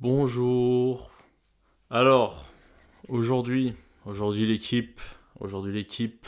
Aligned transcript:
Bonjour. 0.00 1.10
Alors, 1.90 2.44
aujourd'hui, 3.08 3.74
l'équipe, 4.06 5.00
aujourd'hui 5.40 5.72
l'équipe, 5.72 6.24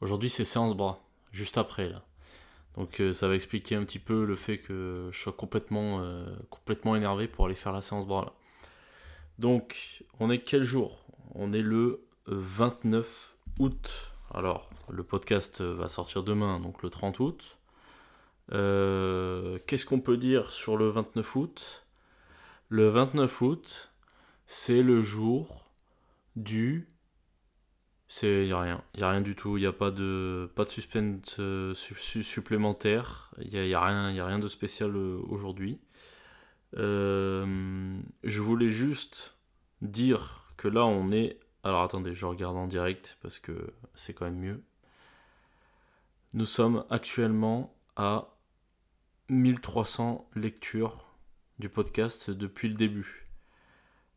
aujourd'hui 0.00 0.30
c'est 0.30 0.46
séance 0.46 0.74
bras, 0.74 1.04
juste 1.30 1.58
après 1.58 1.90
là. 1.90 2.02
Donc 2.78 3.02
euh, 3.02 3.12
ça 3.12 3.28
va 3.28 3.34
expliquer 3.34 3.74
un 3.74 3.84
petit 3.84 3.98
peu 3.98 4.24
le 4.24 4.36
fait 4.36 4.56
que 4.56 5.10
je 5.12 5.18
sois 5.18 5.34
complètement, 5.34 6.00
euh, 6.00 6.24
complètement 6.48 6.96
énervé 6.96 7.28
pour 7.28 7.44
aller 7.44 7.54
faire 7.54 7.72
la 7.72 7.82
séance 7.82 8.06
bras. 8.06 8.32
Donc, 9.38 10.02
on 10.18 10.30
est 10.30 10.38
quel 10.38 10.62
jour? 10.62 11.04
On 11.34 11.52
est 11.52 11.60
le 11.60 12.06
29 12.24 13.36
août. 13.58 14.12
Alors, 14.32 14.70
le 14.88 15.04
podcast 15.04 15.60
va 15.60 15.88
sortir 15.88 16.22
demain, 16.22 16.58
donc 16.58 16.82
le 16.82 16.88
30 16.88 17.20
août. 17.20 17.58
Euh, 18.52 19.58
Qu'est-ce 19.66 19.84
qu'on 19.84 20.00
peut 20.00 20.16
dire 20.16 20.50
sur 20.52 20.78
le 20.78 20.88
29 20.88 21.36
août? 21.36 21.83
Le 22.76 22.88
29 22.88 23.40
août, 23.42 23.92
c'est 24.48 24.82
le 24.82 25.00
jour 25.00 25.70
du. 26.34 26.88
C'est 28.08 28.48
y 28.48 28.52
a 28.52 28.60
rien, 28.60 28.82
a 29.00 29.10
rien 29.10 29.20
du 29.20 29.36
tout, 29.36 29.56
il 29.56 29.62
y 29.62 29.66
a 29.66 29.72
pas 29.72 29.92
de 29.92 30.50
pas 30.56 30.64
de 30.64 30.70
suspense 30.70 31.36
euh, 31.38 31.72
su- 31.74 31.94
su- 31.94 32.24
supplémentaire, 32.24 33.32
il 33.40 33.54
y 33.54 33.58
a, 33.58 33.64
y 33.64 33.74
a 33.74 33.80
rien, 33.80 34.18
a 34.18 34.26
rien 34.26 34.40
de 34.40 34.48
spécial 34.48 34.90
euh, 34.96 35.20
aujourd'hui. 35.28 35.78
Euh, 36.76 37.96
je 38.24 38.42
voulais 38.42 38.70
juste 38.70 39.36
dire 39.80 40.52
que 40.56 40.66
là 40.66 40.84
on 40.84 41.12
est. 41.12 41.38
Alors 41.62 41.82
attendez, 41.82 42.12
je 42.12 42.26
regarde 42.26 42.56
en 42.56 42.66
direct 42.66 43.18
parce 43.22 43.38
que 43.38 43.72
c'est 43.94 44.14
quand 44.14 44.24
même 44.24 44.40
mieux. 44.40 44.64
Nous 46.34 46.44
sommes 46.46 46.84
actuellement 46.90 47.72
à 47.94 48.34
1300 49.28 50.28
lectures 50.34 51.03
podcast 51.68 52.30
depuis 52.30 52.68
le 52.68 52.74
début. 52.74 53.26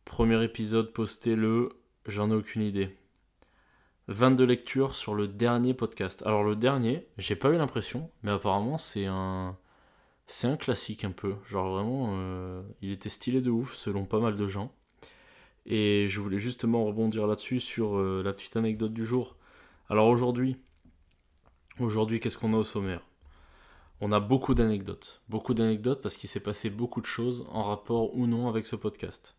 Premier 0.05 0.43
épisode 0.43 0.93
posté 0.93 1.35
le. 1.35 1.69
J'en 2.05 2.31
ai 2.31 2.33
aucune 2.33 2.61
idée. 2.61 2.95
22 4.07 4.45
lectures 4.45 4.95
sur 4.95 5.15
le 5.15 5.27
dernier 5.27 5.73
podcast. 5.73 6.23
Alors 6.25 6.43
le 6.43 6.55
dernier, 6.55 7.07
j'ai 7.17 7.35
pas 7.35 7.49
eu 7.49 7.57
l'impression, 7.57 8.09
mais 8.23 8.31
apparemment 8.31 8.77
c'est 8.77 9.05
un. 9.05 9.57
C'est 10.25 10.47
un 10.47 10.57
classique 10.57 11.05
un 11.05 11.11
peu. 11.11 11.35
Genre 11.47 11.69
vraiment, 11.69 12.09
euh, 12.11 12.61
il 12.81 12.91
était 12.91 13.09
stylé 13.09 13.41
de 13.41 13.49
ouf 13.49 13.73
selon 13.75 14.05
pas 14.05 14.19
mal 14.19 14.35
de 14.35 14.47
gens. 14.47 14.73
Et 15.65 16.05
je 16.07 16.21
voulais 16.21 16.37
justement 16.37 16.85
rebondir 16.85 17.27
là-dessus 17.27 17.59
sur 17.59 17.97
euh, 17.97 18.21
la 18.23 18.33
petite 18.33 18.57
anecdote 18.57 18.93
du 18.93 19.05
jour. 19.05 19.37
Alors 19.89 20.07
aujourd'hui, 20.07 20.57
aujourd'hui 21.79 22.19
qu'est-ce 22.19 22.37
qu'on 22.37 22.53
a 22.53 22.57
au 22.57 22.63
sommaire? 22.63 23.06
On 23.99 24.11
a 24.11 24.19
beaucoup 24.19 24.53
d'anecdotes. 24.53 25.21
Beaucoup 25.27 25.55
d'anecdotes 25.55 26.01
parce 26.01 26.17
qu'il 26.17 26.29
s'est 26.29 26.39
passé 26.39 26.69
beaucoup 26.69 27.01
de 27.01 27.07
choses 27.07 27.45
en 27.49 27.63
rapport 27.63 28.15
ou 28.15 28.27
non 28.27 28.47
avec 28.47 28.67
ce 28.67 28.75
podcast. 28.75 29.35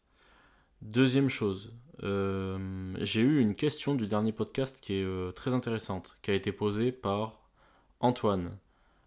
Deuxième 0.83 1.29
chose, 1.29 1.73
euh, 2.03 2.93
j'ai 3.01 3.21
eu 3.21 3.41
une 3.41 3.55
question 3.55 3.95
du 3.95 4.09
dernier 4.09 4.33
podcast 4.33 4.79
qui 4.81 4.95
est 4.95 5.05
euh, 5.05 5.31
très 5.31 5.55
intéressante, 5.55 6.19
qui 6.23 6.33
a 6.33 6.35
été 6.35 6.51
posée 6.51 6.91
par 6.91 7.49
Antoine. 8.01 8.59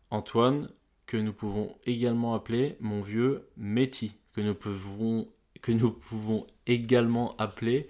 Antoine, 0.09 0.69
que 1.05 1.17
nous 1.17 1.33
pouvons 1.33 1.75
également 1.85 2.33
appeler 2.33 2.77
mon 2.79 3.01
vieux 3.01 3.49
Métis, 3.57 4.13
que 4.33 4.39
nous 4.39 4.55
pouvons, 4.55 5.27
que 5.61 5.73
nous 5.73 5.91
pouvons 5.91 6.47
également 6.65 7.35
appeler 7.37 7.89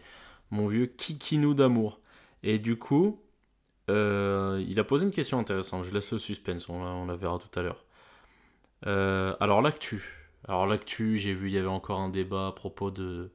mon 0.50 0.66
vieux 0.66 0.88
Kikinou 0.88 1.54
d'amour. 1.54 2.00
Et 2.42 2.58
du 2.58 2.76
coup, 2.76 3.20
euh, 3.90 4.64
il 4.68 4.80
a 4.80 4.84
posé 4.84 5.06
une 5.06 5.12
question 5.12 5.40
intéressante, 5.40 5.84
je 5.84 5.92
laisse 5.92 6.12
le 6.12 6.20
suspense, 6.20 6.70
on 6.70 7.06
la, 7.06 7.16
verra 7.16 7.40
tout 7.40 7.60
à 7.60 7.64
l'heure. 7.64 7.84
Euh, 8.88 9.36
alors 9.40 9.62
l'actu. 9.62 10.30
Alors 10.48 10.68
l'actu, 10.68 11.18
j'ai 11.18 11.34
vu, 11.34 11.48
il 11.50 11.54
y 11.54 11.58
avait 11.58 11.68
encore 11.68 12.00
un 12.00 12.10
débat 12.10 12.48
à 12.48 12.52
propos 12.52 12.92
de... 12.92 13.32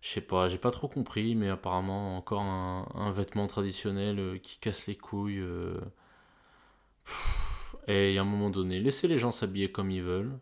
Je 0.00 0.08
sais 0.10 0.20
pas, 0.20 0.48
j'ai 0.48 0.58
pas 0.58 0.70
trop 0.70 0.88
compris, 0.88 1.34
mais 1.34 1.48
apparemment 1.48 2.16
encore 2.16 2.42
un, 2.42 3.12
vêtement 3.12 3.46
traditionnel 3.46 4.18
euh, 4.20 4.38
qui 4.38 4.58
casse 4.58 4.86
les 4.86 4.96
couilles. 4.96 5.40
euh. 5.40 5.80
Et 7.88 8.18
a 8.18 8.22
un 8.22 8.24
moment 8.24 8.50
donné, 8.50 8.80
laissez 8.80 9.08
les 9.08 9.18
gens 9.18 9.30
s'habiller 9.30 9.70
comme 9.70 9.90
ils 9.90 10.02
veulent 10.02 10.38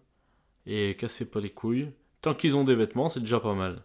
et 0.67 0.97
cassez 0.97 1.31
pas 1.31 1.41
les 1.41 1.51
couilles. 1.51 1.91
Tant 2.23 2.35
qu'ils 2.35 2.57
ont 2.57 2.65
des 2.65 2.75
vêtements, 2.75 3.09
c'est 3.09 3.21
déjà 3.21 3.41
pas 3.41 3.55
mal. 3.55 3.83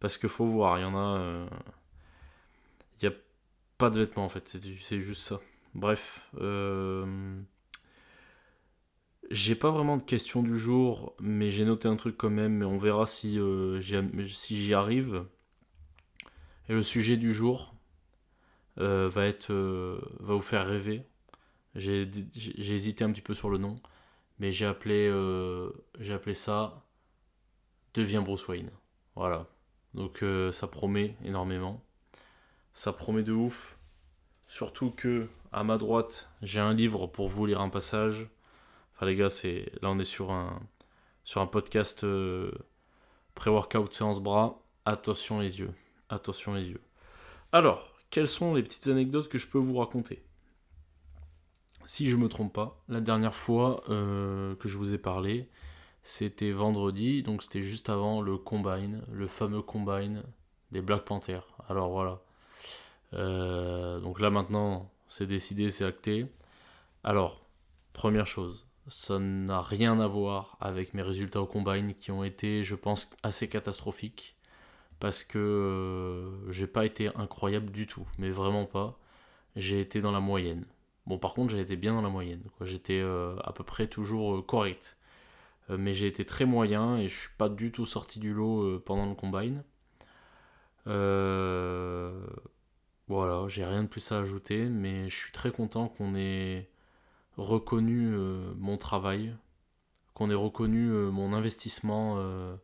Parce 0.00 0.18
qu'il 0.18 0.28
faut 0.28 0.46
voir, 0.46 0.78
il 0.78 0.82
y 0.82 0.84
en 0.84 0.96
a. 0.96 1.46
pas 3.78 3.90
de 3.90 3.98
vêtements 4.00 4.24
en 4.24 4.28
fait, 4.28 4.48
c'est 4.80 5.00
juste 5.00 5.22
ça. 5.22 5.40
Bref. 5.74 6.28
euh, 6.40 7.40
J'ai 9.30 9.54
pas 9.54 9.70
vraiment 9.70 9.96
de 9.96 10.02
question 10.02 10.42
du 10.42 10.58
jour, 10.58 11.14
mais 11.20 11.50
j'ai 11.50 11.64
noté 11.64 11.88
un 11.88 11.96
truc 11.96 12.16
quand 12.18 12.28
même, 12.30 12.54
mais 12.58 12.64
on 12.66 12.76
verra 12.78 13.06
si, 13.06 13.38
euh, 13.38 13.80
j'y 13.80 14.74
arrive. 14.74 15.24
Et 16.68 16.72
le 16.74 16.82
sujet 16.82 17.16
du 17.16 17.32
jour 17.32 17.74
euh, 18.78 19.08
va 19.08 19.26
être 19.26 19.52
va 20.20 20.34
vous 20.34 20.42
faire 20.42 20.66
rêver. 20.66 21.02
J'ai 21.76 22.08
hésité 22.58 23.04
un 23.04 23.12
petit 23.12 23.22
peu 23.22 23.34
sur 23.34 23.50
le 23.50 23.58
nom, 23.58 23.76
mais 24.40 24.52
j'ai 24.52 24.66
appelé 24.66 25.10
j'ai 26.00 26.14
appelé 26.14 26.34
ça 26.34 26.84
Deviens 27.94 28.22
Bruce 28.22 28.48
Wayne. 28.48 28.70
Voilà. 29.14 29.46
Donc 29.94 30.24
ça 30.52 30.66
promet 30.68 31.16
énormément. 31.24 31.82
Ça 32.78 32.92
promet 32.92 33.24
de 33.24 33.32
ouf. 33.32 33.76
Surtout 34.46 34.92
que 34.92 35.26
à 35.50 35.64
ma 35.64 35.78
droite, 35.78 36.30
j'ai 36.42 36.60
un 36.60 36.74
livre 36.74 37.08
pour 37.08 37.26
vous 37.26 37.44
lire 37.44 37.60
un 37.60 37.70
passage. 37.70 38.28
Enfin 38.94 39.06
les 39.06 39.16
gars, 39.16 39.30
c'est 39.30 39.72
là 39.82 39.90
on 39.90 39.98
est 39.98 40.04
sur 40.04 40.30
un 40.30 40.60
sur 41.24 41.40
un 41.40 41.48
podcast 41.48 42.04
euh, 42.04 42.52
pré-workout 43.34 43.92
séance 43.92 44.20
bras. 44.20 44.62
Attention 44.84 45.40
les 45.40 45.58
yeux. 45.58 45.72
Attention 46.08 46.54
les 46.54 46.68
yeux. 46.68 46.80
Alors, 47.50 47.96
quelles 48.10 48.28
sont 48.28 48.54
les 48.54 48.62
petites 48.62 48.86
anecdotes 48.86 49.28
que 49.28 49.38
je 49.38 49.48
peux 49.48 49.58
vous 49.58 49.78
raconter? 49.78 50.22
Si 51.84 52.08
je 52.08 52.14
me 52.14 52.28
trompe 52.28 52.52
pas, 52.52 52.80
la 52.88 53.00
dernière 53.00 53.34
fois 53.34 53.82
euh, 53.88 54.54
que 54.54 54.68
je 54.68 54.78
vous 54.78 54.94
ai 54.94 54.98
parlé, 54.98 55.48
c'était 56.04 56.52
vendredi, 56.52 57.24
donc 57.24 57.42
c'était 57.42 57.62
juste 57.62 57.90
avant 57.90 58.20
le 58.20 58.38
combine, 58.38 59.02
le 59.10 59.26
fameux 59.26 59.62
combine 59.62 60.22
des 60.70 60.80
Black 60.80 61.04
Panthers. 61.04 61.48
Alors 61.68 61.90
voilà. 61.90 62.20
Euh, 63.14 64.00
donc 64.00 64.20
là 64.20 64.30
maintenant, 64.30 64.90
c'est 65.08 65.26
décidé, 65.26 65.70
c'est 65.70 65.84
acté. 65.84 66.26
Alors, 67.04 67.40
première 67.92 68.26
chose, 68.26 68.66
ça 68.88 69.18
n'a 69.18 69.62
rien 69.62 70.00
à 70.00 70.06
voir 70.08 70.56
avec 70.60 70.94
mes 70.94 71.02
résultats 71.02 71.40
au 71.42 71.46
combine 71.46 71.94
qui 71.94 72.10
ont 72.10 72.24
été, 72.24 72.64
je 72.64 72.74
pense, 72.74 73.10
assez 73.22 73.48
catastrophiques. 73.48 74.36
Parce 75.00 75.24
que 75.24 75.38
euh, 75.38 76.50
j'ai 76.50 76.66
pas 76.66 76.84
été 76.84 77.08
incroyable 77.16 77.70
du 77.70 77.86
tout, 77.86 78.06
mais 78.18 78.30
vraiment 78.30 78.66
pas. 78.66 78.98
J'ai 79.56 79.80
été 79.80 80.00
dans 80.00 80.12
la 80.12 80.20
moyenne. 80.20 80.64
Bon, 81.06 81.18
par 81.18 81.34
contre, 81.34 81.52
j'ai 81.52 81.60
été 81.60 81.76
bien 81.76 81.94
dans 81.94 82.02
la 82.02 82.08
moyenne. 82.08 82.42
J'étais 82.62 83.00
euh, 83.00 83.36
à 83.44 83.52
peu 83.52 83.64
près 83.64 83.86
toujours 83.88 84.44
correct. 84.46 84.96
Mais 85.70 85.92
j'ai 85.92 86.06
été 86.06 86.24
très 86.24 86.46
moyen 86.46 86.96
et 86.96 87.08
je 87.08 87.14
suis 87.14 87.28
pas 87.36 87.50
du 87.50 87.70
tout 87.72 87.84
sorti 87.86 88.18
du 88.18 88.32
lot 88.32 88.80
pendant 88.80 89.06
le 89.06 89.14
combine. 89.14 89.62
Voilà, 93.08 93.48
j'ai 93.48 93.64
rien 93.64 93.82
de 93.82 93.88
plus 93.88 94.12
à 94.12 94.18
ajouter, 94.18 94.68
mais 94.68 95.08
je 95.08 95.16
suis 95.16 95.32
très 95.32 95.50
content 95.50 95.88
qu'on 95.88 96.14
ait 96.14 96.68
reconnu 97.38 98.12
euh, 98.12 98.52
mon 98.56 98.76
travail, 98.76 99.34
qu'on 100.14 100.30
ait 100.30 100.34
reconnu 100.34 100.90
euh, 100.90 101.10
mon 101.10 101.32
investissement 101.32 102.16
euh, 102.18 102.56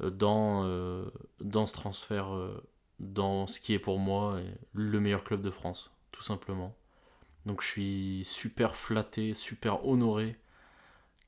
dans, 0.00 0.62
dans 1.40 1.66
ce 1.66 1.72
transfert, 1.72 2.28
dans 3.00 3.46
ce 3.48 3.60
qui 3.60 3.74
est 3.74 3.78
pour 3.80 3.98
moi 3.98 4.40
le 4.72 5.00
meilleur 5.00 5.24
club 5.24 5.42
de 5.42 5.50
France, 5.50 5.90
tout 6.12 6.22
simplement. 6.22 6.76
Donc 7.46 7.62
je 7.62 7.66
suis 7.66 8.22
super 8.24 8.76
flatté, 8.76 9.34
super 9.34 9.86
honoré 9.86 10.38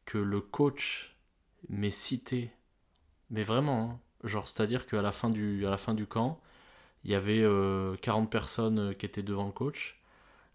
que 0.04 0.18
le 0.18 0.40
coach 0.40 1.16
m'ait 1.68 1.90
cité, 1.90 2.52
mais 3.30 3.42
vraiment, 3.42 4.00
hein, 4.22 4.28
genre 4.28 4.46
c'est-à-dire 4.46 4.86
qu'à 4.86 5.02
la 5.02 5.12
fin 5.12 5.30
du, 5.30 5.66
à 5.66 5.70
la 5.70 5.78
fin 5.78 5.94
du 5.94 6.06
camp, 6.06 6.40
il 7.04 7.10
y 7.10 7.14
avait 7.14 7.42
euh, 7.42 7.96
40 8.02 8.30
personnes 8.30 8.78
euh, 8.78 8.92
qui 8.92 9.06
étaient 9.06 9.22
devant 9.22 9.46
le 9.46 9.52
coach. 9.52 10.00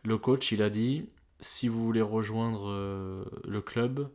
Le 0.03 0.17
coach, 0.17 0.51
il 0.51 0.61
a 0.61 0.69
dit, 0.69 1.09
si 1.39 1.67
vous 1.67 1.83
voulez 1.83 2.01
rejoindre 2.01 2.69
euh, 2.69 3.25
le 3.45 3.61
club, 3.61 4.09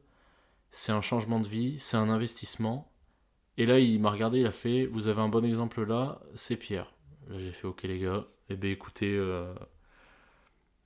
c'est 0.71 0.93
un 0.93 1.01
changement 1.01 1.41
de 1.41 1.49
vie, 1.49 1.79
c'est 1.79 1.97
un 1.97 2.09
investissement. 2.09 2.91
Et 3.59 3.67
là, 3.67 3.79
il 3.81 4.01
m'a 4.01 4.11
regardé, 4.11 4.41
il 4.41 4.47
a 4.47 4.53
fait, 4.53 4.87
vous 4.87 5.09
avez 5.09 5.21
un 5.21 5.29
bon 5.29 5.45
exemple 5.45 5.85
là, 5.85 6.21
c'est 6.35 6.57
Pierre. 6.57 6.93
Là, 7.29 7.39
j'ai 7.39 7.53
fait, 7.53 7.67
ok 7.67 7.83
les 7.85 7.99
gars, 7.99 8.27
eh 8.49 8.57
bien 8.57 8.71
écoutez, 8.71 9.17
euh, 9.17 9.53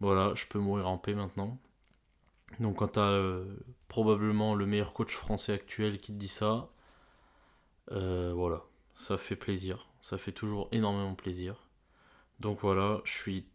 voilà, 0.00 0.34
je 0.34 0.46
peux 0.46 0.58
mourir 0.58 0.88
en 0.88 0.98
paix 0.98 1.14
maintenant. 1.14 1.58
Donc 2.60 2.76
quand 2.76 2.88
t'as 2.88 3.10
euh, 3.10 3.44
probablement 3.88 4.54
le 4.54 4.66
meilleur 4.66 4.92
coach 4.92 5.14
français 5.14 5.52
actuel 5.52 5.98
qui 6.00 6.12
te 6.12 6.18
dit 6.18 6.28
ça, 6.28 6.70
euh, 7.92 8.23
ça 8.94 9.18
fait 9.18 9.36
plaisir, 9.36 9.88
ça 10.02 10.18
fait 10.18 10.32
toujours 10.32 10.68
énormément 10.72 11.14
plaisir. 11.14 11.56
Donc 12.40 12.60
voilà, 12.62 13.00
je 13.04 13.12
suis 13.12 13.46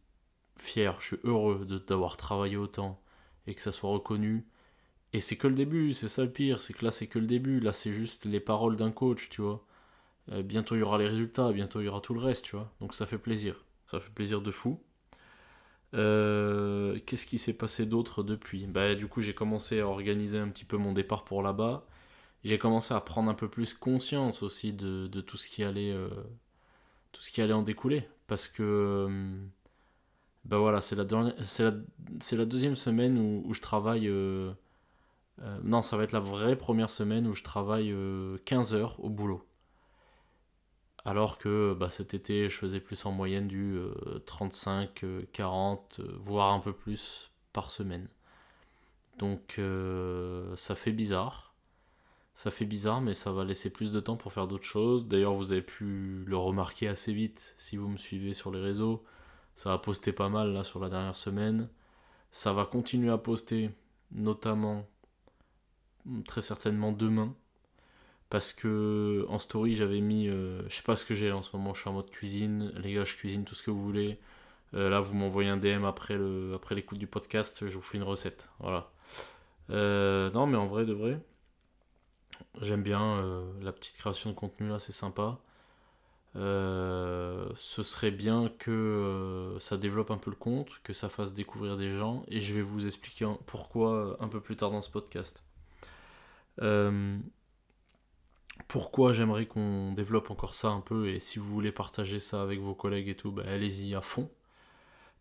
fier, 0.58 0.98
je 1.02 1.08
suis 1.08 1.20
heureux 1.26 1.66
d'avoir 1.88 2.18
travaillé 2.18 2.58
autant 2.58 3.02
et 3.48 3.56
que 3.56 3.62
ça 3.62 3.72
soit 3.72 3.92
reconnu 3.92 4.46
Et 5.14 5.20
c'est 5.22 5.38
que 5.38 5.48
le 5.48 5.56
début, 5.56 5.94
c'est 5.94 6.10
ça 6.10 6.24
le 6.24 6.32
pire, 6.32 6.60
c'est 6.62 6.74
que 6.74 6.86
là 6.86 6.92
c'est 6.92 7.08
que 7.08 7.20
le 7.20 7.28
début, 7.28 7.60
là 7.60 7.74
c'est 7.74 7.94
juste 7.94 8.26
les 8.26 8.40
paroles 8.42 8.76
d'un 8.78 8.92
coach, 8.92 9.30
tu 9.30 9.42
vois. 9.42 9.66
Euh, 10.32 10.44
bientôt 10.44 10.76
il 10.76 10.80
y 10.80 10.84
aura 10.84 10.98
les 11.00 11.08
résultats, 11.08 11.52
bientôt 11.54 11.82
il 11.82 11.86
y 11.86 11.90
aura 11.90 12.02
tout 12.02 12.14
le 12.16 12.22
reste, 12.22 12.46
tu 12.46 12.56
vois. 12.58 12.72
Donc 12.82 12.94
ça 12.96 13.06
fait 13.08 13.18
plaisir, 13.20 13.66
ça 13.88 14.00
fait 14.02 14.12
plaisir 14.14 14.42
de 14.42 14.52
fou. 14.52 14.82
Euh, 15.96 17.00
qu'est-ce 17.06 17.26
qui 17.26 17.40
s'est 17.40 17.54
passé 17.58 17.86
d'autre 17.86 18.24
depuis? 18.24 18.68
Bah 18.68 18.94
du 18.96 19.08
coup 19.08 19.22
j'ai 19.22 19.34
commencé 19.34 19.80
à 19.80 19.88
organiser 19.88 20.38
un 20.38 20.50
petit 20.50 20.66
peu 20.66 20.78
mon 20.78 20.94
départ 20.94 21.24
pour 21.26 21.42
là-bas. 21.42 21.86
J'ai 22.44 22.58
commencé 22.58 22.94
à 22.94 23.02
prendre 23.02 23.30
un 23.30 23.34
peu 23.34 23.50
plus 23.50 23.74
conscience 23.74 24.44
aussi 24.44 24.74
de, 24.74 25.08
tout 25.22 25.38
ce 25.38 25.50
qui 25.50 25.64
allait 25.64 25.92
euh, 25.92 26.10
tout 27.12 27.22
ce 27.22 27.32
qui 27.32 27.42
allait 27.42 27.54
en 27.54 27.64
découler 27.64 28.08
parce 28.28 28.48
que 28.48 29.08
bah 30.46 30.58
voilà 30.58 30.80
c'est 30.82 30.96
la 30.96 32.46
deuxième 32.46 32.76
semaine 32.76 33.18
où, 33.18 33.54
je 33.54 33.62
travaille 33.62 34.10
non 35.64 35.82
ça 35.82 35.98
va 35.98 36.04
être 36.04 36.12
la 36.12 36.20
vraie 36.20 36.56
première 36.56 36.90
semaine 36.90 37.28
où 37.28 37.34
je 37.34 37.44
travaille 37.44 37.94
15 38.46 38.74
heures 38.76 39.04
au 39.04 39.10
boulot 39.10 39.50
alors 41.06 41.38
que 41.38 41.74
bah, 41.74 41.90
cet 41.90 42.14
été, 42.14 42.50
je 42.50 42.56
faisais 42.56 42.80
plus 42.80 43.06
en 43.06 43.12
moyenne 43.12 43.48
du 43.48 43.80
35, 44.26 45.04
euh, 45.04 45.24
40, 45.34 45.98
euh, 46.00 46.04
euh, 46.04 46.16
voire 46.20 46.54
un 46.54 46.60
peu 46.60 46.74
plus 46.74 47.32
par 47.54 47.72
semaine. 47.72 48.08
Donc 49.18 49.60
ça 50.56 50.76
fait 50.76 50.92
bizarre. 50.94 51.49
Ça 52.40 52.52
fait 52.52 52.64
bizarre, 52.64 53.02
mais 53.02 53.14
ça 53.14 53.34
va 53.34 53.44
laisser 53.44 53.70
plus 53.70 53.92
de 53.92 54.00
temps 54.00 54.16
pour 54.16 54.32
faire 54.32 54.48
d'autres 54.48 54.64
choses. 54.64 55.06
D'ailleurs, 55.10 55.34
vous 55.34 55.52
avez 55.52 55.62
pu 55.62 56.24
le 56.26 56.38
remarquer 56.38 56.88
assez 56.88 57.12
vite 57.12 57.54
si 57.58 57.76
vous 57.76 57.90
me 57.90 57.98
suivez 57.98 58.32
sur 58.32 58.50
les 58.50 58.62
réseaux. 58.62 59.04
Ça 59.56 59.74
a 59.74 59.78
posté 59.78 60.14
pas 60.14 60.30
mal 60.30 60.54
là 60.54 60.64
sur 60.64 60.80
la 60.80 60.88
dernière 60.88 61.18
semaine. 61.18 61.68
Ça 62.32 62.54
va 62.54 62.64
continuer 62.64 63.12
à 63.12 63.18
poster, 63.18 63.72
notamment 64.14 64.88
très 66.28 66.40
certainement 66.40 66.94
demain 66.94 67.36
parce 68.30 68.54
que 68.54 69.26
en 69.28 69.38
story 69.38 69.76
j'avais 69.76 70.00
mis 70.00 70.30
euh, 70.30 70.62
je 70.70 70.76
sais 70.76 70.84
pas 70.84 70.96
ce 70.96 71.04
que 71.04 71.16
j'ai 71.16 71.34
en 71.34 71.42
ce 71.42 71.54
moment 71.58 71.74
je 71.74 71.82
suis 71.82 71.90
en 71.90 71.94
mode 71.94 72.10
cuisine 72.10 72.72
les 72.78 72.94
gars 72.94 73.04
je 73.04 73.16
cuisine 73.16 73.44
tout 73.44 73.54
ce 73.54 73.64
que 73.64 73.72
vous 73.72 73.84
voulez 73.84 74.18
euh, 74.76 74.90
là 74.90 75.02
vous 75.02 75.14
m'envoyez 75.14 75.50
un 75.50 75.58
DM 75.58 75.84
après 75.84 76.18
le 76.18 76.54
après 76.56 76.74
l'écoute 76.76 77.00
du 77.00 77.08
podcast 77.08 77.68
je 77.68 77.76
vous 77.76 77.82
fais 77.82 77.98
une 77.98 78.04
recette 78.04 78.50
voilà 78.60 78.92
euh, 79.72 80.32
non 80.32 80.48
mais 80.48 80.58
en 80.58 80.68
vrai 80.68 80.86
de 80.86 80.94
vrai 80.94 81.20
j'aime 82.62 82.84
bien 82.84 83.24
la 83.62 83.72
petite 83.72 83.98
création 83.98 84.32
de 84.32 84.36
contenu 84.36 84.70
là 84.70 84.80
c'est 84.80 84.92
sympa 84.92 85.40
ce 86.36 87.84
serait 87.84 88.12
bien 88.12 88.52
que 88.60 89.56
ça 89.60 89.78
développe 89.78 90.12
un 90.12 90.18
peu 90.18 90.30
le 90.30 90.36
compte 90.36 90.70
que 90.84 90.94
ça 90.94 91.10
fasse 91.10 91.34
découvrir 91.34 91.78
des 91.78 91.92
gens 91.92 92.24
et 92.28 92.40
je 92.40 92.54
vais 92.54 92.62
vous 92.62 92.88
expliquer 92.88 93.28
pourquoi 93.46 94.18
un 94.20 94.28
peu 94.28 94.42
plus 94.42 94.56
tard 94.56 94.72
dans 94.72 94.82
ce 94.82 94.90
podcast 94.90 95.44
pourquoi 98.68 99.14
j'aimerais 99.14 99.46
qu'on 99.46 99.94
développe 99.94 100.32
encore 100.32 100.54
ça 100.56 100.70
un 100.70 100.82
peu 100.82 101.10
et 101.10 101.20
si 101.20 101.40
vous 101.40 101.48
voulez 101.52 101.72
partager 101.72 102.20
ça 102.20 102.42
avec 102.42 102.60
vos 102.60 102.76
collègues 102.76 103.10
et 103.10 103.16
tout, 103.16 103.32
bah, 103.32 103.44
allez-y 103.48 103.96
à 103.96 104.02
fond. 104.02 104.30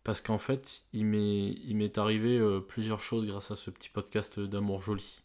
Parce 0.03 0.21
qu'en 0.21 0.37
fait, 0.37 0.83
il 0.93 1.05
m'est 1.05 1.97
arrivé 1.97 2.37
euh, 2.37 2.59
plusieurs 2.61 2.99
choses 2.99 3.25
grâce 3.25 3.51
à 3.51 3.55
ce 3.55 3.69
petit 3.69 3.89
podcast 3.89 4.39
d'amour 4.39 4.81
joli. 4.81 5.21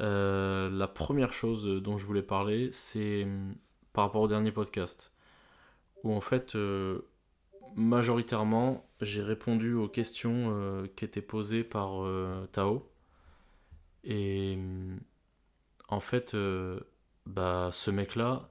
Euh, 0.00 0.70
la 0.70 0.88
première 0.88 1.32
chose 1.32 1.64
dont 1.82 1.98
je 1.98 2.06
voulais 2.06 2.22
parler, 2.22 2.70
c'est 2.72 3.24
hum, 3.24 3.54
par 3.92 4.04
rapport 4.04 4.22
au 4.22 4.28
dernier 4.28 4.52
podcast. 4.52 5.12
Où 6.04 6.12
en 6.14 6.20
fait, 6.20 6.54
euh, 6.54 7.02
majoritairement, 7.76 8.88
j'ai 9.00 9.22
répondu 9.22 9.74
aux 9.74 9.88
questions 9.88 10.86
qui 10.96 11.04
étaient 11.04 11.22
posées 11.22 11.64
par 11.64 12.04
Tao. 12.52 12.90
Et 14.04 14.54
hum, 14.56 15.00
en 15.88 16.00
fait, 16.00 16.36
bah 17.26 17.70
ce 17.72 17.90
mec-là, 17.90 18.50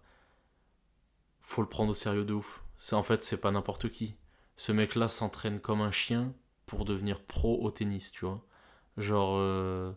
faut 1.41 1.61
le 1.61 1.67
prendre 1.69 1.91
au 1.91 1.95
sérieux 1.95 2.25
de 2.25 2.33
ouf. 2.33 2.63
En 2.93 3.03
fait, 3.03 3.23
c'est 3.23 3.41
pas 3.41 3.51
n'importe 3.51 3.89
qui. 3.89 4.15
Ce 4.55 4.71
mec-là 4.71 5.07
s'entraîne 5.07 5.59
comme 5.59 5.81
un 5.81 5.91
chien 5.91 6.33
pour 6.65 6.85
devenir 6.85 7.21
pro 7.21 7.61
au 7.61 7.71
tennis, 7.71 8.11
tu 8.11 8.25
vois. 8.25 8.45
Genre, 8.97 9.35
euh, 9.37 9.91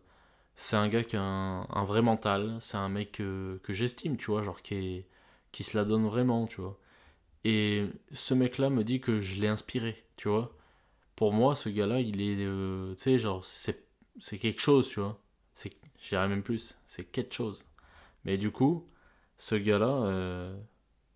c'est 0.56 0.76
un 0.76 0.88
gars 0.88 1.04
qui 1.04 1.16
a 1.16 1.22
un, 1.22 1.84
vrai 1.84 2.02
mental, 2.02 2.56
c'est 2.60 2.76
un 2.76 2.88
mec 2.88 3.12
que, 3.12 3.60
j'estime, 3.68 4.16
tu 4.16 4.26
vois, 4.30 4.42
genre 4.42 4.62
qui, 4.62 5.04
qui 5.52 5.64
se 5.64 5.76
la 5.76 5.84
donne 5.84 6.06
vraiment, 6.06 6.46
tu 6.46 6.60
vois. 6.60 6.78
Et 7.44 7.86
ce 8.12 8.34
mec-là 8.34 8.70
me 8.70 8.84
dit 8.84 9.00
que 9.00 9.20
je 9.20 9.40
l'ai 9.40 9.48
inspiré, 9.48 10.04
tu 10.16 10.28
vois. 10.28 10.56
Pour 11.16 11.32
moi, 11.32 11.54
ce 11.54 11.68
gars-là, 11.68 12.00
il 12.00 12.20
est, 12.22 12.36
euh, 12.40 12.94
tu 12.94 13.02
sais, 13.02 13.18
genre, 13.18 13.44
c'est, 13.44 13.86
c'est 14.18 14.38
quelque 14.38 14.60
chose, 14.60 14.88
tu 14.88 15.00
vois. 15.00 15.20
C'est, 15.54 15.72
je 16.00 16.08
dirais 16.10 16.28
même 16.28 16.42
plus, 16.42 16.76
c'est 16.86 17.04
quelque 17.04 17.34
chose. 17.34 17.66
Mais 18.24 18.38
du 18.38 18.50
coup, 18.50 18.88
ce 19.36 19.54
gars-là, 19.56 20.04
euh, 20.06 20.56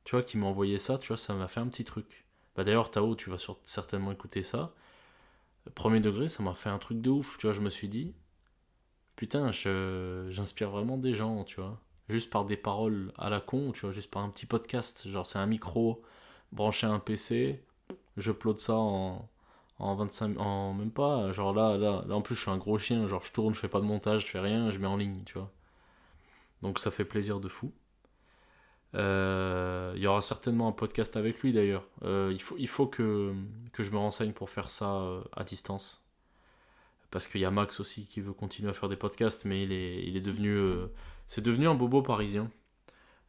tu 0.05 0.12
vois, 0.17 0.23
qui 0.23 0.38
m'a 0.38 0.46
envoyé 0.46 0.79
ça, 0.79 0.99
tu 0.99 1.08
vois, 1.08 1.17
ça 1.17 1.34
m'a 1.34 1.49
fait 1.49 1.61
un 1.61 1.69
petit 1.69 1.84
truc. 1.84 2.26
Bah 2.56 2.64
d'ailleurs, 2.64 2.91
Tao, 2.91 3.14
tu 3.17 3.31
vas 3.31 3.38
certainement 3.64 4.12
écouter 4.12 4.43
ça. 4.43 4.75
Premier 5.75 6.00
degré, 6.00 6.29
ça 6.29 6.43
m'a 6.43 6.55
fait 6.55 6.70
un 6.70 6.79
truc 6.79 7.00
de 7.00 7.11
ouf, 7.11 7.38
tu 7.38 7.46
vois, 7.46 7.55
je 7.55 7.61
me 7.61 7.70
suis 7.70 7.88
dit, 7.88 8.14
putain, 9.19 9.50
j'inspire 10.31 10.70
vraiment 10.70 10.97
des 10.97 11.15
gens, 11.15 11.44
tu 11.44 11.61
vois. 11.61 11.79
Juste 12.09 12.31
par 12.31 12.44
des 12.47 12.56
paroles 12.56 13.12
à 13.19 13.29
la 13.29 13.41
con, 13.41 13.73
tu 13.73 13.82
vois, 13.82 13.91
juste 13.91 14.11
par 14.11 14.23
un 14.23 14.31
petit 14.31 14.47
podcast. 14.47 15.06
Genre, 15.09 15.26
c'est 15.26 15.38
un 15.38 15.47
micro 15.47 16.03
branché 16.53 16.87
à 16.87 16.91
un 16.91 17.00
PC, 17.00 17.62
je 18.17 18.31
upload 18.31 18.59
ça 18.59 18.75
en, 18.76 19.29
en 19.79 19.94
25 19.97 20.38
en 20.38 20.73
même 20.75 20.91
pas 20.91 21.31
genre 21.32 21.53
là, 21.53 21.76
là 21.76 22.03
là 22.09 22.15
en 22.15 22.23
plus 22.23 22.35
je 22.35 22.41
suis 22.41 22.50
un 22.50 22.56
gros 22.56 22.79
chien 22.79 23.06
genre 23.06 23.23
je 23.23 23.32
tourne 23.32 23.55
je 23.55 23.61
fais 23.61 23.69
pas 23.69 23.81
de 23.81 23.85
montage 23.85 24.23
je 24.23 24.26
fais 24.26 24.41
rien 24.41 24.70
je 24.70 24.79
mets 24.79 24.87
en 24.87 24.97
ligne 24.97 25.23
tu 25.25 25.35
vois 25.35 25.53
donc 26.62 26.79
ça 26.79 26.91
fait 26.91 27.05
plaisir 27.05 27.41
de 27.41 27.49
fou. 27.49 27.73
Euh, 28.94 29.93
il 29.97 30.03
y 30.03 30.06
aura 30.06 30.23
certainement 30.23 30.69
un 30.69 30.73
podcast 30.73 31.17
avec 31.17 31.41
lui 31.41 31.53
d'ailleurs. 31.53 31.85
Euh, 32.03 32.35
il 32.59 32.69
faut, 32.69 32.87
que, 32.87 33.35
je 33.79 33.91
me 33.91 33.99
renseigne 33.99 34.32
pour 34.32 34.50
faire 34.50 34.70
ça 34.70 34.97
euh, 34.97 35.23
à 35.37 35.44
distance. 35.44 36.03
Parce 37.10 37.26
qu'il 37.26 37.40
y 37.40 37.44
a 37.44 37.50
Max 37.50 37.81
aussi 37.81 38.06
qui 38.06 38.20
veut 38.20 38.32
continuer 38.32 38.70
à 38.70 38.75
faire 38.75 38.88
des 38.88 38.96
podcasts, 38.96 39.44
mais 39.44 39.62
il 39.62 39.72
est, 39.72 40.05
il 40.05 40.16
est 40.16 40.20
devenu. 40.20 40.66
c'est 41.26 41.40
devenu 41.40 41.69
un 41.69 41.75
bobo 41.75 42.02
parisien. 42.02 42.50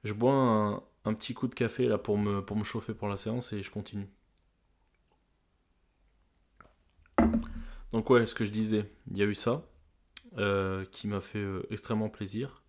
Je 0.04 0.14
bois 0.14 0.34
un, 0.34 0.84
un, 1.06 1.14
petit 1.14 1.34
coup 1.34 1.48
de 1.48 1.56
café 1.56 1.88
là 1.88 1.98
pour 1.98 2.18
me, 2.18 2.42
pour 2.44 2.58
me 2.58 2.64
chauffer 2.64 2.94
pour 2.94 3.08
la 3.08 3.18
séance 3.18 3.54
et 3.54 3.64
je 3.64 3.72
continue. 3.72 4.10
Donc 7.92 8.10
ouais, 8.10 8.26
ce 8.26 8.36
que 8.36 8.46
je 8.46 8.52
disais, 8.52 8.92
il 9.12 9.18
y 9.18 9.24
a 9.24 9.26
eu 9.26 9.34
ça 9.34 9.66
qui 10.92 11.08
m'a 11.08 11.22
fait 11.22 11.46
extrêmement 11.70 12.10
plaisir. 12.10 12.64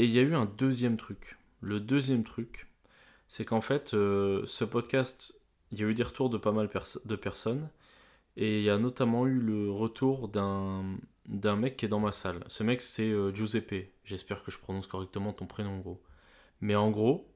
Et 0.00 0.04
il 0.04 0.10
y 0.12 0.18
a 0.18 0.22
eu 0.22 0.34
un 0.34 0.46
deuxième 0.46 0.96
truc. 0.96 1.36
Le 1.60 1.78
deuxième 1.78 2.24
truc, 2.24 2.68
c'est 3.28 3.44
qu'en 3.44 3.60
fait, 3.60 3.92
euh, 3.92 4.42
ce 4.46 4.64
podcast, 4.64 5.34
il 5.70 5.78
y 5.78 5.84
a 5.84 5.86
eu 5.86 5.92
des 5.92 6.02
retours 6.02 6.30
de 6.30 6.38
pas 6.38 6.52
mal 6.52 6.70
de 7.04 7.16
personnes. 7.16 7.68
Et 8.36 8.58
il 8.58 8.64
y 8.64 8.70
a 8.70 8.78
notamment 8.78 9.26
eu 9.26 9.38
le 9.38 9.70
retour 9.70 10.28
d'un, 10.28 10.84
d'un 11.26 11.56
mec 11.56 11.76
qui 11.76 11.86
est 11.86 11.88
dans 11.88 12.00
ma 12.00 12.12
salle. 12.12 12.44
Ce 12.48 12.62
mec, 12.62 12.80
c'est 12.80 13.10
euh, 13.10 13.32
Giuseppe. 13.34 13.92
J'espère 14.04 14.42
que 14.42 14.50
je 14.50 14.58
prononce 14.58 14.86
correctement 14.86 15.32
ton 15.32 15.46
prénom, 15.46 15.78
gros. 15.78 16.00
Mais 16.60 16.76
en 16.76 16.90
gros, 16.90 17.28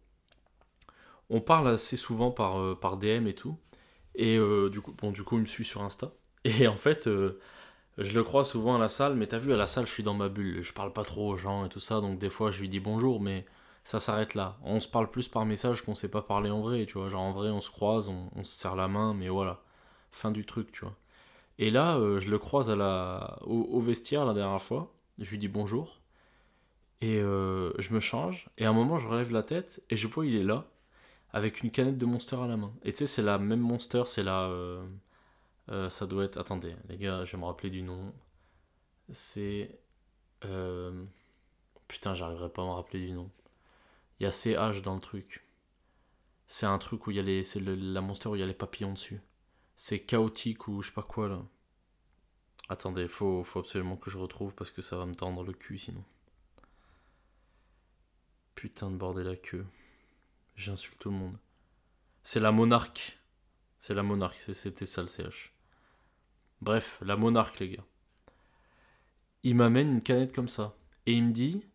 on 1.30 1.40
parle 1.40 1.68
assez 1.68 1.96
souvent 1.96 2.30
par, 2.30 2.58
euh, 2.58 2.74
par 2.74 2.96
DM 2.96 3.26
et 3.26 3.34
tout. 3.34 3.58
Et 4.14 4.38
du, 4.70 4.80
coup, 4.80 4.92
bon, 4.92 5.10
du 5.10 5.24
coup, 5.24 5.36
il 5.36 5.40
me 5.42 5.46
suit 5.46 5.64
sur 5.64 5.82
Insta. 5.82 6.12
Et 6.44 6.68
en 6.68 6.76
fait, 6.76 7.08
je 7.98 8.12
le 8.12 8.24
crois 8.24 8.44
souvent 8.44 8.74
à 8.76 8.78
la 8.78 8.88
salle, 8.88 9.14
mais 9.14 9.26
t'as 9.26 9.38
vu, 9.38 9.52
à 9.52 9.56
la 9.56 9.66
salle, 9.66 9.86
je 9.86 9.92
suis 9.92 10.02
dans 10.02 10.14
ma 10.14 10.28
bulle. 10.28 10.62
Je 10.62 10.72
parle 10.72 10.92
pas 10.92 11.04
trop 11.04 11.30
aux 11.30 11.36
gens 11.36 11.64
et 11.64 11.68
tout 11.68 11.80
ça, 11.80 12.00
donc 12.00 12.18
des 12.18 12.30
fois, 12.30 12.50
je 12.50 12.60
lui 12.60 12.68
dis 12.68 12.80
bonjour, 12.80 13.20
mais 13.20 13.46
ça 13.84 14.00
s'arrête 14.00 14.34
là. 14.34 14.58
On 14.62 14.80
se 14.80 14.88
parle 14.88 15.10
plus 15.10 15.28
par 15.28 15.44
message 15.44 15.82
qu'on 15.82 15.94
sait 15.94 16.10
pas 16.10 16.22
parler 16.22 16.50
en 16.50 16.60
vrai, 16.60 16.86
tu 16.86 16.98
vois. 16.98 17.08
Genre, 17.08 17.22
en 17.22 17.32
vrai, 17.32 17.50
on 17.50 17.60
se 17.60 17.70
croise, 17.70 18.08
on, 18.08 18.42
se 18.42 18.58
serre 18.58 18.76
la 18.76 18.88
main, 18.88 19.14
mais 19.14 19.28
voilà. 19.28 19.62
Fin 20.14 20.30
du 20.30 20.47
truc, 20.47 20.71
tu 20.71 20.83
vois. 20.83 20.97
Et 21.59 21.73
là, 21.73 21.97
euh, 21.97 22.21
je 22.21 22.30
le 22.30 22.38
croise 22.38 22.71
au, 22.71 23.80
vestiaire 23.80 24.25
la 24.25 24.33
dernière 24.33 24.62
fois. 24.62 24.94
Je 25.18 25.28
lui 25.28 25.38
dis 25.38 25.49
bonjour. 25.49 26.00
Et 27.00 27.18
euh, 27.18 27.73
je 27.80 27.92
me 27.92 27.99
change. 27.99 28.49
Et 28.56 28.64
à 28.64 28.71
un 28.71 28.73
moment, 28.73 28.97
je 28.99 29.09
relève 29.09 29.33
la 29.33 29.42
tête 29.42 29.83
et 29.90 29.97
je 29.97 30.06
vois 30.06 30.25
il 30.25 30.37
est 30.37 30.44
là, 30.44 30.71
avec 31.33 31.64
une 31.64 31.73
canette 31.73 31.99
de 31.99 32.06
Monster 32.06 32.37
à 32.37 32.47
la 32.47 32.56
main. 32.56 32.73
Et 32.85 32.92
tu 32.92 32.99
sais, 32.99 33.06
c'est 33.09 33.23
la 33.23 33.38
même 33.38 33.59
Monster, 33.59 34.04
c'est 34.06 34.23
la. 34.23 34.42
Euh, 34.44 34.87
ça 35.88 36.06
doit 36.06 36.25
être. 36.25 36.38
Attendez, 36.38 36.76
les 36.88 36.97
gars, 36.97 37.25
je 37.25 37.33
vais 37.33 37.38
me 37.38 37.47
rappeler 37.47 37.71
du 37.71 37.83
nom. 37.83 38.12
C'est. 39.11 39.80
Putain, 41.88 42.14
j'arriverai 42.14 42.50
pas 42.50 42.62
à 42.62 42.66
me 42.66 42.71
rappeler 42.71 43.00
du 43.04 43.12
nom. 43.12 43.30
Il 44.21 44.25
y 44.25 44.26
a 44.26 44.30
CH 44.30 44.83
dans 44.83 44.94
le 44.94 45.00
truc. 45.00 45.44
C'est 46.47 46.66
un 46.66 46.78
truc 46.78 47.09
où 47.09 47.11
il 47.11 47.16
y 47.16 47.21
a 47.21 47.25
les. 47.25 47.42
C'est 47.42 47.61
la 47.61 48.00
monster 48.00 48.28
où 48.28 48.37
il 48.37 48.40
y 48.40 48.44
a 48.44 48.47
les 48.47 48.54
papillons 48.54 48.92
dessus. 48.92 49.21
C'est 49.76 50.00
chaotique 50.00 50.69
ou 50.69 50.83
je 50.83 50.88
sais 50.88 50.95
pas 50.95 51.02
quoi 51.02 51.28
là. 51.28 51.43
Attendez, 52.69 53.09
faut, 53.09 53.45
faut 53.45 53.61
absolument 53.61 53.97
que 53.97 54.11
je 54.11 54.19
retrouve 54.19 54.54
parce 54.54 54.71
que 54.71 54.83
ça 54.83 54.97
va 54.97 55.07
me 55.07 55.14
tendre 55.14 55.45
le 55.45 55.52
cul 55.52 55.78
sinon. 55.78 56.04
Putain 58.54 58.90
de 58.90 58.97
bordel 58.97 59.28
à 59.28 59.37
queue. 59.37 59.66
J'insulte 60.57 60.99
tout 60.99 61.11
le 61.11 61.16
monde. 61.16 61.38
C'est 62.23 62.40
la 62.40 62.52
monarque. 62.52 63.19
C'est 63.78 63.95
la 63.95 64.02
monarque, 64.02 64.37
c'était 64.37 64.87
ça 64.87 65.02
le 65.02 65.09
CH. 65.09 65.52
Bref, 66.62 66.99
la 67.02 67.16
monarque, 67.16 67.59
les 67.61 67.69
gars. 67.69 67.85
il 69.43 69.54
m'amène 69.57 69.93
une 69.93 70.02
canette 70.02 70.35
comme 70.35 70.49
ça. 70.49 70.75
Et 71.04 71.12
il 71.12 71.25
me 71.25 71.33
dit 71.33 71.66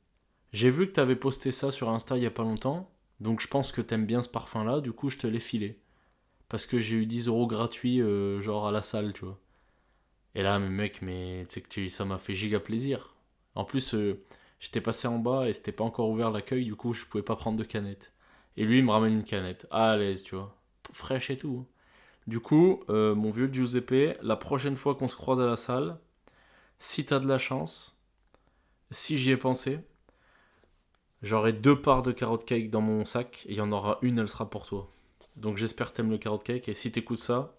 J'ai 0.51 0.71
vu 0.71 0.87
que 0.87 0.93
tu 0.93 0.99
avais 0.99 1.15
posté 1.15 1.51
ça 1.51 1.69
sur 1.69 1.89
Insta 1.89 2.17
il 2.17 2.23
y 2.23 2.25
a 2.25 2.31
pas 2.31 2.41
longtemps, 2.41 2.91
donc 3.19 3.41
je 3.41 3.47
pense 3.47 3.71
que 3.71 3.81
t'aimes 3.81 4.07
bien 4.07 4.23
ce 4.23 4.29
parfum-là, 4.29 4.81
du 4.81 4.91
coup 4.91 5.09
je 5.09 5.17
te 5.19 5.27
l'ai 5.27 5.39
filé. 5.39 5.79
Parce 6.49 6.65
que 6.65 6.79
j'ai 6.79 6.97
eu 6.97 7.05
10 7.05 7.27
euros 7.27 7.47
gratuits, 7.47 8.01
euh, 8.01 8.41
genre 8.41 8.67
à 8.67 8.71
la 8.71 8.81
salle, 8.81 9.13
tu 9.13 9.25
vois. 9.25 9.39
Et 10.35 10.43
là, 10.43 10.59
mais 10.59 10.69
mec, 10.69 11.01
mais 11.01 11.45
tu 11.47 11.55
sais 11.55 11.61
que 11.61 11.89
ça 11.89 12.05
m'a 12.05 12.17
fait 12.17 12.35
giga 12.35 12.59
plaisir. 12.59 13.15
En 13.55 13.65
plus, 13.65 13.93
euh, 13.95 14.23
j'étais 14.59 14.81
passé 14.81 15.07
en 15.07 15.19
bas 15.19 15.47
et 15.49 15.53
c'était 15.53 15.71
pas 15.71 15.83
encore 15.83 16.09
ouvert 16.09 16.31
l'accueil, 16.31 16.65
du 16.65 16.75
coup 16.75 16.93
je 16.93 17.05
pouvais 17.05 17.23
pas 17.23 17.35
prendre 17.35 17.57
de 17.57 17.63
canette. 17.63 18.13
Et 18.57 18.65
lui, 18.65 18.79
il 18.79 18.85
me 18.85 18.91
ramène 18.91 19.13
une 19.13 19.23
canette, 19.23 19.67
à 19.71 19.95
l'aise, 19.97 20.23
tu 20.23 20.35
vois. 20.35 20.55
Fraîche 20.91 21.29
et 21.29 21.37
tout. 21.37 21.65
Du 22.27 22.39
coup, 22.39 22.81
euh, 22.89 23.15
mon 23.15 23.31
vieux 23.31 23.51
Giuseppe, 23.51 24.17
la 24.21 24.35
prochaine 24.35 24.75
fois 24.77 24.95
qu'on 24.95 25.07
se 25.07 25.15
croise 25.15 25.41
à 25.41 25.45
la 25.47 25.55
salle, 25.55 25.99
si 26.77 27.05
t'as 27.05 27.19
de 27.19 27.27
la 27.27 27.37
chance, 27.37 27.99
si 28.91 29.17
j'y 29.17 29.31
ai 29.31 29.37
pensé, 29.37 29.79
j'aurai 31.21 31.53
deux 31.53 31.81
parts 31.81 32.03
de 32.03 32.11
carotte 32.11 32.45
cake 32.45 32.69
dans 32.69 32.81
mon 32.81 33.05
sac 33.05 33.45
et 33.47 33.51
il 33.53 33.57
y 33.57 33.61
en 33.61 33.71
aura 33.71 33.99
une, 34.01 34.19
elle 34.19 34.27
sera 34.27 34.49
pour 34.49 34.65
toi. 34.65 34.89
Donc 35.39 35.57
j'espère 35.57 35.91
que 35.91 35.97
t'aimes 35.97 36.11
le 36.11 36.17
carotte 36.17 36.43
cake 36.43 36.67
et 36.67 36.73
si 36.73 36.91
t'écoutes 36.91 37.17
ça, 37.19 37.55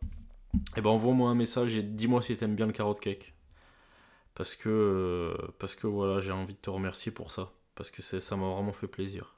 eh 0.77 0.81
ben 0.81 0.91
envoie-moi 0.91 1.31
un 1.31 1.35
message 1.35 1.77
et 1.77 1.83
dis-moi 1.83 2.21
si 2.23 2.37
t'aimes 2.37 2.55
bien 2.55 2.67
le 2.67 2.73
carotte 2.73 3.01
cake. 3.01 3.35
Parce 4.35 4.55
que, 4.55 4.69
euh, 4.69 5.89
voilà, 5.89 6.21
j'ai 6.21 6.33
envie 6.33 6.55
de 6.55 6.59
te 6.59 6.71
remercier 6.71 7.13
pour 7.13 7.31
ça. 7.31 7.53
Parce 7.75 7.91
que 7.91 8.03
ça 8.03 8.37
m'a 8.37 8.49
vraiment 8.49 8.73
fait 8.73 8.87
plaisir. 8.87 9.37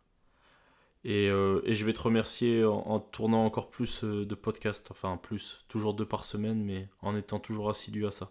Et, 1.05 1.29
euh, 1.29 1.61
je 1.67 1.85
vais 1.85 1.93
te 1.93 2.01
remercier 2.01 2.65
en, 2.65 3.01
tournant 3.01 3.45
encore 3.45 3.71
plus 3.71 4.05
euh, 4.05 4.25
de 4.27 4.35
podcasts, 4.35 4.91
enfin 4.91 5.17
plus, 5.17 5.65
toujours 5.69 5.95
deux 5.95 6.07
par 6.07 6.25
semaine, 6.25 6.63
mais 6.65 6.89
en 7.01 7.17
étant 7.17 7.41
toujours 7.41 7.71
assidu 7.71 8.07
à 8.07 8.11
ça. 8.11 8.31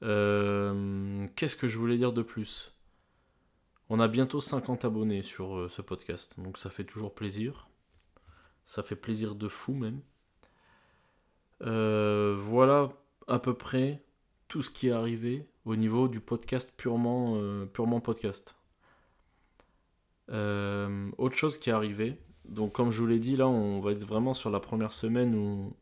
Qu'est-ce 0.00 1.56
que 1.56 1.66
je 1.66 1.78
voulais 1.78 1.96
dire 1.96 2.12
de 2.12 2.22
plus? 2.22 2.72
On 3.90 4.00
a 4.00 4.08
bientôt 4.08 4.40
50 4.40 4.84
abonnés 4.84 5.22
sur 5.22 5.70
ce 5.70 5.82
podcast, 5.82 6.34
donc 6.38 6.58
ça 6.58 6.70
fait 6.70 6.84
toujours 6.84 7.14
plaisir. 7.14 7.67
Ça 8.68 8.82
fait 8.82 8.96
plaisir 8.96 9.34
de 9.34 9.48
fou 9.48 9.72
même. 9.72 10.02
voilà 11.62 12.90
à 13.26 13.38
peu 13.38 13.54
près 13.54 14.04
tout 14.46 14.60
ce 14.60 14.70
qui 14.70 14.88
est 14.88 14.92
arrivé 14.92 15.48
au 15.64 15.74
niveau 15.74 16.06
du 16.06 16.20
podcast 16.20 16.74
purement, 16.76 17.36
euh, 17.36 17.64
podcast. 18.04 18.56
Euh, 20.28 21.10
autre 21.16 21.34
chose 21.34 21.56
qui 21.56 21.70
est 21.70 21.72
arrivé, 21.72 22.20
donc 22.44 22.74
comme 22.74 22.90
je 22.90 22.98
vous 22.98 23.06
l'ai 23.06 23.18
dit, 23.18 23.36
là 23.36 23.48
on 23.48 23.80
va 23.80 23.92
être 23.92 24.04
vraiment 24.04 24.34
sur 24.34 24.50
la 24.50 24.60
première 24.60 24.92
semaine 24.92 25.34
où, 25.34 25.74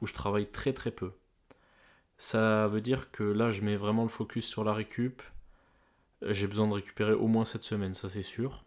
où 0.00 0.06
je 0.08 0.12
travaille 0.12 0.50
très 0.50 0.72
très 0.72 0.90
peu. 0.90 1.12
Ça 2.16 2.66
veut 2.66 2.80
dire 2.80 3.12
que 3.12 3.22
là 3.22 3.50
je 3.50 3.60
mets 3.60 3.76
vraiment 3.76 4.02
le 4.02 4.08
focus 4.08 4.44
sur 4.44 4.64
la 4.64 4.74
récup. 4.74 5.22
J'ai 6.22 6.48
besoin 6.48 6.66
de 6.66 6.74
récupérer 6.74 7.12
au 7.12 7.28
moins 7.28 7.44
cette 7.44 7.62
semaine, 7.62 7.94
ça 7.94 8.08
c'est 8.08 8.22
sûr. 8.22 8.64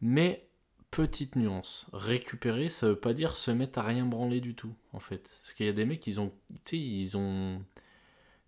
Mais 0.00 0.49
petite 0.90 1.36
nuance, 1.36 1.86
récupérer 1.92 2.68
ça 2.68 2.88
veut 2.88 2.98
pas 2.98 3.12
dire 3.12 3.36
se 3.36 3.50
mettre 3.50 3.78
à 3.78 3.82
rien 3.82 4.06
branler 4.06 4.40
du 4.40 4.54
tout 4.54 4.74
en 4.92 5.00
fait. 5.00 5.30
Parce 5.40 5.52
qu'il 5.52 5.66
y 5.66 5.68
a 5.68 5.72
des 5.72 5.84
mecs, 5.84 6.06
ils 6.06 6.20
ont, 6.20 6.32
ils 6.72 7.16
ont 7.16 7.62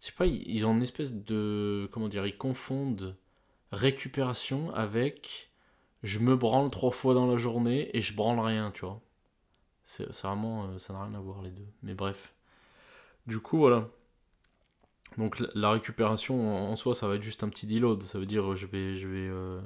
je 0.03 0.07
sais 0.09 0.13
pas, 0.15 0.27
ils 0.27 0.67
ont 0.67 0.75
une 0.75 0.83
espèce 0.83 1.15
de. 1.15 1.89
Comment 1.93 2.09
dire 2.09 2.27
Ils 2.27 2.37
confondent 2.37 3.17
récupération 3.71 4.75
avec 4.75 5.53
je 6.03 6.19
me 6.19 6.35
branle 6.37 6.71
trois 6.71 6.91
fois 6.91 7.15
dans 7.15 7.29
la 7.29 7.37
journée 7.37 7.89
et 7.97 8.01
je 8.01 8.13
branle 8.13 8.41
rien, 8.41 8.73
tu 8.73 8.85
vois. 8.85 9.01
C'est 9.85 10.11
vraiment. 10.23 10.65
Euh, 10.65 10.79
ça 10.79 10.93
n'a 10.93 11.05
rien 11.05 11.15
à 11.15 11.21
voir 11.21 11.41
les 11.43 11.53
deux. 11.53 11.69
Mais 11.85 11.95
bref. 11.95 12.35
Du 13.29 13.39
coup, 13.39 13.59
voilà. 13.59 13.89
Donc 15.19 15.41
la 15.55 15.71
récupération 15.71 16.73
en 16.73 16.75
soi, 16.75 16.97
ça 16.97 17.07
va 17.07 17.15
être 17.15 17.23
juste 17.23 17.45
un 17.45 17.49
petit 17.49 17.69
deload. 17.69 18.03
Ça 18.03 18.19
veut 18.19 18.27
dire 18.27 18.57
je 18.57 18.67
vais. 18.67 18.97
Je 18.97 19.07
vais 19.07 19.29
euh, 19.29 19.61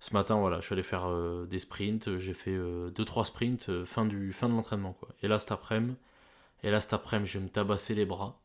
Ce 0.00 0.14
matin, 0.14 0.36
voilà, 0.36 0.60
je 0.60 0.66
suis 0.66 0.72
allé 0.74 0.82
faire 0.82 1.08
euh, 1.08 1.46
des 1.46 1.58
sprints. 1.58 2.18
J'ai 2.18 2.34
fait 2.34 2.56
2-3 2.56 3.24
sprints 3.24 3.84
fin, 3.84 4.06
du, 4.06 4.32
fin 4.32 4.48
de 4.48 4.54
l'entraînement. 4.54 4.92
quoi. 4.92 5.08
Et 5.22 5.28
là, 5.28 5.38
cet 5.38 5.52
après-midi, 5.52 7.30
je 7.30 7.38
vais 7.38 7.44
me 7.44 7.50
tabasser 7.50 7.94
les 7.94 8.04
bras. 8.06 8.40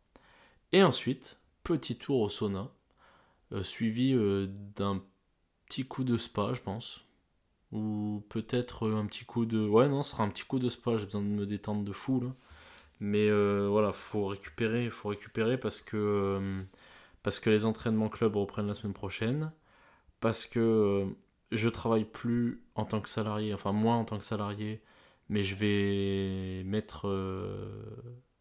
Et 0.71 0.83
ensuite, 0.83 1.39
petit 1.63 1.97
tour 1.97 2.19
au 2.21 2.29
sauna, 2.29 2.69
euh, 3.53 3.63
suivi 3.63 4.13
euh, 4.13 4.47
d'un 4.75 5.03
petit 5.67 5.85
coup 5.85 6.03
de 6.03 6.17
spa, 6.17 6.53
je 6.53 6.61
pense. 6.61 7.05
Ou 7.71 8.23
peut-être 8.29 8.89
un 8.91 9.05
petit 9.05 9.25
coup 9.25 9.45
de... 9.45 9.67
Ouais, 9.67 9.89
non, 9.89 10.03
ce 10.03 10.11
sera 10.11 10.23
un 10.23 10.29
petit 10.29 10.43
coup 10.43 10.59
de 10.59 10.69
spa, 10.69 10.97
j'ai 10.97 11.05
besoin 11.05 11.21
de 11.21 11.27
me 11.27 11.45
détendre 11.45 11.83
de 11.83 11.91
fou, 11.91 12.21
là. 12.21 12.29
Mais 12.99 13.29
euh, 13.29 13.67
voilà, 13.69 13.93
faut 13.93 14.25
récupérer, 14.27 14.89
faut 14.89 15.09
récupérer 15.09 15.57
parce 15.59 15.81
que, 15.81 16.63
parce 17.23 17.39
que 17.39 17.49
les 17.49 17.65
entraînements 17.65 18.09
club 18.09 18.35
reprennent 18.35 18.67
la 18.67 18.73
semaine 18.75 18.93
prochaine. 18.93 19.51
Parce 20.21 20.45
que 20.45 21.07
je 21.55 21.69
travaille 21.69 22.05
plus 22.05 22.63
en 22.75 22.85
tant 22.85 23.01
que 23.01 23.09
salarié, 23.09 23.53
enfin 23.53 23.71
moins 23.71 23.97
en 23.97 24.05
tant 24.05 24.17
que 24.17 24.25
salarié, 24.25 24.81
mais 25.29 25.43
je 25.43 25.55
vais 25.55 26.63
mettre... 26.65 27.07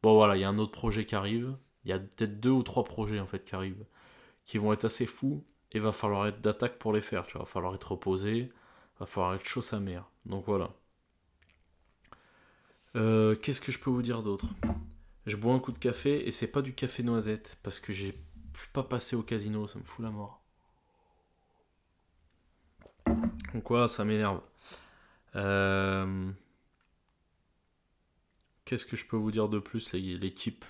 Bon 0.02 0.14
voilà, 0.14 0.37
il 0.37 0.40
y 0.40 0.45
a 0.45 0.49
un 0.49 0.59
autre 0.59 0.73
projet 0.73 1.04
qui 1.04 1.14
arrive, 1.14 1.57
il 1.85 1.90
y 1.90 1.92
a 1.92 1.99
peut-être 1.99 2.40
deux 2.40 2.50
ou 2.50 2.62
trois 2.62 2.85
projets 2.85 3.21
en 3.21 3.26
fait 3.26 3.45
qui 3.45 3.54
arrivent, 3.54 3.85
qui 4.45 4.59
vont 4.59 4.73
être 4.73 4.85
assez 4.85 5.07
fous, 5.07 5.45
et 5.73 5.78
va 5.78 5.92
falloir 5.92 6.26
être 6.26 6.40
d'attaque 6.40 6.78
pour 6.78 6.92
les 6.92 7.00
faire, 7.00 7.26
tu 7.26 7.35
vois, 7.35 7.42
va 7.42 7.47
falloir 7.47 7.75
être 7.75 7.92
reposé, 7.92 8.52
va 9.00 9.07
falloir 9.07 9.35
être 9.35 9.47
chaud 9.47 9.62
sa 9.62 9.81
mère. 9.81 10.11
Donc 10.26 10.45
voilà. 10.47 10.71
Euh, 12.95 13.35
qu'est-ce 13.37 13.61
que 13.61 13.73
je 13.73 13.78
peux 13.78 13.90
vous 13.90 14.02
dire 14.02 14.23
d'autre? 14.23 14.47
Je 15.25 15.37
bois 15.37 15.54
un 15.54 15.61
coup 15.61 15.73
de 15.73 15.78
café 15.78 16.26
et 16.26 16.31
c'est 16.31 16.50
pas 16.50 16.62
du 16.62 16.75
café 16.75 17.02
noisette 17.02 17.59
parce 17.62 17.81
que 17.81 17.92
je 17.92 18.07
suis 18.07 18.73
pas 18.73 18.83
passé 18.83 19.16
au 19.16 19.23
casino, 19.23 19.66
ça 19.66 19.78
me 19.78 19.85
fout 19.85 20.04
la 20.04 20.11
mort. 20.11 20.41
Donc 23.06 23.68
voilà, 23.68 23.88
ça 23.88 24.04
m'énerve. 24.04 24.40
Euh, 25.37 26.30
qu'est-ce 28.64 28.87
que 28.87 28.97
je 28.97 29.06
peux 29.06 29.16
vous 29.16 29.30
dire 29.30 29.49
de 29.49 29.59
plus, 29.59 29.92
l'équipe 29.94 30.64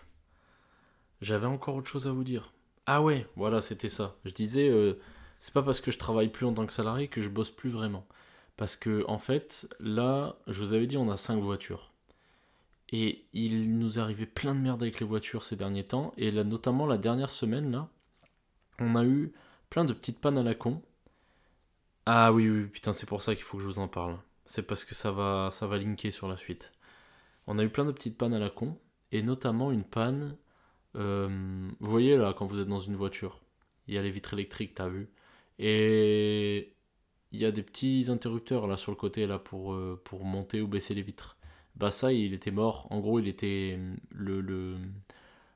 j'avais 1.23 1.47
encore 1.47 1.77
autre 1.77 1.89
chose 1.89 2.09
à 2.09 2.13
vous 2.13 2.25
dire. 2.25 2.53
Ah 2.87 3.01
ouais, 3.01 3.27
voilà, 3.37 3.61
c'était 3.61 3.89
ça. 3.89 4.17
Je 4.25 4.33
disais, 4.33 4.69
euh, 4.69 4.99
c'est 5.39 5.55
pas 5.55 5.63
parce 5.63 5.81
que 5.81 5.93
je 5.93 5.99
travaille 5.99 6.29
plus 6.29 6.47
en 6.47 6.53
tant 6.53 6.67
que 6.67 6.73
salarié 6.73 7.07
que 7.07 7.21
je 7.21 7.29
bosse 7.29 7.53
plus 7.53 7.71
vraiment. 7.71 8.05
Parce 8.57 8.75
que, 8.75 9.05
en 9.07 9.19
fait, 9.19 9.73
là, 9.79 10.35
je 10.49 10.59
vous 10.61 10.75
avais 10.75 10.87
dit, 10.89 10.97
on 10.97 11.09
a 11.11 11.17
5 11.17 11.41
voitures. 11.41 11.93
Et 12.91 13.25
il 13.33 13.79
nous 13.79 14.01
arrivait 14.01 14.27
plein 14.27 14.55
de 14.55 14.61
merde 14.61 14.83
avec 14.83 14.99
les 14.99 15.07
voitures 15.07 15.45
ces 15.45 15.55
derniers 15.55 15.85
temps. 15.85 16.13
Et 16.19 16.33
là, 16.33 16.43
notamment 16.43 16.87
la 16.87 16.99
dernière 16.99 17.31
semaine, 17.31 17.71
là, 17.71 17.89
on 18.81 18.97
a 18.97 19.05
eu 19.05 19.33
plein 19.71 19.85
de 19.85 19.93
petites 19.93 20.19
pannes 20.19 20.39
à 20.39 20.43
la 20.43 20.57
con. 20.57 20.83
Ah 22.07 22.33
oui, 22.33 22.49
oui, 22.49 22.67
putain, 22.67 22.93
c'est 22.93 23.07
pour 23.07 23.23
ça 23.23 23.35
qu'il 23.35 23.45
faut 23.45 23.57
que 23.59 23.63
je 23.63 23.69
vous 23.69 23.79
en 23.79 23.89
parle. 23.89 24.19
C'est 24.47 24.67
parce 24.67 24.85
que 24.85 24.95
ça 24.95 25.13
va, 25.13 25.51
ça 25.53 25.67
va 25.67 25.79
linker 25.79 26.13
sur 26.13 26.29
la 26.29 26.37
suite. 26.37 26.73
On 27.47 27.59
a 27.59 27.65
eu 27.65 27.71
plein 27.71 27.85
de 27.85 27.93
petites 27.93 28.19
pannes 28.19 28.35
à 28.35 28.39
la 28.41 28.51
con. 28.51 28.79
Et 29.13 29.23
notamment 29.23 29.73
une 29.73 29.85
panne 29.85 30.37
euh, 30.97 31.29
vous 31.81 31.91
voyez 31.91 32.17
là, 32.19 32.35
quand 32.35 32.47
vous 32.47 32.61
êtes 32.61 32.69
dans 32.69 32.81
une 32.81 32.97
voiture, 32.97 33.41
il 33.89 33.95
y 33.95 33.99
a 33.99 34.03
les 34.03 34.11
vitres 34.11 34.35
électriques, 34.35 34.75
t'as 34.77 34.89
vu 34.89 35.11
Et 35.59 36.75
il 37.33 37.41
y 37.41 37.47
a 37.47 37.53
des 37.53 37.63
petits 37.63 38.07
interrupteurs 38.11 38.67
là 38.69 38.77
sur 38.77 38.93
le 38.93 38.97
côté 38.97 39.27
là 39.27 39.39
pour, 39.39 39.75
euh, 39.75 40.03
monter 40.23 40.61
ou 40.63 40.69
baisser 40.69 40.95
les 40.95 41.03
vitres. 41.03 41.37
Bah 41.77 41.91
ça, 41.91 42.13
il 42.13 42.35
était 42.35 42.51
mort. 42.51 42.87
En 42.91 43.01
gros, 43.01 43.19
il 43.21 43.29
était 43.29 43.79
le, 44.11 44.41
le, 44.43 44.77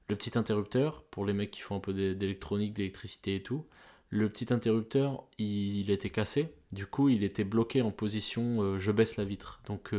le 0.08 0.16
petit 0.16 0.38
interrupteur 0.38 1.02
pour 1.04 1.26
les 1.26 1.32
mecs 1.34 1.50
qui 1.50 1.60
font 1.60 1.76
un 1.76 1.80
peu 1.80 1.92
d'électronique, 1.94 2.74
d'électricité 2.74 3.36
et 3.36 3.42
tout. 3.42 3.66
Le 4.16 4.28
petit 4.28 4.52
interrupteur, 4.52 5.24
il, 5.38 5.90
était 5.90 6.10
cassé. 6.10 6.48
Du 6.72 6.86
coup, 6.86 7.08
il 7.08 7.22
était 7.22 7.44
bloqué 7.44 7.82
en 7.82 7.90
position 7.90 8.62
euh, 8.62 8.78
je 8.78 8.92
baisse 8.92 9.16
la 9.16 9.24
vitre. 9.24 9.60
Donc 9.66 9.92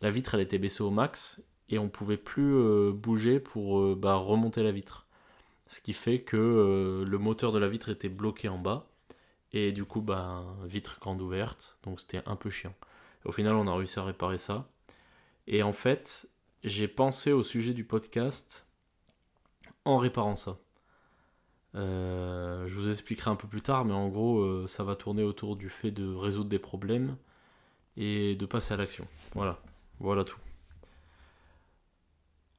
la 0.00 0.10
vitre, 0.10 0.34
elle 0.34 0.40
était 0.40 0.58
baissée 0.58 0.82
au 0.82 0.90
max 0.90 1.40
et 1.68 1.78
on 1.78 1.88
pouvait 1.88 2.16
plus 2.16 2.54
euh, 2.54 2.92
bouger 2.92 3.40
pour 3.40 3.80
euh, 3.80 3.96
bah, 3.98 4.14
remonter 4.14 4.62
la 4.62 4.72
vitre. 4.72 5.06
Ce 5.66 5.80
qui 5.80 5.92
fait 5.92 6.20
que 6.20 6.36
euh, 6.36 7.04
le 7.04 7.18
moteur 7.18 7.52
de 7.52 7.58
la 7.58 7.68
vitre 7.68 7.88
était 7.88 8.08
bloqué 8.08 8.48
en 8.48 8.58
bas 8.58 8.88
et 9.52 9.72
du 9.72 9.84
coup 9.84 10.00
bah, 10.00 10.44
vitre 10.64 10.98
grande 11.00 11.20
ouverte, 11.20 11.78
donc 11.82 12.00
c'était 12.00 12.22
un 12.26 12.36
peu 12.36 12.50
chiant. 12.50 12.74
Au 13.24 13.32
final 13.32 13.54
on 13.54 13.66
a 13.66 13.74
réussi 13.74 13.98
à 13.98 14.04
réparer 14.04 14.38
ça. 14.38 14.68
Et 15.46 15.62
en 15.62 15.72
fait 15.72 16.28
j'ai 16.62 16.88
pensé 16.88 17.32
au 17.32 17.42
sujet 17.42 17.72
du 17.72 17.84
podcast 17.84 18.66
en 19.84 19.98
réparant 19.98 20.36
ça. 20.36 20.58
Je 21.76 22.74
vous 22.74 22.90
expliquerai 22.90 23.30
un 23.30 23.36
peu 23.36 23.48
plus 23.48 23.62
tard, 23.62 23.84
mais 23.84 23.92
en 23.92 24.08
gros, 24.08 24.66
ça 24.66 24.82
va 24.82 24.96
tourner 24.96 25.22
autour 25.22 25.56
du 25.56 25.68
fait 25.68 25.90
de 25.90 26.12
résoudre 26.14 26.48
des 26.48 26.58
problèmes 26.58 27.16
et 27.96 28.34
de 28.34 28.46
passer 28.46 28.74
à 28.74 28.76
l'action. 28.76 29.06
Voilà, 29.34 29.60
voilà 30.00 30.24
tout. 30.24 30.38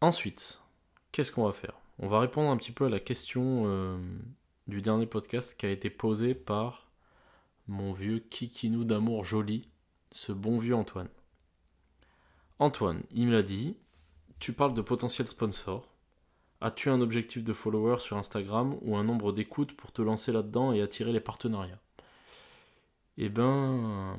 Ensuite, 0.01 0.61
qu'est-ce 1.11 1.31
qu'on 1.31 1.45
va 1.45 1.53
faire? 1.53 1.73
On 1.99 2.07
va 2.07 2.19
répondre 2.19 2.51
un 2.51 2.57
petit 2.57 2.71
peu 2.71 2.85
à 2.85 2.89
la 2.89 2.99
question 2.99 3.63
euh, 3.65 3.97
du 4.67 4.81
dernier 4.81 5.07
podcast 5.07 5.57
qui 5.57 5.65
a 5.65 5.71
été 5.71 5.89
posée 5.89 6.35
par 6.35 6.87
mon 7.67 7.91
vieux 7.91 8.19
kikinou 8.19 8.83
d'amour 8.83 9.25
joli, 9.25 9.67
ce 10.11 10.31
bon 10.31 10.59
vieux 10.59 10.75
Antoine. 10.75 11.09
Antoine, 12.59 13.01
il 13.11 13.27
me 13.27 13.33
l'a 13.33 13.43
dit, 13.43 13.75
tu 14.39 14.53
parles 14.53 14.73
de 14.75 14.81
potentiel 14.81 15.27
sponsor. 15.27 15.96
As-tu 16.59 16.89
un 16.89 17.01
objectif 17.01 17.43
de 17.43 17.53
followers 17.53 17.99
sur 17.99 18.17
Instagram 18.17 18.77
ou 18.81 18.97
un 18.97 19.03
nombre 19.03 19.31
d'écoutes 19.31 19.75
pour 19.75 19.91
te 19.91 20.01
lancer 20.01 20.31
là-dedans 20.31 20.73
et 20.73 20.81
attirer 20.81 21.11
les 21.11 21.19
partenariats? 21.19 21.79
Eh 23.17 23.29
ben, 23.29 24.17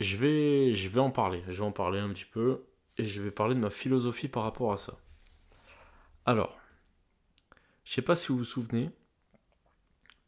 je 0.00 0.16
vais, 0.16 1.00
en 1.00 1.10
parler. 1.10 1.42
Je 1.48 1.52
vais 1.52 1.64
en 1.64 1.72
parler 1.72 1.98
un 1.98 2.08
petit 2.10 2.24
peu 2.24 2.64
et 2.96 3.04
je 3.04 3.22
vais 3.22 3.30
parler 3.30 3.54
de 3.54 3.60
ma 3.60 3.70
philosophie 3.70 4.28
par 4.28 4.44
rapport 4.44 4.72
à 4.72 4.76
ça. 4.76 4.98
Alors, 6.26 6.58
je 7.84 7.94
sais 7.94 8.02
pas 8.02 8.16
si 8.16 8.28
vous 8.28 8.38
vous 8.38 8.44
souvenez, 8.44 8.90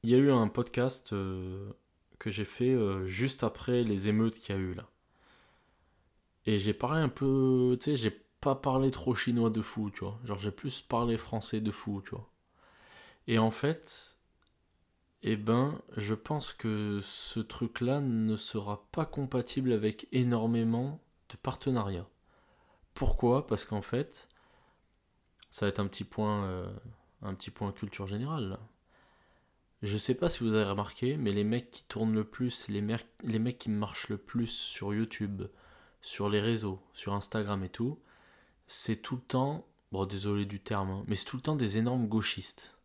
il 0.03 0.11
y 0.11 0.15
a 0.15 0.19
eu 0.19 0.31
un 0.31 0.49
podcast 0.49 1.13
euh, 1.13 1.71
que 2.19 2.31
j'ai 2.31 2.45
fait 2.45 2.73
euh, 2.73 3.05
juste 3.05 3.45
après 3.45 3.85
les 3.85 4.09
émeutes 4.09 4.39
qu'il 4.39 4.55
y 4.55 4.59
a 4.59 4.61
eu 4.61 4.75
là. 4.75 4.89
Et 6.47 6.59
j'ai 6.59 6.73
parlé 6.73 7.01
un 7.01 7.09
peu, 7.09 7.77
tu 7.81 7.91
sais, 7.91 7.97
j'ai 7.97 8.25
pas 8.41 8.55
parlé 8.55 8.91
trop 8.91 9.15
chinois 9.15 9.51
de 9.51 9.63
fou, 9.63 9.91
tu 9.91 10.05
vois. 10.05 10.19
Genre, 10.25 10.39
j'ai 10.39 10.51
plus 10.51 10.83
parlé 10.83 11.17
français 11.17 11.61
de 11.61 11.71
fou, 11.71 12.03
tu 12.05 12.11
vois. 12.11 12.29
Et 13.27 13.39
en 13.39 13.51
fait, 13.51 14.19
eh 15.23 15.37
ben, 15.37 15.81
je 15.97 16.15
pense 16.15 16.53
que 16.53 17.01
ce 17.03 17.41
truc-là 17.41 18.01
ne 18.01 18.37
sera 18.37 18.87
pas 18.93 19.05
compatible 19.05 19.73
avec 19.73 20.09
énormément 20.13 21.01
de 21.29 21.37
partenariats. 21.37 22.09
Pourquoi? 22.95 23.47
Parce 23.47 23.65
qu'en 23.65 23.83
fait, 23.83 24.29
ça 25.51 25.67
va 25.67 25.71
être 25.71 25.81
un 25.81 25.87
petit 25.87 26.05
point, 26.05 26.45
euh, 26.45 26.73
un 27.23 27.35
petit 27.35 27.51
point 27.51 27.73
culture 27.73 28.07
générale. 28.07 28.59
Je 29.83 29.97
sais 29.97 30.15
pas 30.15 30.29
si 30.29 30.45
vous 30.45 30.55
avez 30.55 30.69
remarqué, 30.69 31.17
mais 31.17 31.33
les 31.33 31.45
mecs 31.45 31.71
qui 31.71 31.85
tournent 31.85 32.15
le 32.15 32.25
plus, 32.25 32.69
les, 32.69 32.85
les 33.23 33.39
mecs 33.39 33.59
qui 33.59 33.71
marchent 33.71 34.09
le 34.09 34.19
plus 34.19 34.49
sur 34.49 34.93
YouTube, 34.95 35.43
sur 36.03 36.29
les 36.29 36.41
réseaux, 36.41 36.83
sur 36.93 37.15
Instagram 37.15 37.63
et 37.65 37.71
tout, 37.71 37.99
c'est 38.73 39.03
tout 39.03 39.17
le 39.17 39.21
temps, 39.23 39.67
bon 39.91 40.07
désolé 40.07 40.45
du 40.47 40.61
terme, 40.61 40.91
hein, 40.91 41.05
mais 41.09 41.17
c'est 41.17 41.25
tout 41.25 41.37
le 41.37 41.43
temps 41.43 41.57
des 41.57 41.77
énormes 41.79 42.07
gauchistes. 42.07 42.79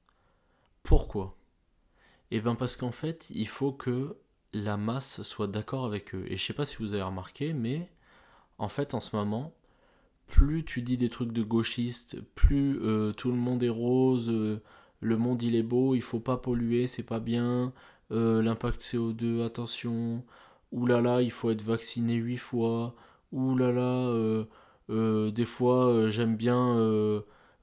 Pourquoi? 0.81 1.37
Eh 2.31 2.41
bien 2.41 2.55
parce 2.55 2.75
qu'en 2.75 2.91
fait, 2.91 3.27
il 3.29 3.47
faut 3.47 3.71
que 3.71 4.17
la 4.51 4.77
masse 4.77 5.21
soit 5.21 5.45
d'accord 5.45 5.85
avec 5.85 6.15
eux. 6.15 6.25
Et 6.27 6.37
je 6.37 6.43
sais 6.43 6.53
pas 6.53 6.65
si 6.65 6.77
vous 6.77 6.95
avez 6.95 7.03
remarqué, 7.03 7.53
mais 7.53 7.87
en 8.57 8.67
fait 8.67 8.95
en 8.95 8.99
ce 8.99 9.15
moment, 9.15 9.53
plus 10.25 10.65
tu 10.65 10.81
dis 10.81 10.97
des 10.97 11.09
trucs 11.09 11.31
de 11.31 11.43
gauchistes, 11.43 12.19
plus 12.33 12.79
euh, 12.81 13.11
tout 13.13 13.29
le 13.29 13.37
monde 13.37 13.61
est 13.61 13.69
rose, 13.69 14.29
euh, 14.29 14.63
le 15.01 15.17
monde 15.17 15.43
il 15.43 15.55
est 15.55 15.61
beau, 15.61 15.93
il 15.93 16.01
faut 16.01 16.19
pas 16.19 16.37
polluer, 16.37 16.87
c'est 16.87 17.03
pas 17.03 17.19
bien, 17.19 17.73
euh, 18.11 18.41
l'impact 18.41 18.81
CO2, 18.81 19.45
attention, 19.45 20.25
oulala, 20.71 21.21
il 21.21 21.31
faut 21.31 21.51
être 21.51 21.61
vacciné 21.61 22.15
8 22.15 22.37
fois, 22.37 22.95
oulala, 23.31 24.07
euh, 24.07 24.45
des 24.89 25.45
fois, 25.45 25.87
euh, 25.87 26.09
j'aime 26.09 26.35
bien 26.35 26.77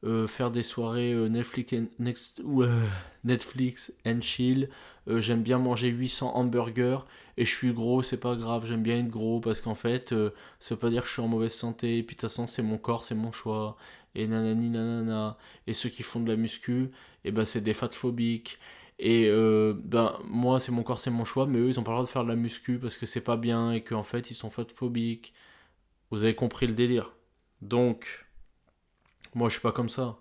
euh, 0.05 0.27
faire 0.27 0.51
des 0.51 0.63
soirées 0.63 1.15
Netflix, 1.29 1.73
and, 1.73 1.87
next, 1.99 2.43
Netflix 3.25 3.93
and 4.07 4.21
chill. 4.21 4.69
j'aime 5.07 5.43
bien 5.43 5.59
manger 5.59 5.89
800 5.89 6.35
hamburgers 6.37 7.01
et 7.37 7.45
je 7.45 7.51
suis 7.51 7.73
gros, 7.73 8.03
c'est 8.03 8.19
pas 8.19 8.37
grave. 8.37 8.67
J'aime 8.67 8.83
bien 8.83 8.99
être 8.99 9.09
gros 9.09 9.41
parce 9.41 9.61
qu'en 9.61 9.75
fait, 9.75 10.15
ça 10.61 10.75
veut 10.75 10.79
pas 10.79 10.91
dire 10.91 11.03
que 11.03 11.09
je 11.09 11.13
suis 11.15 11.23
en 11.23 11.29
mauvaise 11.29 11.55
santé. 11.55 11.99
Et 11.99 12.03
puis 12.03 12.17
de 12.17 12.21
toute 12.21 12.29
façon, 12.31 12.47
c'est 12.47 12.63
mon 12.63 12.79
corps, 12.79 13.05
c'est 13.05 13.15
mon 13.15 13.33
choix. 13.33 13.77
Et 14.15 14.27
nanani 14.27 14.71
nanana. 14.71 15.39
Et 15.67 15.73
ceux 15.73 15.89
qui 15.89 16.03
font 16.03 16.21
de 16.21 16.29
la 16.29 16.37
muscu, 16.37 16.85
et 17.25 17.29
eh 17.29 17.31
ben 17.33 17.45
c'est 17.45 17.63
des 17.63 17.73
fatphobiques. 17.75 18.59
Et 18.99 19.31
ben 19.31 20.19
moi 20.25 20.61
c'est 20.61 20.73
mon 20.73 20.83
corps, 20.83 21.01
c'est 21.01 21.11
mon 21.11 21.25
choix, 21.25 21.47
mais 21.47 21.59
eux 21.59 21.69
ils 21.69 21.81
ont 21.81 21.83
pas 21.85 21.93
le 21.93 21.97
droit 21.97 22.07
de 22.07 22.11
faire 22.11 22.25
de 22.25 22.29
la 22.29 22.37
muscu 22.37 22.79
parce 22.79 22.97
que 22.97 23.07
c'est 23.07 23.21
pas 23.23 23.37
bien 23.37 23.73
et 23.73 23.83
qu'en 23.83 24.03
fait 24.03 24.31
ils 24.31 24.35
sont 24.35 24.51
fatphobiques. 24.51 25.35
Vous 26.13 26.25
avez 26.25 26.35
compris 26.35 26.67
le 26.67 26.75
délire. 26.75 27.15
Donc, 27.63 28.27
moi 29.35 29.49
je 29.49 29.55
suis 29.55 29.63
pas 29.63 29.73
comme 29.73 29.89
ça. 29.89 30.19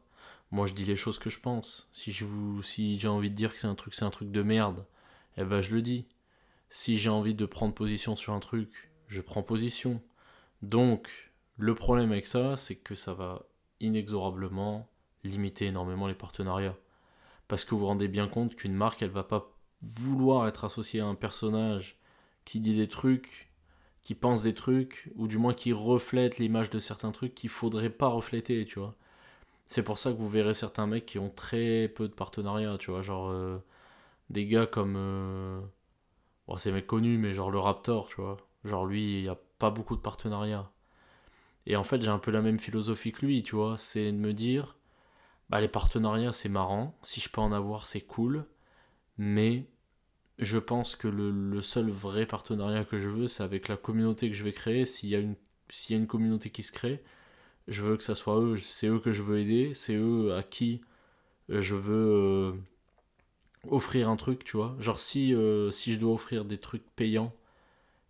Moi 0.50 0.65
je 0.65 0.74
dis 0.74 0.86
les 0.86 0.95
choses 0.95 1.19
que 1.19 1.29
je 1.29 1.38
pense. 1.38 1.89
Si 1.91 2.15
si 2.63 2.98
j'ai 2.98 3.07
envie 3.10 3.29
de 3.29 3.36
dire 3.36 3.53
que 3.53 3.60
c'est 3.60 3.67
un 3.67 3.75
truc, 3.75 3.93
c'est 3.93 4.05
un 4.05 4.10
truc 4.10 4.31
de 4.31 4.41
merde, 4.41 4.86
eh 5.36 5.43
ben 5.43 5.60
je 5.60 5.75
le 5.75 5.81
dis. 5.81 6.07
Si 6.69 6.98
j'ai 6.98 7.10
envie 7.10 7.36
de 7.36 7.45
prendre 7.45 7.74
position 7.74 8.15
sur 8.15 8.31
un 8.31 8.39
truc, 8.39 8.89
je 9.10 9.19
prends 9.19 9.43
position. 9.43 10.01
Donc, 10.61 11.33
le 11.57 11.75
problème 11.75 12.13
avec 12.13 12.25
ça, 12.25 12.55
c'est 12.55 12.77
que 12.77 12.96
ça 12.96 13.13
va 13.13 13.46
inexorablement 13.81 14.89
limiter 15.25 15.65
énormément 15.65 16.07
les 16.07 16.15
partenariats. 16.15 16.77
Parce 17.50 17.65
que 17.65 17.72
vous 17.72 17.81
vous 17.81 17.87
rendez 17.87 18.07
bien 18.07 18.29
compte 18.29 18.55
qu'une 18.55 18.74
marque, 18.74 19.01
elle 19.01 19.09
va 19.09 19.25
pas 19.25 19.51
vouloir 19.81 20.48
être 20.48 20.63
associée 20.63 21.01
à 21.01 21.05
un 21.05 21.15
personnage 21.15 21.98
qui 22.46 22.61
dit 22.61 22.77
des 22.77 22.87
trucs 22.87 23.50
qui 24.03 24.16
pense 24.16 24.44
des 24.44 24.53
trucs, 24.53 25.11
ou 25.16 25.27
du 25.27 25.37
moins 25.37 25.53
qui 25.53 25.74
reflète 25.74 26.37
l'image 26.40 26.70
de 26.70 26.79
certains 26.79 27.11
trucs 27.11 27.35
qu'il 27.35 27.50
faudrait 27.50 27.90
pas 27.90 28.07
refléter, 28.07 28.66
tu 28.66 28.79
vois. 28.79 28.96
C'est 29.68 29.83
pour 29.83 29.98
ça 29.98 30.11
que 30.11 30.18
vous 30.18 30.29
verrez 30.29 30.53
certains 30.53 30.87
mecs 30.87 31.05
qui 31.05 31.20
ont 31.20 31.29
très 31.29 31.87
peu 31.87 32.07
de 32.07 32.14
partenariats, 32.14 32.77
tu 32.77 32.92
vois, 32.92 33.01
genre 33.01 33.29
euh, 33.31 33.59
des 34.29 34.46
gars 34.48 34.66
comme... 34.68 34.96
Euh, 34.98 35.61
bon, 36.48 36.57
c'est 36.57 36.72
mec 36.72 36.87
connu, 36.87 37.18
mais 37.18 37.33
genre 37.33 37.51
le 37.51 37.59
Raptor, 37.59 38.07
tu 38.09 38.18
vois. 38.22 38.37
Genre 38.66 38.85
lui, 38.85 39.20
il 39.20 39.24
n'y 39.24 39.29
a 39.29 39.37
pas 39.59 39.72
beaucoup 39.72 39.96
de 39.96 40.01
partenariats. 40.01 40.72
Et 41.66 41.75
en 41.75 41.83
fait, 41.83 42.01
j'ai 42.01 42.09
un 42.09 42.20
peu 42.20 42.31
la 42.31 42.42
même 42.42 42.59
philosophie 42.59 43.11
que 43.11 43.25
lui, 43.25 43.44
tu 43.44 43.55
vois. 43.55 43.77
C'est 43.77 44.11
de 44.11 44.18
me 44.18 44.33
dire, 44.33 44.77
bah 45.50 45.61
les 45.61 45.68
partenariats, 45.68 46.31
c'est 46.31 46.50
marrant. 46.50 46.98
Si 47.01 47.22
je 47.22 47.29
peux 47.29 47.42
en 47.42 47.51
avoir, 47.51 47.87
c'est 47.87 48.01
cool. 48.01 48.46
Mais 49.18 49.68
je 50.39 50.57
pense 50.57 50.96
que 50.96 51.07
le, 51.07 51.61
seul 51.61 51.89
vrai 51.89 52.25
partenariat 52.25 52.85
que 52.85 53.00
je 53.00 53.09
veux, 53.09 53.27
c'est 53.27 53.44
avec 53.44 53.67
la 53.67 53.77
communauté 53.77 54.29
que 54.29 54.35
je 54.35 54.44
vais 54.44 54.51
créer. 54.51 54.85
S'il 54.85 55.09
y, 55.09 55.15
a 55.15 55.20
une, 55.20 55.35
y 55.89 55.94
a 55.94 55.98
une 55.98 56.07
communauté 56.07 56.50
qui 56.50 56.63
se 56.63 56.72
crée, 56.72 57.03
je 57.67 57.83
veux 57.83 57.98
que 57.98 58.03
ça 58.03 58.15
soit 58.15 58.39
eux. 58.39 58.57
C'est 58.57 58.87
eux 58.87 59.00
que 59.00 59.11
je 59.11 59.22
veux 59.22 59.39
aider. 59.39 59.74
C'est 59.74 59.96
eux 59.96 60.33
à 60.35 60.44
qui 60.44 60.81
je 61.50 61.75
veux 61.75 61.94
euh, 61.94 62.53
offrir 63.70 64.09
un 64.09 64.17
truc, 64.17 64.44
tu 64.44 64.57
vois. 64.57 64.75
Genre, 64.79 65.00
si, 65.00 65.33
euh, 65.35 65.72
si 65.72 65.94
je 65.94 66.00
dois 66.00 66.13
offrir 66.13 66.46
des 66.46 66.59
trucs 66.59 66.89
payants, 66.96 67.33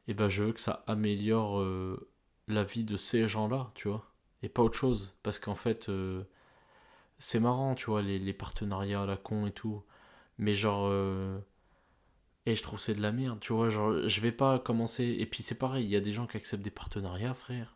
eh 0.08 0.14
ben, 0.14 0.30
je 0.30 0.44
veux 0.44 0.54
que 0.54 0.60
ça 0.62 0.84
améliore 0.88 1.60
euh, 1.60 2.10
la 2.48 2.64
vie 2.64 2.84
de 2.84 2.98
ces 2.98 3.28
gens-là, 3.28 3.72
tu 3.76 3.90
vois. 3.90 4.06
Et 4.44 4.50
pas 4.50 4.64
autre 4.64 4.78
chose. 4.78 5.16
Parce 5.24 5.40
qu'en 5.40 5.56
fait, 5.56 5.90
c'est 7.20 7.40
marrant, 7.40 7.76
tu 7.76 7.88
vois, 7.88 8.02
les, 8.02 8.20
les, 8.20 8.34
partenariats 8.34 9.04
à 9.04 9.06
la 9.06 9.18
con 9.18 9.48
et 9.48 9.52
tout. 9.52 9.84
Mais 10.40 10.54
genre 10.56 10.90
et 12.46 12.56
je 12.56 12.64
trouve 12.64 12.80
c'est 12.80 12.96
de 12.96 13.02
la 13.02 13.12
merde, 13.12 13.40
tu 13.40 13.54
vois, 13.54 13.70
genre, 13.70 14.08
je 14.08 14.22
vais 14.22 14.32
pas 14.32 14.60
commencer... 14.60 15.06
Et 15.20 15.26
puis 15.26 15.44
c'est 15.44 15.58
pareil, 15.58 15.86
il 15.86 15.92
y 15.92 15.96
a 15.96 16.02
des 16.02 16.12
gens 16.12 16.28
qui 16.28 16.38
acceptent 16.38 16.64
des 16.64 16.72
partenariats, 16.72 17.34
frère. 17.34 17.76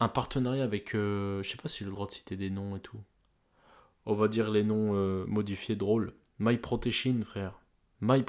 Un 0.00 0.08
partenariat 0.08 0.64
avec... 0.64 0.94
Euh, 0.94 1.42
je 1.42 1.50
sais 1.50 1.56
pas 1.56 1.68
si 1.68 1.80
j'ai 1.80 1.84
le 1.84 1.90
droit 1.90 2.06
de 2.06 2.12
citer 2.12 2.36
des 2.36 2.50
noms 2.50 2.76
et 2.76 2.80
tout. 2.80 3.00
On 4.06 4.14
va 4.14 4.28
dire 4.28 4.50
les 4.50 4.64
noms 4.64 4.94
euh, 4.94 5.24
modifiés 5.26 5.76
drôles. 5.76 6.14
My 6.38 6.58
frère. 7.24 7.60
My 8.00 8.24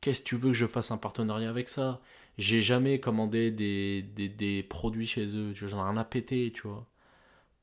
Qu'est-ce 0.00 0.20
que 0.20 0.26
tu 0.26 0.36
veux 0.36 0.50
que 0.50 0.56
je 0.56 0.66
fasse 0.66 0.90
un 0.90 0.98
partenariat 0.98 1.48
avec 1.48 1.68
ça? 1.68 1.98
J'ai 2.36 2.60
jamais 2.60 3.00
commandé 3.00 3.50
des, 3.50 4.66
produits 4.68 5.06
chez 5.06 5.26
eux, 5.36 5.54
j'en 5.54 5.78
ai 5.78 5.90
rien 5.90 5.96
à 5.96 6.04
péter, 6.04 6.52
tu 6.54 6.68
vois. 6.68 6.86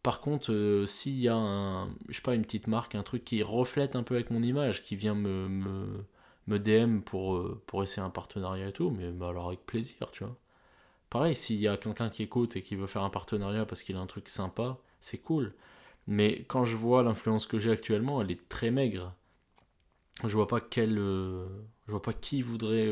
Par 0.04 0.20
contre, 0.22 0.52
euh, 0.52 0.86
s'il 0.88 1.20
y 1.20 1.28
a 1.30 1.88
je 2.10 2.16
sais 2.16 2.22
pas, 2.22 2.34
une 2.36 2.42
petite 2.44 2.68
marque, 2.68 2.96
un 2.96 3.04
truc 3.04 3.24
qui 3.24 3.44
reflète 3.44 3.96
un 3.96 4.04
peu 4.04 4.16
avec 4.16 4.32
mon 4.32 4.42
image, 4.42 4.82
qui 4.82 4.96
vient 4.96 5.14
me, 5.16 6.06
DM 6.48 7.02
pour, 7.02 7.36
euh, 7.36 7.62
pour 7.68 7.84
essayer 7.84 8.02
un 8.02 8.10
partenariat 8.10 8.70
et 8.70 8.74
tout, 8.74 8.90
mais 8.90 9.06
alors 9.26 9.48
avec 9.48 9.66
plaisir, 9.66 10.10
tu 10.12 10.24
vois. 10.24 10.36
Pareil, 11.10 11.36
s'il 11.36 11.58
y 11.58 11.68
a 11.68 11.78
quelqu'un 11.78 12.10
qui 12.10 12.24
écoute 12.24 12.56
et 12.56 12.62
qui 12.62 12.76
veut 12.76 12.88
faire 12.88 13.04
un 13.04 13.10
partenariat 13.10 13.66
parce 13.66 13.84
qu'il 13.84 13.96
a 13.98 14.00
un 14.00 14.08
truc 14.08 14.30
sympa, 14.30 14.78
c'est 15.00 15.20
cool. 15.20 15.54
Mais 16.08 16.46
quand 16.48 16.64
je 16.66 16.76
vois 16.76 17.04
l'influence 17.04 17.48
que 17.48 17.60
j'ai 17.60 17.72
actuellement, 17.72 18.22
elle 18.22 18.32
est 18.32 18.50
très 18.50 18.72
maigre. 18.72 19.16
Je 20.24 20.36
vois 20.36 20.48
pas 20.48 20.62
quel, 20.62 20.98
euh, 20.98 21.48
je 21.88 21.92
vois 21.92 22.02
pas 22.02 22.14
qui 22.14 22.42
voudrait 22.42 22.90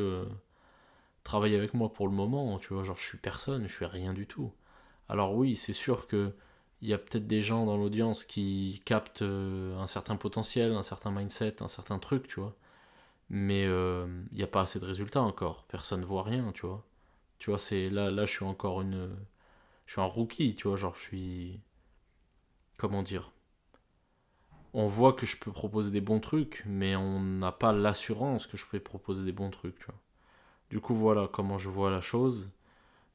travailler 1.23 1.57
avec 1.57 1.73
moi 1.73 1.93
pour 1.93 2.07
le 2.07 2.13
moment, 2.13 2.57
tu 2.59 2.73
vois. 2.73 2.83
Genre, 2.83 2.97
je 2.97 3.03
suis 3.05 3.17
personne, 3.17 3.67
je 3.67 3.73
suis 3.73 3.85
rien 3.85 4.13
du 4.13 4.27
tout. 4.27 4.51
Alors 5.09 5.35
oui, 5.35 5.55
c'est 5.55 5.73
sûr 5.73 6.07
que 6.07 6.33
il 6.81 6.89
y 6.89 6.93
a 6.93 6.97
peut-être 6.97 7.27
des 7.27 7.41
gens 7.41 7.65
dans 7.65 7.77
l'audience 7.77 8.23
qui 8.25 8.81
captent 8.85 9.21
euh, 9.21 9.77
un 9.79 9.87
certain 9.87 10.15
potentiel, 10.15 10.73
un 10.73 10.83
certain 10.83 11.11
mindset, 11.11 11.61
un 11.61 11.67
certain 11.67 11.99
truc, 11.99 12.27
tu 12.27 12.39
vois. 12.39 12.55
Mais 13.29 13.65
euh, 13.65 14.07
il 14.31 14.37
n'y 14.37 14.43
a 14.43 14.47
pas 14.47 14.61
assez 14.61 14.79
de 14.79 14.85
résultats 14.85 15.21
encore. 15.21 15.65
Personne 15.69 16.01
ne 16.01 16.05
voit 16.05 16.23
rien, 16.23 16.51
tu 16.53 16.65
vois. 16.67 16.85
Tu 17.39 17.51
vois, 17.51 17.59
c'est 17.59 17.89
là, 17.89 18.11
là, 18.11 18.25
je 18.25 18.31
suis 18.31 18.45
encore 18.45 18.81
une. 18.81 19.09
Je 19.85 19.93
suis 19.93 20.01
un 20.01 20.05
rookie, 20.05 20.55
tu 20.55 20.67
vois. 20.67 20.77
Genre, 20.77 20.95
je 20.95 21.01
suis. 21.01 21.59
Comment 22.77 23.03
dire? 23.03 23.31
On 24.73 24.87
voit 24.87 25.13
que 25.13 25.25
je 25.25 25.37
peux 25.37 25.51
proposer 25.51 25.91
des 25.91 26.01
bons 26.01 26.19
trucs, 26.19 26.63
mais 26.65 26.95
on 26.95 27.19
n'a 27.19 27.51
pas 27.51 27.73
l'assurance 27.73 28.47
que 28.47 28.57
je 28.57 28.65
peux 28.65 28.79
proposer 28.79 29.23
des 29.23 29.31
bons 29.31 29.49
trucs, 29.49 29.79
tu 29.79 29.85
vois. 29.85 29.99
Du 30.69 30.79
coup, 30.81 30.95
voilà 30.95 31.29
comment 31.31 31.57
je 31.57 31.69
vois 31.69 31.91
la 31.91 32.01
chose. 32.01 32.51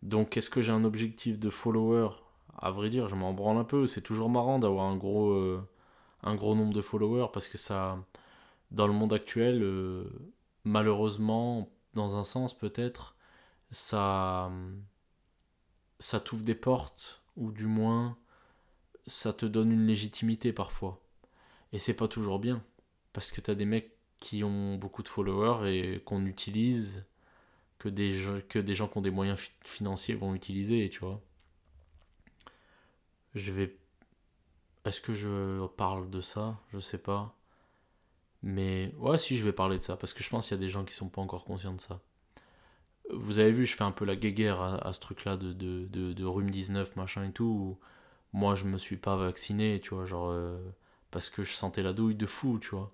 Donc, 0.02 0.36
est-ce 0.36 0.50
que 0.50 0.62
j'ai 0.62 0.72
un 0.72 0.84
objectif 0.84 1.38
de 1.38 1.50
follower 1.50 2.10
à 2.58 2.70
vrai 2.70 2.90
dire, 2.90 3.08
je 3.08 3.14
m'en 3.14 3.32
branle 3.32 3.58
un 3.58 3.64
peu. 3.64 3.86
C'est 3.86 4.02
toujours 4.02 4.30
marrant 4.30 4.58
d'avoir 4.58 4.86
un 4.86 4.96
gros, 4.96 5.32
euh, 5.32 5.66
un 6.22 6.34
gros 6.36 6.54
nombre 6.54 6.74
de 6.74 6.82
followers 6.82 7.28
parce 7.32 7.48
que 7.48 7.58
ça, 7.58 7.98
dans 8.70 8.86
le 8.86 8.92
monde 8.92 9.12
actuel, 9.12 9.62
euh, 9.62 10.04
malheureusement, 10.64 11.70
dans 11.94 12.16
un 12.16 12.24
sens 12.24 12.56
peut-être, 12.56 13.16
ça, 13.70 14.50
ça 15.98 16.20
t'ouvre 16.20 16.44
des 16.44 16.54
portes 16.54 17.22
ou 17.36 17.52
du 17.52 17.66
moins 17.66 18.16
ça 19.06 19.32
te 19.32 19.46
donne 19.46 19.72
une 19.72 19.86
légitimité 19.86 20.52
parfois. 20.52 21.00
Et 21.72 21.78
c'est 21.78 21.94
pas 21.94 22.08
toujours 22.08 22.38
bien. 22.38 22.62
Parce 23.12 23.32
que 23.32 23.40
t'as 23.40 23.54
des 23.54 23.66
mecs 23.66 23.92
qui 24.20 24.44
ont 24.44 24.76
beaucoup 24.76 25.02
de 25.02 25.08
followers 25.08 25.70
et 25.70 26.00
qu'on 26.00 26.26
utilise, 26.26 27.04
que 27.78 27.88
des, 27.88 28.16
que 28.48 28.58
des 28.58 28.74
gens 28.74 28.88
qui 28.88 28.98
ont 28.98 29.02
des 29.02 29.10
moyens 29.10 29.38
financiers 29.64 30.14
vont 30.14 30.34
utiliser, 30.34 30.88
tu 30.90 31.00
vois. 31.00 31.20
Je 33.34 33.52
vais. 33.52 33.76
Est-ce 34.84 35.00
que 35.00 35.14
je 35.14 35.66
parle 35.76 36.10
de 36.10 36.20
ça? 36.20 36.58
Je 36.72 36.78
sais 36.78 36.98
pas. 36.98 37.36
Mais 38.42 38.92
ouais, 38.98 39.16
si 39.18 39.36
je 39.36 39.44
vais 39.44 39.52
parler 39.54 39.78
de 39.78 39.82
ça, 39.82 39.96
parce 39.96 40.12
que 40.12 40.22
je 40.22 40.28
pense 40.28 40.48
qu'il 40.48 40.56
y 40.56 40.60
a 40.60 40.60
des 40.60 40.68
gens 40.68 40.84
qui 40.84 40.94
sont 40.94 41.08
pas 41.08 41.22
encore 41.22 41.44
conscients 41.44 41.72
de 41.72 41.80
ça. 41.80 42.00
Vous 43.10 43.38
avez 43.38 43.52
vu, 43.52 43.66
je 43.66 43.74
fais 43.76 43.84
un 43.84 43.92
peu 43.92 44.04
la 44.04 44.16
guéguerre 44.16 44.60
à, 44.60 44.92
ce 44.92 45.00
truc-là 45.00 45.36
de, 45.36 45.52
de, 45.52 46.12
de, 46.12 46.24
rhume 46.24 46.50
19, 46.50 46.96
machin 46.96 47.24
et 47.24 47.32
tout. 47.32 47.78
moi, 48.32 48.54
je 48.54 48.64
me 48.64 48.78
suis 48.78 48.96
pas 48.96 49.16
vacciné, 49.16 49.80
tu 49.80 49.94
vois, 49.94 50.04
genre. 50.06 50.30
Euh, 50.30 50.58
parce 51.10 51.30
que 51.30 51.42
je 51.44 51.52
sentais 51.52 51.82
la 51.82 51.92
douille 51.92 52.16
de 52.16 52.26
fou, 52.26 52.58
tu 52.60 52.70
vois. 52.70 52.92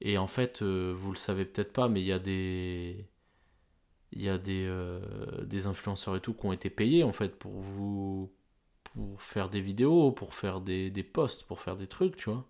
Et 0.00 0.18
en 0.18 0.26
fait, 0.26 0.62
euh, 0.62 0.94
vous 0.96 1.12
le 1.12 1.16
savez 1.16 1.44
peut-être 1.44 1.72
pas, 1.72 1.88
mais 1.88 2.00
il 2.02 2.06
y 2.06 2.12
a 2.12 2.18
des. 2.18 3.06
Il 4.12 4.22
y 4.22 4.28
a 4.28 4.38
des, 4.38 4.66
euh, 4.68 5.00
des 5.44 5.66
influenceurs 5.66 6.16
et 6.16 6.20
tout 6.20 6.34
qui 6.34 6.46
ont 6.46 6.52
été 6.52 6.70
payés 6.70 7.02
en 7.04 7.12
fait 7.12 7.38
pour 7.38 7.52
vous. 7.60 8.30
Pour 8.94 9.22
faire 9.22 9.48
des 9.50 9.60
vidéos, 9.60 10.12
pour 10.12 10.34
faire 10.34 10.60
des, 10.60 10.90
des 10.90 11.02
posts, 11.02 11.44
pour 11.44 11.60
faire 11.60 11.76
des 11.76 11.86
trucs, 11.86 12.16
tu 12.16 12.30
vois. 12.30 12.46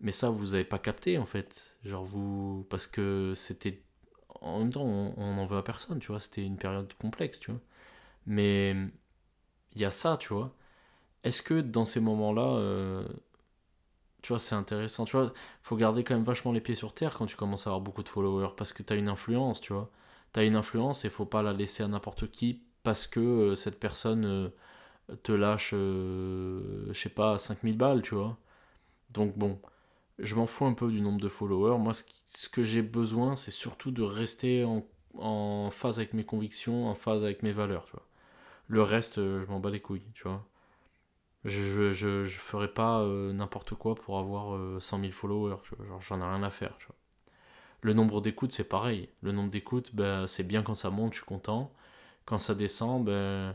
Mais 0.00 0.12
ça, 0.12 0.30
vous 0.30 0.54
avez 0.54 0.64
pas 0.64 0.78
capté 0.78 1.18
en 1.18 1.26
fait. 1.26 1.78
Genre 1.84 2.04
vous. 2.04 2.66
Parce 2.70 2.86
que 2.86 3.32
c'était. 3.36 3.82
En 4.40 4.60
même 4.60 4.72
temps, 4.72 4.84
on 4.84 5.34
n'en 5.36 5.46
veut 5.46 5.58
à 5.58 5.62
personne, 5.62 6.00
tu 6.00 6.08
vois. 6.08 6.20
C'était 6.20 6.44
une 6.44 6.58
période 6.58 6.92
complexe, 6.94 7.40
tu 7.40 7.50
vois. 7.52 7.60
Mais 8.26 8.76
il 9.74 9.80
y 9.80 9.84
a 9.84 9.90
ça, 9.90 10.16
tu 10.18 10.32
vois. 10.34 10.54
Est-ce 11.24 11.42
que 11.42 11.60
dans 11.60 11.84
ces 11.86 12.00
moments-là, 12.00 12.42
euh, 12.58 13.08
tu 14.22 14.28
vois, 14.28 14.38
c'est 14.38 14.54
intéressant. 14.54 15.04
Tu 15.04 15.16
vois, 15.16 15.32
faut 15.62 15.76
garder 15.76 16.02
quand 16.04 16.14
même 16.14 16.24
vachement 16.24 16.52
les 16.52 16.60
pieds 16.60 16.74
sur 16.74 16.94
terre 16.94 17.16
quand 17.18 17.26
tu 17.26 17.36
commences 17.36 17.66
à 17.66 17.70
avoir 17.70 17.80
beaucoup 17.82 18.02
de 18.02 18.08
followers 18.08 18.54
parce 18.56 18.72
que 18.72 18.82
tu 18.82 18.92
as 18.92 18.96
une 18.96 19.08
influence, 19.08 19.60
tu 19.60 19.72
vois. 19.72 19.90
Tu 20.32 20.40
as 20.40 20.44
une 20.44 20.56
influence 20.56 21.04
et 21.04 21.10
faut 21.10 21.26
pas 21.26 21.42
la 21.42 21.52
laisser 21.52 21.82
à 21.82 21.88
n'importe 21.88 22.30
qui 22.30 22.62
parce 22.82 23.06
que 23.06 23.20
euh, 23.20 23.54
cette 23.54 23.78
personne 23.80 24.24
euh, 24.24 24.48
te 25.22 25.32
lâche, 25.32 25.72
euh, 25.74 26.86
je 26.88 26.92
sais 26.92 27.08
pas, 27.08 27.38
5000 27.38 27.76
balles, 27.76 28.02
tu 28.02 28.14
vois. 28.14 28.36
Donc 29.14 29.36
bon, 29.38 29.60
je 30.18 30.34
m'en 30.36 30.46
fous 30.46 30.66
un 30.66 30.74
peu 30.74 30.90
du 30.90 31.00
nombre 31.00 31.20
de 31.20 31.28
followers. 31.28 31.78
Moi, 31.78 31.92
ce, 31.94 32.48
que 32.48 32.62
j'ai 32.64 32.82
besoin, 32.82 33.36
c'est 33.36 33.50
surtout 33.50 33.90
de 33.90 34.02
rester 34.02 34.64
en, 34.64 35.70
phase 35.70 35.98
avec 35.98 36.14
mes 36.14 36.24
convictions, 36.24 36.88
en 36.88 36.94
phase 36.94 37.24
avec 37.24 37.42
mes 37.42 37.52
valeurs, 37.52 37.86
tu 37.86 37.92
vois. 37.92 38.06
Le 38.68 38.82
reste, 38.82 39.16
je 39.16 39.46
m'en 39.46 39.60
bats 39.60 39.70
les 39.70 39.80
couilles, 39.80 40.06
tu 40.14 40.24
vois. 40.24 40.46
Je, 41.44 41.90
je, 41.90 42.24
je 42.24 42.38
ferai 42.38 42.68
pas 42.68 43.00
euh, 43.00 43.32
n'importe 43.32 43.74
quoi 43.74 43.94
pour 43.94 44.18
avoir 44.18 44.58
100 44.80 44.98
euh, 44.98 45.00
000 45.02 45.12
followers, 45.12 45.56
tu 45.62 45.74
vois. 45.76 45.86
Genre, 45.86 46.00
j'en 46.00 46.20
ai 46.20 46.24
rien 46.24 46.42
à 46.42 46.50
faire, 46.50 46.78
tu 46.78 46.86
vois. 46.86 46.96
Le 47.82 47.92
nombre 47.92 48.22
d'écoutes, 48.22 48.52
c'est 48.52 48.68
pareil. 48.68 49.10
Le 49.22 49.32
nombre 49.32 49.50
d'écoutes, 49.50 49.94
ben, 49.94 50.26
c'est 50.26 50.42
bien 50.44 50.62
quand 50.62 50.74
ça 50.74 50.90
monte, 50.90 51.12
je 51.12 51.18
suis 51.18 51.26
content. 51.26 51.72
Quand 52.24 52.38
ça 52.38 52.54
descend, 52.54 53.04
ben, 53.04 53.54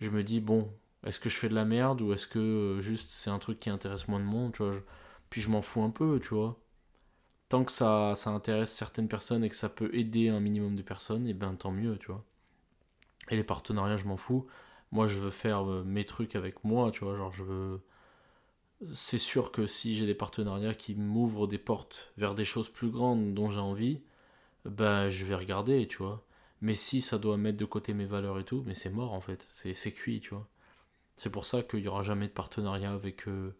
je 0.00 0.10
me 0.10 0.24
dis, 0.24 0.40
bon, 0.40 0.68
est-ce 1.06 1.20
que 1.20 1.28
je 1.28 1.36
fais 1.36 1.48
de 1.48 1.54
la 1.54 1.64
merde 1.64 2.00
ou 2.02 2.12
est-ce 2.12 2.26
que 2.26 2.38
euh, 2.38 2.80
juste 2.80 3.10
c'est 3.10 3.30
un 3.30 3.38
truc 3.38 3.60
qui 3.60 3.70
intéresse 3.70 4.08
moins 4.08 4.20
de 4.20 4.24
monde, 4.24 4.52
tu 4.52 4.62
vois. 4.62 4.74
Puis 5.30 5.40
je 5.40 5.48
m'en 5.50 5.62
fous 5.62 5.82
un 5.82 5.90
peu, 5.90 6.20
tu 6.20 6.34
vois. 6.34 6.58
Tant 7.48 7.64
que 7.64 7.72
ça, 7.72 8.14
ça 8.16 8.30
intéresse 8.30 8.72
certaines 8.72 9.08
personnes 9.08 9.44
et 9.44 9.48
que 9.48 9.56
ça 9.56 9.68
peut 9.68 9.90
aider 9.94 10.28
un 10.28 10.40
minimum 10.40 10.74
de 10.76 10.82
personnes, 10.82 11.26
et 11.26 11.34
ben 11.34 11.54
tant 11.56 11.72
mieux, 11.72 11.98
tu 11.98 12.08
vois. 12.08 12.24
Et 13.30 13.36
les 13.36 13.44
partenariats, 13.44 13.96
je 13.96 14.04
m'en 14.06 14.16
fous 14.16 14.46
moi 14.92 15.06
je 15.06 15.18
veux 15.18 15.30
faire 15.30 15.68
euh, 15.70 15.84
mes 15.84 16.04
trucs 16.04 16.36
avec 16.36 16.64
moi, 16.64 16.90
tu 16.90 17.04
vois, 17.04 17.16
genre 17.16 17.32
je 17.32 17.44
veux... 17.44 17.80
C'est 18.94 19.18
sûr 19.18 19.50
que 19.50 19.66
si 19.66 19.96
j'ai 19.96 20.06
des 20.06 20.14
partenariats 20.14 20.74
qui 20.74 20.94
m'ouvrent 20.94 21.48
des 21.48 21.58
portes 21.58 22.12
vers 22.16 22.34
des 22.34 22.44
choses 22.44 22.68
plus 22.68 22.90
grandes 22.90 23.34
dont 23.34 23.50
j'ai 23.50 23.58
envie, 23.58 24.02
bah 24.64 25.08
je 25.08 25.26
vais 25.26 25.34
regarder, 25.34 25.88
tu 25.88 25.98
vois. 25.98 26.24
Mais 26.62 26.74
si 26.74 27.00
ça 27.02 27.18
doit 27.18 27.36
mettre 27.36 27.58
de 27.58 27.64
côté 27.64 27.94
mes 27.94 28.06
valeurs 28.06 28.38
et 28.38 28.44
tout, 28.44 28.62
mais 28.66 28.74
c'est 28.74 28.90
mort 28.90 29.12
en 29.14 29.20
fait, 29.20 29.46
c'est 29.50 29.92
cuit, 29.92 30.20
tu 30.20 30.30
vois. 30.34 30.48
C'est 31.18 31.30
pour 31.30 31.44
ça 31.44 31.62
qu'il 31.62 31.82
n'y 31.82 31.88
aura 31.88 32.02
jamais 32.02 32.28
de 32.28 32.32
partenariat 32.32 32.92
avec 32.92 33.28
euh, 33.28 33.54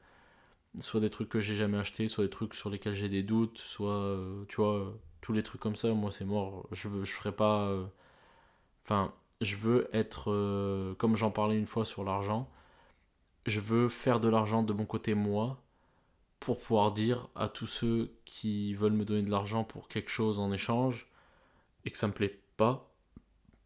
soit 0.81 1.01
des 1.01 1.11
trucs 1.11 1.29
que 1.29 1.40
j'ai 1.40 1.57
jamais 1.57 1.79
achetés, 1.79 2.09
soit 2.09 2.25
des 2.25 2.31
trucs 2.31 2.55
sur 2.55 2.71
lesquels 2.71 2.94
j'ai 2.94 3.11
des 3.11 3.23
doutes, 3.23 3.59
soit, 3.59 3.92
euh, 3.92 4.44
tu 4.49 4.57
vois, 4.57 4.94
tous 5.21 5.33
les 5.35 5.42
trucs 5.42 5.61
comme 5.61 5.77
ça, 5.77 5.92
moi 5.92 6.11
c'est 6.11 6.25
mort. 6.25 6.66
Je, 6.73 6.88
je 7.03 7.12
ferai 7.12 7.33
pas... 7.33 7.71
Enfin, 8.85 9.12
je 9.40 9.57
veux 9.57 9.88
être, 9.92 10.31
euh, 10.33 10.94
comme 10.94 11.16
j'en 11.16 11.31
parlais 11.31 11.59
une 11.59 11.66
fois 11.66 11.85
sur 11.85 12.05
l'argent, 12.05 12.49
je 13.47 13.61
veux 13.61 13.88
faire 13.88 14.21
de 14.21 14.29
l'argent 14.29 14.62
de 14.62 14.73
mon 14.73 14.87
côté 14.87 15.14
moi, 15.14 15.61
pour 16.40 16.59
pouvoir 16.59 16.92
dire 16.92 17.29
à 17.35 17.49
tous 17.49 17.66
ceux 17.66 18.12
qui 18.25 18.75
veulent 18.75 18.92
me 18.92 19.05
donner 19.05 19.23
de 19.23 19.31
l'argent 19.31 19.64
pour 19.64 19.88
quelque 19.88 20.11
chose 20.11 20.38
en 20.38 20.53
échange, 20.53 21.09
et 21.85 21.90
que 21.90 21.99
ça 21.99 22.09
me 22.09 22.12
plaît 22.12 22.40
pas, 22.57 22.90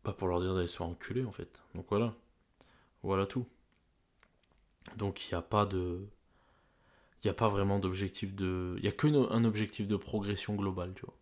pas 0.03 0.13
pour 0.13 0.29
leur 0.29 0.41
dire 0.41 0.55
d'aller 0.55 0.67
se 0.67 0.79
faire 0.79 0.87
enculer 0.87 1.25
en 1.25 1.33
fait. 1.33 1.63
Donc 1.75 1.87
voilà. 1.91 2.15
Voilà 3.03 3.27
tout. 3.27 3.47
Donc 4.97 5.29
il 5.29 5.35
n'y 5.35 5.39
a 5.39 5.43
pas 5.43 5.67
de. 5.67 6.07
Il 7.25 7.31
a 7.31 7.35
pas 7.35 7.49
vraiment 7.49 7.79
d'objectif 7.79 8.35
de. 8.35 8.75
Il 8.79 8.83
n'y 8.83 8.89
a 8.89 8.93
qu'un 8.93 9.45
objectif 9.45 9.87
de 9.87 9.97
progression 9.97 10.55
globale, 10.55 10.93
tu 10.95 11.07
vois. 11.07 11.17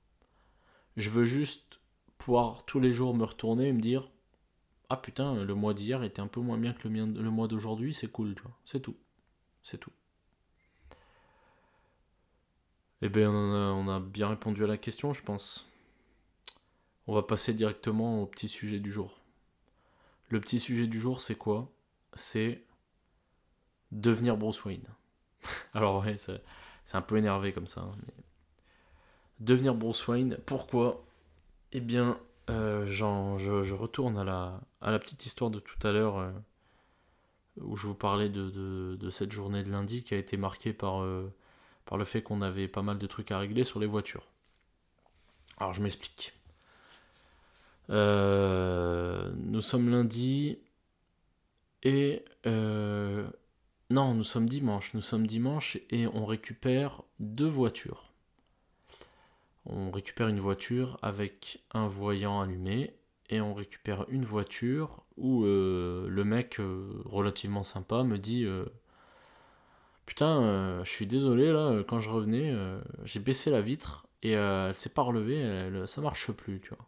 Je 0.97 1.11
veux 1.11 1.25
juste 1.25 1.81
pouvoir 2.19 2.65
tous 2.65 2.81
les 2.81 2.93
jours 2.93 3.15
me 3.15 3.25
retourner 3.25 3.69
et 3.69 3.73
me 3.73 3.81
dire 3.81 4.11
ah 4.91 4.97
putain, 4.97 5.45
le 5.45 5.55
mois 5.55 5.73
d'hier 5.73 6.03
était 6.03 6.21
un 6.21 6.27
peu 6.27 6.41
moins 6.41 6.59
bien 6.59 6.73
que 6.73 6.89
le, 6.89 7.07
le 7.07 7.31
mois 7.31 7.47
d'aujourd'hui, 7.47 7.95
c'est 7.95 8.09
cool, 8.09 8.35
tu 8.35 8.43
vois. 8.43 8.57
C'est 8.65 8.81
tout. 8.81 8.97
C'est 9.63 9.79
tout. 9.79 9.93
Eh 13.03 13.09
bien, 13.09 13.31
on 13.31 13.89
a, 13.89 14.01
bien 14.01 14.29
répondu 14.29 14.65
à 14.65 14.67
la 14.67 14.77
question, 14.77 15.15
je 15.15 15.23
pense. 15.23 15.71
On 17.07 17.15
va 17.15 17.23
passer 17.23 17.55
directement 17.55 18.23
au 18.23 18.27
petit 18.27 18.49
sujet 18.49 18.81
du 18.81 18.93
jour. 18.93 19.21
Le 20.29 20.41
petit 20.41 20.61
sujet 20.61 20.87
du 20.87 21.01
jour, 21.01 21.21
c'est 21.21 21.37
quoi? 21.37 21.73
C'est 22.15 22.63
devenir 23.93 24.37
Bruce 24.37 24.65
Wayne. 24.65 24.87
Alors 25.75 26.05
ouais, 26.05 26.17
c'est 26.17 26.41
un 26.93 27.03
peu 27.03 27.17
énervé 27.17 27.53
comme 27.53 27.67
ça. 27.67 27.83
Hein, 27.83 27.97
devenir 29.41 29.75
Bruce 29.75 30.07
Wayne, 30.07 30.39
pourquoi? 30.47 31.05
Eh 31.73 31.81
bien, 31.81 32.19
euh, 32.51 32.85
je, 32.87 33.75
retourne 33.75 34.19
à 34.19 34.25
la, 34.25 34.99
petite 34.99 35.27
histoire 35.27 35.51
de 35.51 35.61
tout 35.61 35.87
à 35.87 35.93
l'heure 35.93 36.19
euh, 36.19 36.31
où 37.61 37.77
je 37.77 37.87
vous 37.87 37.95
parlais 37.95 38.29
de, 38.29 39.11
cette 39.11 39.33
journée 39.33 39.63
de 39.63 39.71
lundi 39.71 40.03
qui 40.03 40.15
a 40.15 40.19
été 40.19 40.37
marquée 40.37 40.73
par, 40.73 41.03
euh, 41.03 41.33
par 41.85 41.99
le 41.99 42.05
fait 42.05 42.23
qu'on 42.23 42.43
avait 42.43 42.69
pas 42.69 42.83
mal 42.83 42.99
de 42.99 43.07
trucs 43.07 43.31
à 43.31 43.39
régler 43.39 43.65
sur 43.65 43.81
les 43.81 43.87
voitures. 43.87 44.27
Alors 45.59 45.75
je 45.75 45.83
m'explique. 45.83 46.33
nous 47.89 49.63
sommes 49.63 49.91
lundi 49.91 50.59
et... 51.83 52.25
non, 53.91 54.15
nous 54.15 54.25
sommes 54.25 54.49
dimanche. 54.49 54.95
Nous 54.95 55.01
sommes 55.01 55.27
dimanche 55.27 55.77
et 55.91 56.07
on 56.07 56.25
récupère 56.25 57.03
deux 57.19 57.49
voitures. 57.49 58.13
On 59.67 59.91
récupère 59.91 60.29
une 60.29 60.39
voiture 60.39 60.97
avec 61.03 61.61
un 61.73 61.89
voyant 61.89 62.41
allumé 62.41 62.95
et 63.31 63.41
on 63.41 63.53
récupère 63.53 64.07
une 64.09 64.25
voiture 64.25 65.05
où 65.17 65.45
euh, 65.45 66.09
le 66.09 66.25
mec 66.25 66.61
euh, 66.61 67.03
relativement 67.05 67.65
sympa 67.65 68.05
me 68.05 68.17
dit 68.17 68.45
euh, 68.45 68.65
putain 70.07 70.83
je 70.83 70.91
suis 70.91 71.07
désolé 71.07 71.53
là 71.53 71.83
quand 71.87 72.01
je 72.01 72.11
revenais 72.11 72.53
j'ai 73.05 73.21
baissé 73.21 73.51
la 73.51 73.61
vitre 73.61 74.07
et 74.23 74.33
elle 74.33 74.75
s'est 74.75 74.89
pas 74.89 75.03
relevée 75.03 75.71
ça 75.87 76.01
marche 76.01 76.33
plus 76.33 76.61
tu 76.61 76.71
vois. 76.71 76.87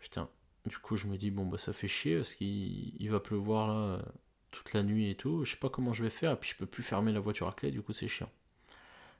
Putain. 0.00 0.28
Du 0.66 0.78
coup 0.78 0.96
je 0.96 1.06
me 1.06 1.16
dis 1.16 1.30
bon 1.30 1.46
bah 1.46 1.58
ça 1.58 1.72
fait 1.72 1.88
chier 1.88 2.16
parce 2.16 2.34
qu'il 2.34 3.10
va 3.10 3.20
pleuvoir 3.20 3.68
là 3.68 4.02
toute 4.50 4.72
la 4.72 4.82
nuit 4.82 5.10
et 5.10 5.14
tout 5.14 5.44
je 5.44 5.52
sais 5.52 5.58
pas 5.58 5.68
comment 5.68 5.92
je 5.92 6.02
vais 6.02 6.10
faire 6.10 6.32
et 6.32 6.36
puis 6.36 6.50
je 6.50 6.56
peux 6.56 6.66
plus 6.66 6.82
fermer 6.82 7.12
la 7.12 7.20
voiture 7.20 7.48
à 7.48 7.52
clé 7.52 7.70
du 7.70 7.82
coup 7.82 7.92
c'est 7.92 8.08
chiant 8.08 8.30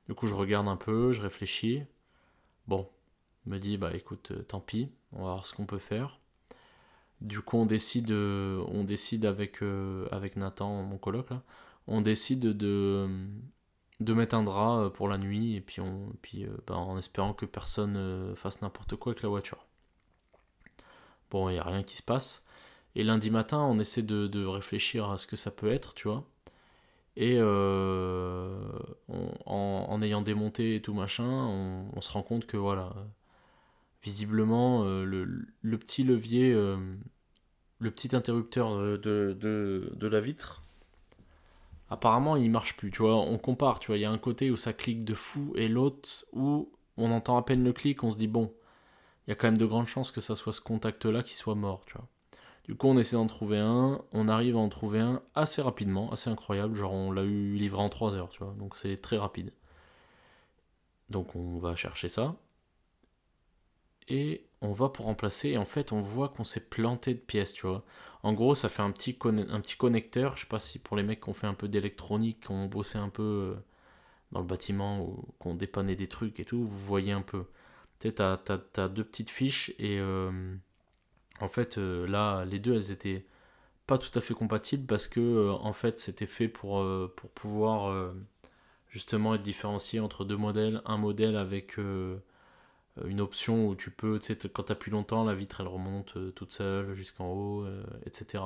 du 0.09 0.15
coup 0.15 0.27
je 0.27 0.35
regarde 0.35 0.69
un 0.69 0.77
peu 0.77 1.13
je 1.13 1.21
réfléchis 1.21 1.83
Bon, 2.69 2.87
me 3.47 3.59
dit 3.59 3.79
bah 3.79 3.95
écoute, 3.95 4.33
euh, 4.33 4.43
tant 4.43 4.61
pis, 4.61 4.91
on 5.13 5.21
va 5.21 5.33
voir 5.33 5.47
ce 5.47 5.55
qu'on 5.55 5.65
peut 5.65 5.79
faire. 5.79 6.21
Du 7.23 7.41
coup, 7.41 7.57
on 7.59 7.67
décide, 7.67 8.11
euh, 8.11 8.63
on 8.69 8.85
décide 8.85 9.25
avec, 9.25 9.63
euh, 9.63 10.07
avec 10.13 10.37
Nathan, 10.37 10.83
mon 10.83 10.99
coloc 10.99 11.31
là, 11.31 11.43
on 11.87 12.03
décide 12.03 12.41
de, 12.41 13.09
de 14.01 14.13
mettre 14.15 14.35
un 14.37 14.43
drap 14.43 14.91
pour 14.91 15.09
la 15.09 15.19
nuit 15.19 15.57
et 15.57 15.61
puis, 15.63 15.81
on, 15.81 16.13
puis 16.23 16.47
bah, 16.67 16.77
en 16.77 16.99
espérant 16.99 17.33
que 17.33 17.47
personne 17.47 18.35
fasse 18.37 18.61
n'importe 18.61 18.97
quoi 18.97 19.13
avec 19.13 19.23
la 19.23 19.31
voiture. 19.31 19.67
Bon, 21.31 21.49
il 21.49 21.55
n'y 21.55 21.59
a 21.59 21.65
rien 21.65 21.83
qui 21.83 21.97
se 21.97 22.03
passe. 22.03 22.47
Et 22.95 23.05
lundi 23.05 23.31
matin, 23.31 23.59
on 23.59 23.79
essaie 23.79 24.03
de, 24.03 24.27
de, 24.27 24.45
réfléchir 24.45 25.11
à 25.11 25.17
ce 25.17 25.27
que 25.27 25.37
ça 25.37 25.51
peut 25.51 25.71
être, 25.71 25.95
tu 25.95 26.09
vois. 26.09 26.25
Et 27.17 27.37
euh, 27.39 28.57
en, 29.47 30.01
ayant 30.03 30.23
démonté 30.23 30.77
et 30.77 30.83
tout 30.83 30.95
machin, 30.95 31.25
on, 31.25 32.01
se 32.01 32.13
rend 32.13 32.23
compte 32.23 32.47
que 32.47 32.57
voilà, 32.57 32.95
visiblement, 34.03 34.85
euh, 34.85 35.05
le, 35.05 35.79
petit 35.79 36.05
levier, 36.05 36.53
euh, 36.53 36.77
le 37.81 37.91
petit 37.91 38.15
interrupteur 38.15 38.77
de, 38.79 39.37
de, 39.37 40.07
la 40.07 40.21
vitre, 40.21 40.63
apparemment 41.91 42.37
il 42.37 42.51
marche 42.51 42.77
plus, 42.77 42.91
tu 42.91 43.03
vois, 43.03 43.17
on 43.17 43.39
compare, 43.39 43.81
tu 43.81 43.89
vois, 43.89 43.97
il 43.97 44.03
y 44.03 44.05
a 44.05 44.11
un 44.11 44.19
côté 44.19 44.51
où 44.51 44.57
ça 44.57 44.73
clique 44.73 45.05
de 45.05 45.15
fou 45.15 45.53
et 45.57 45.69
l'autre 45.69 46.25
où 46.33 46.71
on 46.97 47.11
entend 47.11 47.37
à 47.37 47.43
peine 47.43 47.65
le 47.65 47.73
clic, 47.73 48.05
on 48.05 48.13
se 48.13 48.19
dit 48.19 48.29
bon, 48.29 48.53
il 49.27 49.31
y 49.31 49.33
a 49.33 49.37
quand 49.37 49.49
même 49.49 49.59
de 49.59 49.67
grandes 49.67 49.89
chances 49.89 50.11
que 50.13 50.21
ça 50.21 50.37
soit 50.37 50.53
ce 50.53 50.61
contact-là 50.61 51.23
qui 51.23 51.37
soit 51.37 51.55
mort, 51.55 51.85
tu 51.87 51.95
vois. 51.95 52.07
Du 52.69 52.75
coup, 52.77 52.87
on 52.89 52.99
essaie 52.99 53.17
d'en 53.17 53.27
trouver 53.27 53.59
un, 53.59 54.05
on 54.13 54.29
arrive 54.29 54.57
à 54.57 54.59
en 54.61 54.69
trouver 54.69 55.01
un 55.01 55.23
assez 55.35 55.63
rapidement, 55.63 56.13
assez 56.13 56.29
incroyable, 56.29 56.77
genre 56.77 56.93
on 56.93 57.11
l'a 57.11 57.23
eu 57.25 57.55
livré 57.57 57.81
en 57.81 57.89
3 57.89 58.15
heures, 58.15 58.29
tu 58.29 58.45
vois, 58.45 58.55
donc 58.59 58.77
c'est 58.77 58.99
très 58.99 59.17
rapide. 59.17 59.53
Donc 61.11 61.35
on 61.35 61.59
va 61.59 61.75
chercher 61.77 62.09
ça. 62.09 62.37
Et 64.09 64.47
on 64.61 64.73
va 64.73 64.89
pour 64.89 65.07
remplacer, 65.07 65.51
et 65.51 65.59
en 65.59 65.65
fait 65.65 65.93
on 65.93 66.01
voit 66.01 66.29
qu'on 66.29 66.45
s'est 66.45 66.69
planté 66.69 67.15
de 67.15 67.19
pièces, 67.19 67.53
tu 67.53 67.67
vois. 67.67 67.85
En 68.23 68.33
gros, 68.33 68.55
ça 68.55 68.69
fait 68.69 68.83
un 68.83 68.91
petit, 68.91 69.17
connecteur, 69.17 70.37
je 70.37 70.43
sais 70.43 70.47
pas 70.47 70.59
si 70.59 70.79
pour 70.79 70.97
les 70.97 71.03
mecs 71.03 71.21
qui 71.23 71.29
ont 71.31 71.35
fait 71.35 71.47
un 71.47 71.55
peu 71.55 71.69
d'électronique, 71.69 72.41
qui 72.41 72.51
ont 72.51 72.67
bossé 72.67 72.99
un 72.99 73.09
peu 73.09 73.23
euh, 73.23 73.55
dans 74.33 74.41
le 74.41 74.47
bâtiment, 74.47 75.01
ou 75.03 75.25
qui 75.41 75.49
ont 75.49 75.55
dépanné 75.55 75.97
des 75.97 76.09
trucs 76.09 76.41
et 76.41 76.45
tout, 76.45 76.67
vous 76.67 76.79
voyez 76.79 77.13
un 77.13 77.23
peu. 77.23 77.45
Tu 78.01 78.09
sais, 78.09 78.15
t'as, 78.15 78.39
as, 78.77 78.89
deux 78.89 79.05
petites 79.05 79.31
fiches, 79.31 79.71
et... 79.79 79.99
Euh, 80.01 80.57
en 81.41 81.49
fait, 81.49 81.79
euh, 81.79 82.07
là, 82.07 82.45
les 82.45 82.59
deux, 82.59 82.75
elles 82.75 82.91
étaient 82.91 83.25
pas 83.87 83.99
tout 83.99 84.17
à 84.19 84.21
fait 84.21 84.35
compatibles 84.35 84.87
parce 84.87 85.09
que, 85.09 85.21
euh, 85.21 85.53
en 85.53 85.73
fait, 85.73 85.99
c'était 85.99 86.27
fait 86.27 86.49
pour, 86.49 86.81
euh, 86.81 87.13
pour 87.17 87.31
pouvoir 87.31 88.13
justement 88.89 89.35
être 89.35 89.43
différencié 89.43 90.01
entre 90.01 90.25
deux 90.25 90.37
modèles. 90.37 90.83
Un 90.85 90.99
modèle 90.99 91.37
avec 91.37 91.79
une 91.79 93.21
option 93.21 93.69
où 93.69 93.75
tu 93.75 93.91
peux, 93.91 94.19
tu 94.19 94.35
sais, 94.35 94.49
quand 94.49 94.65
tu 94.65 94.73
appuies 94.73 94.91
longtemps, 94.91 95.25
la 95.25 95.35
vitre 95.35 95.61
elle 95.61 95.69
remonte 95.69 96.17
toute 96.35 96.53
seule 96.53 96.95
jusqu'en 96.95 97.27
haut, 97.29 97.67
etc. 98.07 98.45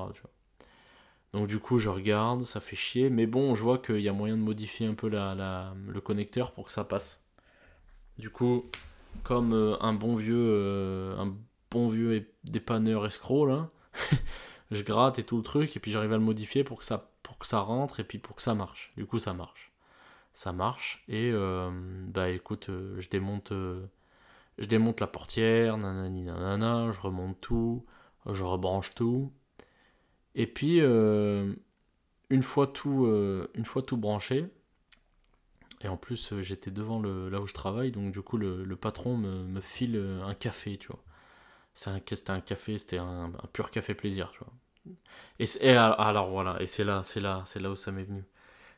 Donc 1.33 1.49
du 1.49 1.59
coup, 1.59 1.79
je 1.79 1.89
regarde, 1.89 2.43
ça 2.45 2.61
fait 2.61 2.77
chier, 2.77 3.09
mais 3.09 3.27
bon, 3.27 3.55
je 3.55 3.63
vois 3.63 3.79
qu'il 3.79 4.01
y 4.01 4.09
a 4.09 4.13
moyen 4.13 4.37
de 4.37 4.43
modifier 4.43 4.87
un 4.87 4.95
peu 4.95 5.09
la, 5.09 5.75
le 5.89 6.01
connecteur 6.01 6.53
pour 6.53 6.67
que 6.67 6.73
ça 6.73 6.85
passe. 6.85 7.23
Du 8.19 8.31
coup, 8.31 8.65
comme 9.25 9.55
un 9.81 9.93
bon 9.95 10.17
vieux, 10.17 11.15
bon 11.73 11.89
vieux 11.89 12.29
dépanneur 12.45 13.07
escroc 13.07 13.47
là. 13.47 13.71
je 14.73 14.83
gratte 14.83 15.19
et 15.19 15.25
tout 15.25 15.37
le 15.37 15.43
truc, 15.43 15.77
et 15.77 15.81
puis 15.81 15.91
j'arrive 15.91 16.13
à 16.13 16.17
le 16.17 16.23
modifier 16.23 16.65
pour 16.65 16.79
que, 16.79 16.85
ça, 16.85 17.11
pour 17.23 17.39
que 17.39 17.47
ça 17.47 17.61
rentre, 17.61 18.01
et 18.01 18.05
puis 18.05 18.19
pour 18.19 18.37
que 18.37 18.43
ça 18.43 18.55
marche. 18.55 18.93
Du 18.97 19.07
coup, 19.07 19.19
ça 19.19 19.35
marche. 19.35 19.73
Ça 20.33 20.53
marche, 20.53 21.05
et 21.09 21.31
euh, 21.31 21.71
bah 22.07 22.31
écoute, 22.31 22.71
euh, 22.71 22.99
je 22.99 23.09
démonte, 23.11 23.53
euh, 23.53 23.85
je 24.59 24.67
démonte 24.67 25.01
la 25.01 25.07
portière, 25.07 25.77
nanani 25.77 26.23
nanana, 26.23 26.91
je 26.91 27.01
remonte 27.01 27.39
tout, 27.41 27.85
je 28.31 28.43
rebranche 28.43 28.95
tout. 28.95 29.31
Et 30.35 30.47
puis, 30.47 30.79
une, 30.79 32.43
fois 32.43 32.67
tout, 32.67 33.07
une 33.55 33.65
fois 33.67 33.83
tout 33.83 33.99
branché, 33.99 34.47
et 35.83 35.89
en 35.89 35.99
plus 35.99 36.41
j'étais 36.41 36.71
devant 36.71 36.99
le, 37.01 37.29
là 37.29 37.41
où 37.43 37.47
je 37.47 37.53
travaille, 37.53 37.93
donc 37.93 38.13
du 38.13 38.23
coup 38.23 38.39
le, 38.39 38.77
patron 38.77 39.19
me, 39.19 39.45
me, 39.45 39.61
file 39.61 40.03
un 40.25 40.33
café, 40.35 40.79
tu 40.79 40.89
vois 40.89 41.03
c'était 41.75 42.31
un, 42.31 42.41
café, 42.41 42.79
c'était 42.79 42.99
un, 42.99 43.33
pur 43.53 43.71
café 43.71 43.95
plaisir, 43.95 44.31
tu 44.33 44.41
vois. 44.41 44.53
Et, 45.39 45.77
alors 45.77 46.31
voilà, 46.31 46.61
et 46.61 46.67
c'est 46.67 46.85
là, 46.85 47.03
c'est 47.03 47.21
là, 47.21 47.43
c'est 47.47 47.61
là 47.61 47.71
où 47.71 47.77
ça 47.77 47.93
m'est 47.93 48.05
venu. 48.05 48.25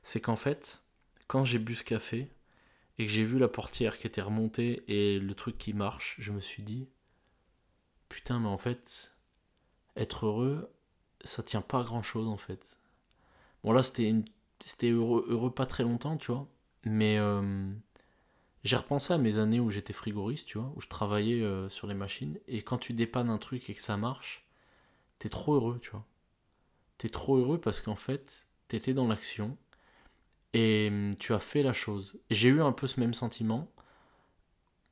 C'est 0.03 0.21
qu'en 0.21 0.37
fait, 0.37 0.83
quand 1.27 1.45
j'ai 1.45 1.59
bu 1.59 1.75
ce 1.75 1.85
café 1.85 2.31
et 2.99 3.07
que 3.07 3.11
j'ai 3.11 3.25
vu 3.25 3.39
la 3.39 3.49
portière 3.49 3.99
qui 3.99 4.07
était 4.07 4.23
remontée 4.23 4.85
et 4.89 5.19
le 5.19 5.35
truc 5.35 5.59
qui 5.59 5.73
marche, 5.75 6.17
je 6.19 6.33
me 6.33 6.41
suis 6.41 6.63
dit, 6.63 6.89
putain, 8.09 8.39
mais 8.39 8.49
en 8.49 8.59
fait, 8.59 9.15
être 9.97 10.27
heureux, 10.27 10.71
ça 11.25 11.43
tient 11.43 11.63
pas 11.63 11.81
à 11.81 11.85
grand 11.85 12.03
chose 12.03 12.29
en 12.29 12.37
fait. 12.37 12.79
Bon 13.63 13.73
là, 13.73 13.83
c'était 13.83 14.15
c'était 14.61 14.91
heureux, 14.91 15.27
heureux 15.29 15.53
pas 15.53 15.67
très 15.67 15.83
longtemps, 15.85 16.17
tu 16.17 16.33
vois, 16.33 16.49
mais 16.85 17.19
euh, 17.19 17.73
j'ai 18.65 18.77
repensé 18.77 19.13
à 19.13 19.19
mes 19.19 19.39
années 19.39 19.61
où 19.61 19.71
j'étais 19.71 19.93
frigoriste, 19.93 20.49
tu 20.49 20.59
vois, 20.59 20.73
où 20.77 20.81
je 20.81 20.89
travaillais 20.89 21.43
euh, 21.43 21.69
sur 21.69 21.87
les 21.87 21.95
machines, 21.95 22.39
et 22.49 22.63
quand 22.63 22.79
tu 22.79 22.93
dépannes 22.95 23.31
un 23.31 23.39
truc 23.39 23.69
et 23.71 23.75
que 23.75 23.83
ça 23.83 23.97
marche, 23.97 24.47
t'es 25.19 25.29
trop 25.29 25.55
heureux, 25.55 25.79
tu 25.81 25.91
vois. 25.91 26.05
T'es 26.99 27.09
trop 27.09 27.37
heureux 27.39 27.61
parce 27.61 27.81
qu'en 27.81 27.97
fait, 27.97 28.49
t'étais 28.69 28.95
dans 28.95 29.09
l'action, 29.09 29.57
et 30.55 30.89
hum, 30.91 31.15
tu 31.17 31.35
as 31.35 31.41
fait 31.41 31.63
la 31.63 31.73
chose. 31.73 32.21
J'ai 32.31 32.49
eu 32.49 32.63
un 32.63 32.73
peu 32.73 32.87
ce 32.87 33.01
même 33.01 33.15
sentiment. 33.15 33.71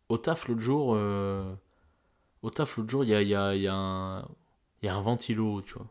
Au 0.09 0.19
taf 0.19 0.49
l'autre 0.49 0.61
jour, 0.61 0.95
euh, 0.95 1.55
au 2.43 2.51
taf 2.51 2.77
l'autre 2.77 2.91
jour, 2.91 3.05
il 3.05 3.11
y 3.11 3.15
a, 3.15 3.23
y 3.25 3.67
a 3.67 3.75
un 4.95 5.01
ventilo, 5.01 5.63
tu 5.63 5.75
vois. 5.75 5.89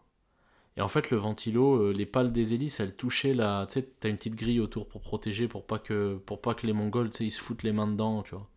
Et 0.77 0.81
en 0.81 0.87
fait, 0.87 1.11
le 1.11 1.17
ventilo, 1.17 1.75
euh, 1.75 1.93
les 1.93 2.05
pales 2.05 2.31
des 2.31 2.53
hélices, 2.53 2.79
elles 2.79 2.95
touchaient 2.95 3.33
la. 3.33 3.65
Tu 3.67 3.73
sais, 3.75 3.89
t'as 3.99 4.09
une 4.09 4.15
petite 4.15 4.35
grille 4.35 4.59
autour 4.59 4.87
pour 4.87 5.01
protéger, 5.01 5.47
pour 5.47 5.65
pas 5.65 5.79
que, 5.79 6.15
pour 6.25 6.41
pas 6.41 6.53
que 6.53 6.65
les 6.65 6.73
Mongols, 6.73 7.09
tu 7.09 7.17
sais, 7.17 7.25
ils 7.25 7.31
se 7.31 7.41
foutent 7.41 7.63
les 7.63 7.73
mains 7.73 7.87
dedans, 7.87 8.23
tu 8.23 8.35
vois. 8.35 8.47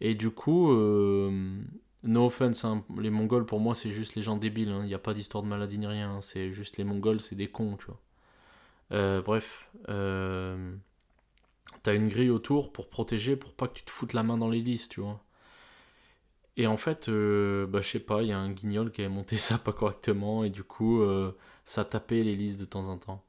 Et 0.00 0.14
du 0.14 0.30
coup, 0.30 0.72
euh, 0.72 1.60
no 2.04 2.26
offense, 2.26 2.64
hein, 2.64 2.84
les 2.98 3.10
Mongols, 3.10 3.46
pour 3.46 3.60
moi, 3.60 3.74
c'est 3.74 3.90
juste 3.90 4.14
les 4.14 4.22
gens 4.22 4.36
débiles. 4.36 4.70
Hein. 4.70 4.80
Il 4.82 4.86
n'y 4.88 4.94
a 4.94 4.98
pas 4.98 5.14
d'histoire 5.14 5.42
de 5.42 5.48
maladie 5.48 5.78
ni 5.78 5.86
rien. 5.86 6.16
Hein. 6.16 6.20
C'est 6.22 6.50
juste 6.50 6.78
les 6.78 6.84
Mongols, 6.84 7.20
c'est 7.20 7.36
des 7.36 7.48
cons, 7.48 7.76
tu 7.76 7.86
vois. 7.86 8.00
Euh, 8.92 9.22
bref. 9.22 9.70
t'as 11.82 11.94
une 11.94 12.08
grille 12.08 12.30
autour 12.30 12.72
pour 12.72 12.88
protéger, 12.88 13.36
pour 13.36 13.54
pas 13.54 13.68
que 13.68 13.74
tu 13.74 13.84
te 13.84 13.90
foutes 13.90 14.12
la 14.12 14.22
main 14.22 14.38
dans 14.38 14.48
l'hélice, 14.48 14.88
tu 14.88 15.00
vois. 15.00 15.22
Et 16.56 16.66
en 16.66 16.76
fait, 16.76 17.08
euh, 17.08 17.66
bah, 17.66 17.80
je 17.80 17.88
sais 17.88 18.00
pas, 18.00 18.22
il 18.22 18.28
y 18.28 18.32
a 18.32 18.38
un 18.38 18.50
guignol 18.50 18.90
qui 18.90 19.02
avait 19.02 19.10
monté 19.10 19.36
ça 19.38 19.58
pas 19.58 19.72
correctement 19.72 20.44
et 20.44 20.50
du 20.50 20.64
coup, 20.64 21.00
euh, 21.02 21.36
ça 21.64 21.84
tapait 21.84 22.22
l'hélice 22.22 22.56
de 22.56 22.64
temps 22.64 22.88
en 22.88 22.98
temps. 22.98 23.22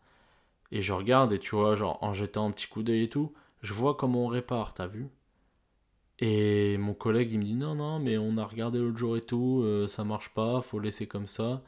Et 0.71 0.81
je 0.81 0.93
regarde 0.93 1.33
et 1.33 1.39
tu 1.39 1.55
vois, 1.55 1.75
genre 1.75 1.99
en 2.03 2.13
jetant 2.13 2.47
un 2.47 2.51
petit 2.51 2.67
coup 2.67 2.83
d'œil 2.83 3.03
et 3.03 3.09
tout, 3.09 3.33
je 3.61 3.73
vois 3.73 3.95
comment 3.95 4.25
on 4.25 4.27
répare, 4.27 4.73
t'as 4.73 4.87
vu? 4.87 5.09
Et 6.19 6.77
mon 6.77 6.93
collègue 6.93 7.31
il 7.31 7.39
me 7.39 7.43
dit 7.43 7.55
non, 7.55 7.75
non, 7.75 7.99
mais 7.99 8.17
on 8.17 8.37
a 8.37 8.43
regardé 8.45 8.79
l'autre 8.79 8.97
jour 8.97 9.17
et 9.17 9.21
tout, 9.21 9.61
euh, 9.63 9.87
ça 9.87 10.03
marche 10.03 10.29
pas, 10.29 10.61
faut 10.61 10.79
laisser 10.79 11.07
comme 11.07 11.27
ça. 11.27 11.61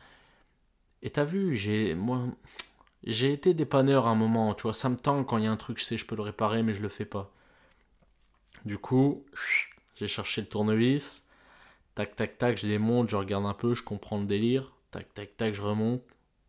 Et 1.02 1.10
t'as 1.10 1.26
vu, 1.26 1.56
j'ai 1.56 1.94
moi, 1.96 2.26
j'ai 3.06 3.34
été 3.34 3.54
dépanneur 3.54 4.08
à 4.08 4.12
un 4.12 4.16
moment, 4.16 4.54
tu 4.56 4.64
vois, 4.64 4.74
ça 4.74 4.90
me 4.90 4.98
tend 4.98 5.24
quand 5.26 5.38
il 5.38 5.46
y 5.46 5.48
a 5.48 5.52
un 5.52 5.58
truc, 5.58 5.80
je 5.80 5.86
sais, 5.86 5.98
je 5.98 6.06
peux 6.06 6.16
le 6.16 6.24
réparer, 6.24 6.64
mais 6.64 6.74
je 6.74 6.82
le 6.82 6.90
fais 6.90 7.06
pas. 7.06 7.32
Du 8.66 8.78
coup, 8.78 9.26
j'ai 9.96 10.08
cherché 10.08 10.42
le 10.42 10.48
tournevis 10.48 11.28
Tac, 12.00 12.16
tac, 12.16 12.38
tac, 12.38 12.58
je 12.58 12.66
démonte, 12.66 13.10
je 13.10 13.18
regarde 13.18 13.46
un 13.46 13.54
peu, 13.54 13.76
je 13.76 13.84
comprends 13.84 14.20
le 14.20 14.26
délire. 14.26 14.72
Tac, 14.90 15.14
tac, 15.14 15.36
tac, 15.36 15.54
je 15.54 15.62
remonte. 15.62 16.02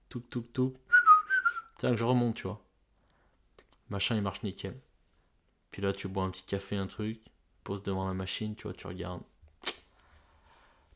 Tout, 0.09 0.21
tout, 0.21 0.43
tout. 0.43 0.77
Tac, 1.77 1.97
je 1.97 2.05
remonte, 2.05 2.37
tu 2.37 2.45
vois. 2.45 2.65
Machin, 3.89 4.15
il 4.15 4.23
marche 4.23 4.45
nickel. 4.45 4.81
Puis 5.73 5.83
là, 5.83 5.93
tu 5.93 6.07
bois 6.07 6.23
un 6.23 6.31
petit 6.31 6.45
café, 6.45 6.77
un 6.77 6.87
truc. 6.87 7.21
Pose 7.65 7.83
devant 7.83 8.07
la 8.07 8.15
machine, 8.15 8.55
tu 8.55 8.63
vois, 8.63 8.75
tu 8.75 8.87
regardes. 8.87 9.25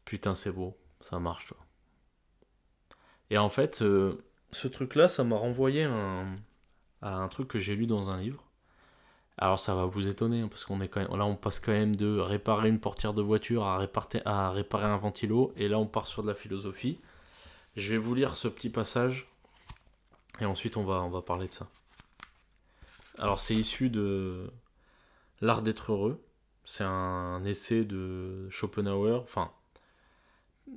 Putain, 0.04 0.36
c'est 0.36 0.52
beau. 0.52 0.78
Ça 1.00 1.18
marche, 1.18 1.48
toi. 1.48 1.58
Et 3.30 3.38
en 3.38 3.48
fait, 3.48 3.82
euh, 3.82 4.24
ce 4.52 4.68
truc-là, 4.68 5.08
ça 5.08 5.24
m'a 5.24 5.34
renvoyé 5.34 5.82
à 5.82 6.28
un 7.02 7.26
truc 7.26 7.48
que 7.48 7.58
j'ai 7.58 7.74
lu 7.74 7.88
dans 7.88 8.08
un 8.08 8.20
livre. 8.20 8.43
Alors 9.38 9.58
ça 9.58 9.74
va 9.74 9.84
vous 9.84 10.08
étonner, 10.08 10.42
hein, 10.42 10.48
parce 10.48 10.64
qu'on 10.64 10.80
est 10.80 10.94
là 10.96 11.24
on 11.26 11.34
passe 11.34 11.58
quand 11.58 11.72
même 11.72 11.96
de 11.96 12.18
réparer 12.18 12.68
une 12.68 12.78
portière 12.78 13.14
de 13.14 13.22
voiture 13.22 13.64
à 13.64 13.78
réparer, 13.78 14.84
un 14.84 14.96
ventilo, 14.96 15.52
et 15.56 15.68
là 15.68 15.78
on 15.78 15.86
part 15.86 16.06
sur 16.06 16.22
de 16.22 16.28
la 16.28 16.34
philosophie. 16.34 17.00
Je 17.76 17.90
vais 17.90 17.98
vous 17.98 18.14
lire 18.14 18.36
ce 18.36 18.46
petit 18.48 18.70
passage, 18.70 19.26
et 20.40 20.44
ensuite 20.44 20.76
on 20.76 20.84
va, 20.84 21.02
on 21.02 21.10
va 21.10 21.22
parler 21.22 21.48
de 21.48 21.52
ça. 21.52 21.68
Alors 23.18 23.40
c'est 23.40 23.54
issu 23.54 23.90
de 23.90 24.50
L'art 25.40 25.62
d'être 25.62 25.92
heureux, 25.92 26.24
c'est 26.64 26.84
un 26.84 27.44
essai 27.44 27.84
de 27.84 28.48
Schopenhauer, 28.50 29.20
enfin, 29.24 29.50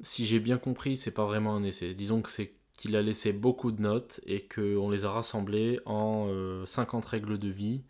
si 0.02 0.26
j'ai 0.26 0.40
bien 0.40 0.58
compris, 0.58 0.98
c'est 0.98 1.14
pas 1.14 1.26
vraiment 1.26 1.56
un 1.56 1.64
essai, 1.64 1.94
disons 1.94 2.22
que 2.22 2.30
c'est 2.30 2.54
qu'il 2.76 2.96
a 2.96 3.02
laissé 3.02 3.34
beaucoup 3.34 3.72
de 3.72 3.82
notes, 3.82 4.20
et 4.26 4.48
qu'on 4.48 4.90
les 4.90 5.06
a 5.06 5.12
rassemblées 5.12 5.80
en 5.86 6.28
50 6.66 7.06
euh, 7.06 7.08
règles 7.08 7.38
de 7.38 7.50
vie, 7.50 7.84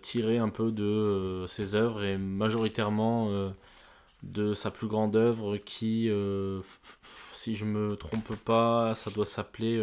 tiré 0.00 0.38
un 0.38 0.48
peu 0.48 0.70
de 0.70 0.84
euh, 0.84 1.46
ses 1.46 1.74
œuvres 1.74 2.04
et 2.04 2.18
majoritairement 2.18 3.30
euh, 3.30 3.50
de 4.22 4.54
sa 4.54 4.70
plus 4.70 4.86
grande 4.86 5.16
œuvre 5.16 5.56
qui, 5.56 6.10
si 7.32 7.54
je 7.54 7.64
me 7.64 7.96
trompe 7.96 8.34
pas, 8.36 8.94
ça 8.94 9.10
doit 9.10 9.26
s'appeler. 9.26 9.80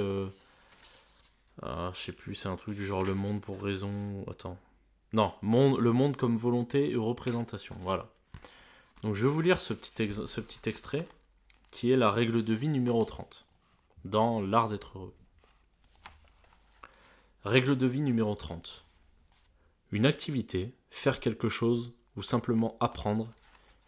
Ah, 1.62 1.92
je 1.94 2.00
sais 2.00 2.12
plus, 2.12 2.36
c'est 2.36 2.50
un 2.50 2.56
truc 2.56 2.76
du 2.76 2.86
genre 2.86 3.04
Le 3.04 3.14
Monde 3.14 3.42
pour 3.42 3.62
raison. 3.62 4.26
Attends. 4.30 4.58
Non, 5.14 5.32
monde, 5.42 5.80
Le 5.80 5.92
Monde 5.92 6.18
comme 6.18 6.36
volonté 6.36 6.92
et 6.92 6.96
représentation. 6.96 7.76
Voilà. 7.82 8.10
Donc 9.04 9.16
je 9.16 9.26
vais 9.26 9.32
vous 9.32 9.42
lire 9.42 9.60
ce 9.60 9.74
petit, 9.74 10.12
ce 10.12 10.42
petit 10.42 10.68
extrait 10.70 11.08
qui 11.72 11.92
est 11.92 11.98
la 11.98 12.10
règle 12.10 12.44
de 12.44 12.54
vie 12.54 12.70
numéro 12.70 13.04
30 13.04 13.46
dans 14.06 14.42
L'art 14.42 14.70
d'être 14.70 14.98
heureux. 14.98 15.14
Règle 17.44 17.78
de 17.78 17.88
vie 17.88 18.02
numéro 18.02 18.34
30. 18.36 18.83
Une 19.94 20.08
activité, 20.08 20.74
faire 20.90 21.20
quelque 21.20 21.50
chose 21.50 21.94
ou 22.16 22.24
simplement 22.24 22.78
apprendre 22.80 23.32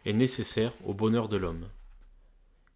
est 0.04 0.12
nécessaire 0.12 0.72
au 0.84 0.94
bonheur 0.94 1.28
de 1.28 1.36
l'homme. 1.36 1.68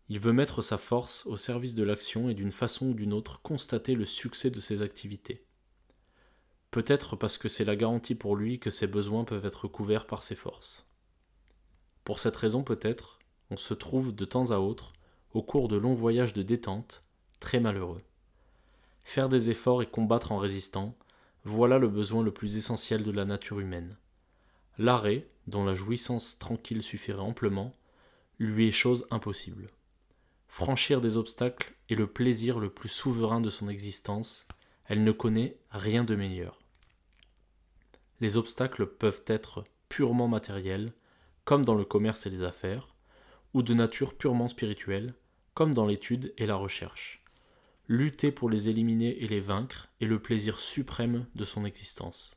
Il 0.08 0.18
veut 0.18 0.32
mettre 0.32 0.62
sa 0.62 0.78
force 0.78 1.26
au 1.26 1.36
service 1.36 1.76
de 1.76 1.84
l'action 1.84 2.28
et 2.28 2.34
d'une 2.34 2.50
façon 2.50 2.88
ou 2.88 2.92
d'une 2.92 3.12
autre 3.12 3.40
constater 3.40 3.94
le 3.94 4.04
succès 4.04 4.50
de 4.50 4.58
ses 4.58 4.82
activités. 4.82 5.44
Peut-être 6.72 7.14
parce 7.14 7.38
que 7.38 7.46
c'est 7.46 7.64
la 7.64 7.76
garantie 7.76 8.16
pour 8.16 8.34
lui 8.34 8.58
que 8.58 8.68
ses 8.68 8.88
besoins 8.88 9.22
peuvent 9.22 9.46
être 9.46 9.68
couverts 9.68 10.08
par 10.08 10.24
ses 10.24 10.34
forces. 10.34 10.84
Pour 12.02 12.18
cette 12.18 12.34
raison 12.34 12.64
peut-être, 12.64 13.20
on 13.50 13.56
se 13.56 13.74
trouve 13.74 14.12
de 14.12 14.24
temps 14.24 14.50
à 14.50 14.56
autre, 14.56 14.92
au 15.34 15.42
cours 15.44 15.68
de 15.68 15.76
longs 15.76 15.94
voyages 15.94 16.32
de 16.32 16.42
détente, 16.42 17.04
très 17.38 17.60
malheureux. 17.60 18.02
Faire 19.04 19.28
des 19.28 19.50
efforts 19.50 19.82
et 19.82 19.86
combattre 19.88 20.32
en 20.32 20.38
résistant, 20.38 20.96
voilà 21.44 21.78
le 21.78 21.88
besoin 21.88 22.22
le 22.22 22.32
plus 22.32 22.56
essentiel 22.56 23.02
de 23.02 23.10
la 23.10 23.24
nature 23.24 23.60
humaine. 23.60 23.96
L'arrêt, 24.78 25.26
dont 25.46 25.64
la 25.64 25.74
jouissance 25.74 26.38
tranquille 26.38 26.82
suffirait 26.82 27.20
amplement, 27.20 27.76
lui 28.38 28.68
est 28.68 28.72
chose 28.72 29.06
impossible. 29.10 29.68
Franchir 30.48 31.00
des 31.00 31.16
obstacles 31.16 31.74
est 31.88 31.94
le 31.94 32.06
plaisir 32.06 32.58
le 32.58 32.70
plus 32.70 32.88
souverain 32.88 33.40
de 33.40 33.50
son 33.50 33.68
existence, 33.68 34.48
elle 34.86 35.04
ne 35.04 35.12
connaît 35.12 35.56
rien 35.70 36.04
de 36.04 36.16
meilleur. 36.16 36.58
Les 38.20 38.36
obstacles 38.36 38.86
peuvent 38.86 39.22
être 39.26 39.64
purement 39.88 40.28
matériels, 40.28 40.92
comme 41.44 41.64
dans 41.64 41.74
le 41.74 41.84
commerce 41.84 42.26
et 42.26 42.30
les 42.30 42.42
affaires, 42.42 42.94
ou 43.54 43.62
de 43.62 43.74
nature 43.74 44.14
purement 44.14 44.48
spirituelle, 44.48 45.14
comme 45.54 45.74
dans 45.74 45.86
l'étude 45.86 46.34
et 46.36 46.46
la 46.46 46.56
recherche. 46.56 47.19
Lutter 47.92 48.30
pour 48.30 48.48
les 48.48 48.68
éliminer 48.68 49.20
et 49.20 49.26
les 49.26 49.40
vaincre 49.40 49.88
est 50.00 50.06
le 50.06 50.22
plaisir 50.22 50.60
suprême 50.60 51.26
de 51.34 51.44
son 51.44 51.64
existence. 51.64 52.36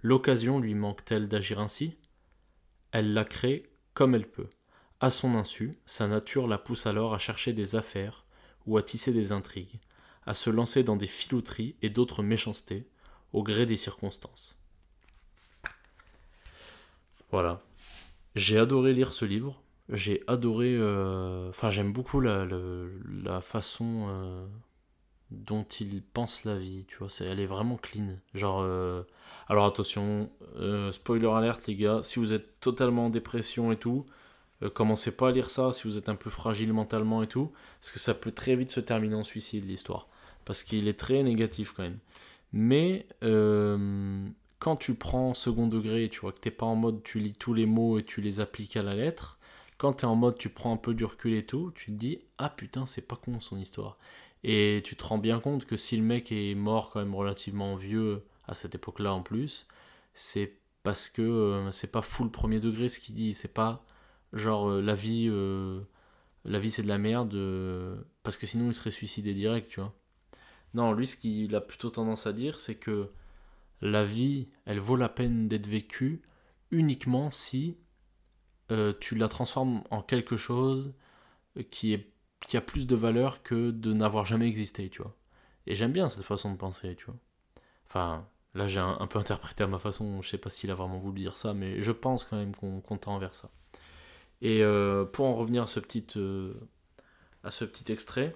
L'occasion 0.00 0.60
lui 0.60 0.72
manque-t-elle 0.72 1.28
d'agir 1.28 1.60
ainsi? 1.60 1.98
Elle 2.90 3.12
la 3.12 3.26
crée 3.26 3.68
comme 3.92 4.14
elle 4.14 4.30
peut. 4.30 4.48
À 4.98 5.10
son 5.10 5.34
insu, 5.34 5.78
sa 5.84 6.08
nature 6.08 6.46
la 6.46 6.56
pousse 6.56 6.86
alors 6.86 7.12
à 7.12 7.18
chercher 7.18 7.52
des 7.52 7.76
affaires 7.76 8.24
ou 8.64 8.78
à 8.78 8.82
tisser 8.82 9.12
des 9.12 9.30
intrigues, 9.30 9.78
à 10.24 10.32
se 10.32 10.48
lancer 10.48 10.82
dans 10.82 10.96
des 10.96 11.06
filouteries 11.06 11.76
et 11.82 11.90
d'autres 11.90 12.22
méchancetés, 12.22 12.88
au 13.34 13.42
gré 13.42 13.66
des 13.66 13.76
circonstances. 13.76 14.58
Voilà. 17.30 17.62
J'ai 18.34 18.58
adoré 18.58 18.94
lire 18.94 19.12
ce 19.12 19.26
livre. 19.26 19.62
J'ai 19.88 20.22
adoré. 20.26 20.74
euh, 20.76 21.48
Enfin, 21.50 21.70
j'aime 21.70 21.92
beaucoup 21.92 22.20
la, 22.20 22.46
la 23.24 23.40
façon 23.40 24.06
euh, 24.08 24.46
dont 25.30 25.64
il 25.80 26.02
pense 26.02 26.44
la 26.44 26.58
vie. 26.58 26.86
Tu 26.88 26.98
vois, 26.98 27.08
elle 27.20 27.40
est 27.40 27.46
vraiment 27.46 27.76
clean. 27.76 28.16
Genre. 28.34 28.60
euh, 28.62 29.02
Alors 29.48 29.66
attention, 29.66 30.30
spoiler 30.92 31.28
alerte, 31.28 31.66
les 31.66 31.76
gars. 31.76 32.02
Si 32.02 32.18
vous 32.18 32.32
êtes 32.34 32.60
totalement 32.60 33.06
en 33.06 33.10
dépression 33.10 33.72
et 33.72 33.76
tout, 33.76 34.06
commencez 34.74 35.16
pas 35.16 35.28
à 35.28 35.32
lire 35.32 35.50
ça 35.50 35.72
si 35.72 35.88
vous 35.88 35.98
êtes 35.98 36.08
un 36.08 36.16
peu 36.16 36.30
fragile 36.30 36.72
mentalement 36.72 37.22
et 37.22 37.28
tout. 37.28 37.52
Parce 37.80 37.92
que 37.92 37.98
ça 38.00 38.14
peut 38.14 38.32
très 38.32 38.56
vite 38.56 38.70
se 38.70 38.80
terminer 38.80 39.14
en 39.16 39.24
suicide, 39.24 39.64
l'histoire. 39.66 40.08
Parce 40.44 40.62
qu'il 40.64 40.88
est 40.88 40.98
très 40.98 41.22
négatif 41.22 41.72
quand 41.72 41.84
même. 41.84 41.98
Mais. 42.52 43.06
quand 44.58 44.76
tu 44.76 44.94
prends 44.94 45.34
second 45.34 45.66
degré, 45.68 46.08
tu 46.08 46.20
vois 46.20 46.32
que 46.32 46.40
t'es 46.40 46.50
pas 46.50 46.66
en 46.66 46.76
mode 46.76 47.02
tu 47.02 47.18
lis 47.20 47.32
tous 47.34 47.54
les 47.54 47.66
mots 47.66 47.98
et 47.98 48.04
tu 48.04 48.20
les 48.20 48.40
appliques 48.40 48.76
à 48.76 48.82
la 48.82 48.94
lettre, 48.94 49.35
quand 49.78 49.94
tu 49.94 50.02
es 50.02 50.04
en 50.06 50.16
mode 50.16 50.38
tu 50.38 50.48
prends 50.48 50.72
un 50.72 50.76
peu 50.76 50.94
du 50.94 51.04
recul 51.04 51.34
et 51.34 51.46
tout, 51.46 51.72
tu 51.74 51.86
te 51.86 51.96
dis 51.96 52.20
ah 52.38 52.50
putain 52.50 52.86
c'est 52.86 53.02
pas 53.02 53.16
con 53.16 53.40
son 53.40 53.58
histoire. 53.58 53.98
Et 54.44 54.82
tu 54.84 54.96
te 54.96 55.04
rends 55.04 55.18
bien 55.18 55.40
compte 55.40 55.66
que 55.66 55.76
si 55.76 55.96
le 55.96 56.02
mec 56.02 56.30
est 56.32 56.54
mort 56.54 56.90
quand 56.90 57.00
même 57.00 57.14
relativement 57.14 57.76
vieux 57.76 58.24
à 58.46 58.54
cette 58.54 58.74
époque-là 58.74 59.12
en 59.14 59.22
plus, 59.22 59.66
c'est 60.14 60.58
parce 60.82 61.08
que 61.08 61.22
euh, 61.22 61.70
c'est 61.72 61.90
pas 61.90 62.02
full 62.02 62.30
premier 62.30 62.60
degré 62.60 62.88
ce 62.88 63.00
qu'il 63.00 63.14
dit, 63.16 63.34
c'est 63.34 63.52
pas 63.52 63.84
genre 64.32 64.68
euh, 64.70 64.82
la 64.82 64.94
vie 64.94 65.26
euh, 65.30 65.80
la 66.44 66.58
vie 66.60 66.70
c'est 66.70 66.82
de 66.82 66.88
la 66.88 66.98
merde 66.98 67.34
parce 68.22 68.36
que 68.38 68.46
sinon 68.46 68.68
il 68.68 68.74
serait 68.74 68.90
suicidé 68.90 69.34
direct, 69.34 69.68
tu 69.68 69.80
vois. 69.80 69.94
Non, 70.74 70.92
lui 70.92 71.06
ce 71.06 71.16
qu'il 71.16 71.54
a 71.56 71.60
plutôt 71.60 71.90
tendance 71.90 72.26
à 72.26 72.32
dire 72.32 72.60
c'est 72.60 72.76
que 72.76 73.10
la 73.80 74.04
vie, 74.04 74.48
elle 74.64 74.80
vaut 74.80 74.96
la 74.96 75.08
peine 75.08 75.48
d'être 75.48 75.66
vécue 75.66 76.22
uniquement 76.70 77.30
si 77.30 77.76
euh, 78.70 78.92
tu 79.00 79.14
la 79.14 79.28
transformes 79.28 79.82
en 79.90 80.02
quelque 80.02 80.36
chose 80.36 80.94
qui, 81.70 81.94
est, 81.94 82.10
qui 82.46 82.56
a 82.56 82.60
plus 82.60 82.86
de 82.86 82.96
valeur 82.96 83.42
que 83.42 83.70
de 83.70 83.92
n'avoir 83.92 84.24
jamais 84.26 84.46
existé, 84.48 84.90
tu 84.90 85.02
vois. 85.02 85.14
Et 85.66 85.74
j'aime 85.74 85.92
bien 85.92 86.08
cette 86.08 86.24
façon 86.24 86.52
de 86.52 86.56
penser, 86.56 86.96
tu 86.96 87.06
vois. 87.06 87.16
Enfin, 87.86 88.26
là 88.54 88.66
j'ai 88.66 88.80
un, 88.80 89.06
peu 89.06 89.18
interprété 89.18 89.64
à 89.64 89.66
ma 89.66 89.78
façon, 89.78 90.22
je 90.22 90.28
sais 90.28 90.38
pas 90.38 90.50
s'il 90.50 90.70
a 90.70 90.74
vraiment 90.74 90.98
voulu 90.98 91.20
dire 91.20 91.36
ça, 91.36 91.54
mais 91.54 91.80
je 91.80 91.92
pense 91.92 92.24
quand 92.24 92.36
même 92.36 92.54
qu'on 92.54 92.80
qu'on 92.80 92.98
tend 92.98 93.18
vers 93.18 93.34
ça. 93.34 93.50
Et 94.42 94.62
euh, 94.62 95.04
pour 95.04 95.26
en 95.26 95.34
revenir 95.34 95.62
à 95.64 95.66
ce 95.66 95.80
petit, 95.80 96.06
euh, 96.16 96.54
à 97.44 97.50
ce 97.50 97.64
petit 97.64 97.90
extrait, 97.92 98.34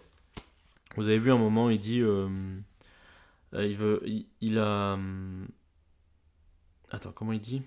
vous 0.97 1.09
avez 1.09 1.19
vu 1.19 1.33
un 1.33 1.39
moment, 1.39 1.71
il 1.71 1.79
dit... 1.79 1.99
il 1.99 3.77
veut... 3.77 4.03
Il 4.41 4.59
a... 4.59 4.95
hum, 4.95 5.49
Attends, 6.91 7.13
comment 7.13 7.33
il 7.33 7.41
dit? 7.41 7.63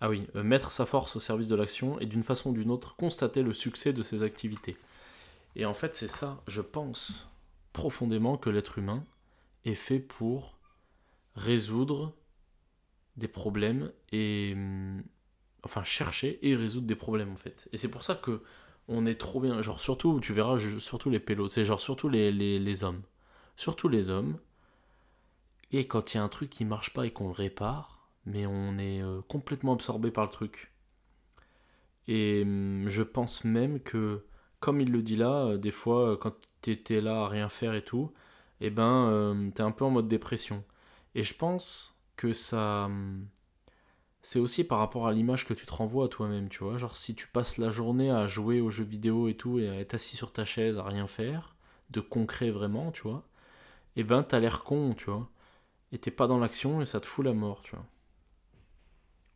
Ah 0.00 0.08
oui, 0.08 0.26
euh, 0.36 0.42
mettre 0.42 0.70
sa 0.70 0.86
force 0.86 1.16
au 1.16 1.20
service 1.20 1.48
de 1.48 1.56
l'action 1.56 1.98
et 2.00 2.06
d'une 2.06 2.22
façon 2.22 2.50
ou 2.50 2.52
d'une 2.54 2.70
autre 2.70 2.96
constater 2.96 3.42
le 3.42 3.52
succès 3.52 3.92
de 3.92 4.02
ses 4.02 4.22
activités. 4.22 4.76
Et 5.56 5.64
en 5.64 5.74
fait, 5.74 5.96
c'est 5.96 6.08
ça, 6.08 6.42
je 6.46 6.60
pense 6.60 7.28
profondément 7.72 8.36
que 8.36 8.50
l'être 8.50 8.78
humain 8.78 9.04
est 9.64 9.74
fait 9.74 10.00
pour 10.00 10.56
résoudre 11.34 12.14
des 13.16 13.28
problèmes 13.28 13.92
et 14.12 14.52
hum, 14.54 15.02
enfin 15.64 15.82
chercher 15.84 16.38
et 16.48 16.54
résoudre 16.54 16.86
des 16.86 16.96
problèmes 16.96 17.32
en 17.32 17.36
fait. 17.36 17.68
Et 17.72 17.76
c'est 17.76 17.90
pour 17.90 18.04
ça 18.04 18.14
que 18.14 18.42
on 18.88 19.04
est 19.04 19.16
trop 19.16 19.40
bien, 19.40 19.60
genre 19.60 19.80
surtout, 19.80 20.18
tu 20.20 20.32
verras, 20.32 20.56
surtout 20.78 21.10
les 21.10 21.20
pélos, 21.20 21.50
c'est 21.50 21.64
genre 21.64 21.80
surtout 21.80 22.08
les 22.08 22.84
hommes. 22.84 23.02
Surtout 23.56 23.88
les 23.88 24.08
hommes. 24.10 24.38
Et 25.72 25.86
quand 25.86 26.14
il 26.14 26.16
y 26.16 26.20
a 26.20 26.22
un 26.22 26.28
truc 26.28 26.48
qui 26.48 26.64
marche 26.64 26.92
pas 26.94 27.04
et 27.04 27.10
qu'on 27.10 27.26
le 27.26 27.32
répare, 27.34 27.97
mais 28.26 28.46
on 28.46 28.78
est 28.78 29.02
euh, 29.02 29.22
complètement 29.28 29.74
absorbé 29.74 30.10
par 30.10 30.24
le 30.24 30.30
truc. 30.30 30.72
Et 32.06 32.42
hum, 32.42 32.84
je 32.88 33.02
pense 33.02 33.44
même 33.44 33.80
que, 33.80 34.24
comme 34.60 34.80
il 34.80 34.90
le 34.92 35.02
dit 35.02 35.16
là, 35.16 35.46
euh, 35.46 35.58
des 35.58 35.70
fois, 35.72 36.12
euh, 36.12 36.16
quand 36.16 36.34
t'étais 36.62 37.00
là 37.00 37.22
à 37.22 37.28
rien 37.28 37.48
faire 37.48 37.74
et 37.74 37.82
tout, 37.82 38.12
eh 38.60 38.70
ben, 38.70 39.50
t'es 39.54 39.62
un 39.62 39.70
peu 39.70 39.84
en 39.84 39.90
mode 39.90 40.08
dépression. 40.08 40.64
Et 41.14 41.22
je 41.22 41.34
pense 41.34 41.98
que 42.16 42.32
ça. 42.32 42.84
hum, 42.86 43.26
C'est 44.22 44.38
aussi 44.40 44.64
par 44.64 44.78
rapport 44.78 45.08
à 45.08 45.12
l'image 45.12 45.44
que 45.46 45.54
tu 45.54 45.66
te 45.66 45.72
renvoies 45.74 46.06
à 46.06 46.08
toi-même, 46.08 46.48
tu 46.48 46.64
vois. 46.64 46.76
Genre, 46.78 46.96
si 46.96 47.14
tu 47.16 47.28
passes 47.28 47.58
la 47.58 47.70
journée 47.70 48.10
à 48.10 48.26
jouer 48.26 48.60
aux 48.60 48.70
jeux 48.70 48.84
vidéo 48.84 49.28
et 49.28 49.34
tout, 49.36 49.58
et 49.58 49.68
à 49.68 49.74
être 49.80 49.94
assis 49.94 50.16
sur 50.16 50.32
ta 50.32 50.44
chaise 50.44 50.78
à 50.78 50.84
rien 50.84 51.06
faire, 51.08 51.56
de 51.90 52.00
concret 52.00 52.50
vraiment, 52.50 52.92
tu 52.92 53.02
vois, 53.02 53.24
eh 53.96 54.04
ben, 54.04 54.22
t'as 54.24 54.40
l'air 54.40 54.64
con, 54.64 54.94
tu 54.96 55.06
vois. 55.10 55.30
Et 55.92 55.98
t'es 55.98 56.10
pas 56.12 56.26
dans 56.28 56.38
l'action 56.40 56.82
et 56.82 56.86
ça 56.86 57.00
te 57.00 57.06
fout 57.06 57.24
la 57.26 57.34
mort, 57.34 57.62
tu 57.62 57.76
vois. 57.76 57.86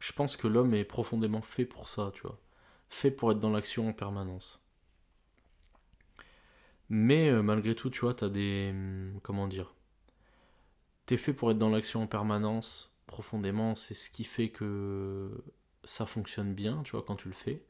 Je 0.02 0.12
pense 0.12 0.36
que 0.36 0.48
l'homme 0.48 0.74
est 0.74 0.84
profondément 0.84 1.42
fait 1.42 1.64
pour 1.64 1.88
ça, 1.88 2.10
tu 2.12 2.22
vois. 2.22 2.38
Fait 2.88 3.12
pour 3.12 3.30
être 3.30 3.38
dans 3.38 3.50
l'action 3.50 3.88
en 3.88 3.92
permanence. 3.92 4.60
Mais 6.90 7.28
euh, 7.30 7.42
malgré 7.42 7.74
tout, 7.74 7.90
tu 7.90 8.00
vois, 8.00 8.14
t'as 8.14 8.28
des. 8.28 8.68
hum, 8.72 9.18
Comment 9.22 9.48
dire 9.48 9.74
T'es 11.06 11.16
fait 11.16 11.32
pour 11.32 11.50
être 11.52 11.58
dans 11.58 11.68
l'action 11.70 12.02
en 12.02 12.06
permanence, 12.08 12.96
profondément, 13.06 13.74
c'est 13.76 13.94
ce 13.94 14.10
qui 14.10 14.24
fait 14.24 14.48
que 14.50 15.30
ça 15.84 16.06
fonctionne 16.06 16.54
bien, 16.54 16.82
tu 16.84 16.92
vois, 16.92 17.02
quand 17.02 17.16
tu 17.16 17.28
le 17.28 17.34
fais. 17.34 17.64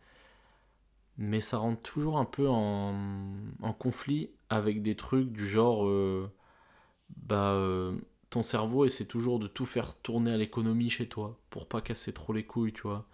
Mais 1.18 1.40
ça 1.40 1.58
rentre 1.58 1.82
toujours 1.82 2.18
un 2.18 2.24
peu 2.24 2.48
en, 2.48 2.94
conflit 3.78 4.30
avec 4.48 4.82
des 4.82 4.96
trucs 4.96 5.30
du 5.32 5.46
genre. 5.48 5.86
euh, 5.86 6.30
bah. 7.16 7.52
euh, 7.54 7.96
ton 8.32 8.42
cerveau 8.42 8.84
essaie 8.86 9.04
toujours 9.06 9.38
de 9.38 9.46
tout 9.46 9.66
faire 9.66 9.94
tourner 10.00 10.32
à 10.32 10.36
l'économie 10.38 10.90
chez 10.90 11.08
toi, 11.08 11.38
pour 11.50 11.68
pas 11.68 11.80
casser 11.82 12.12
trop 12.12 12.32
les 12.32 12.44
couilles, 12.46 12.72
tu 12.72 12.82
vois. 12.82 13.06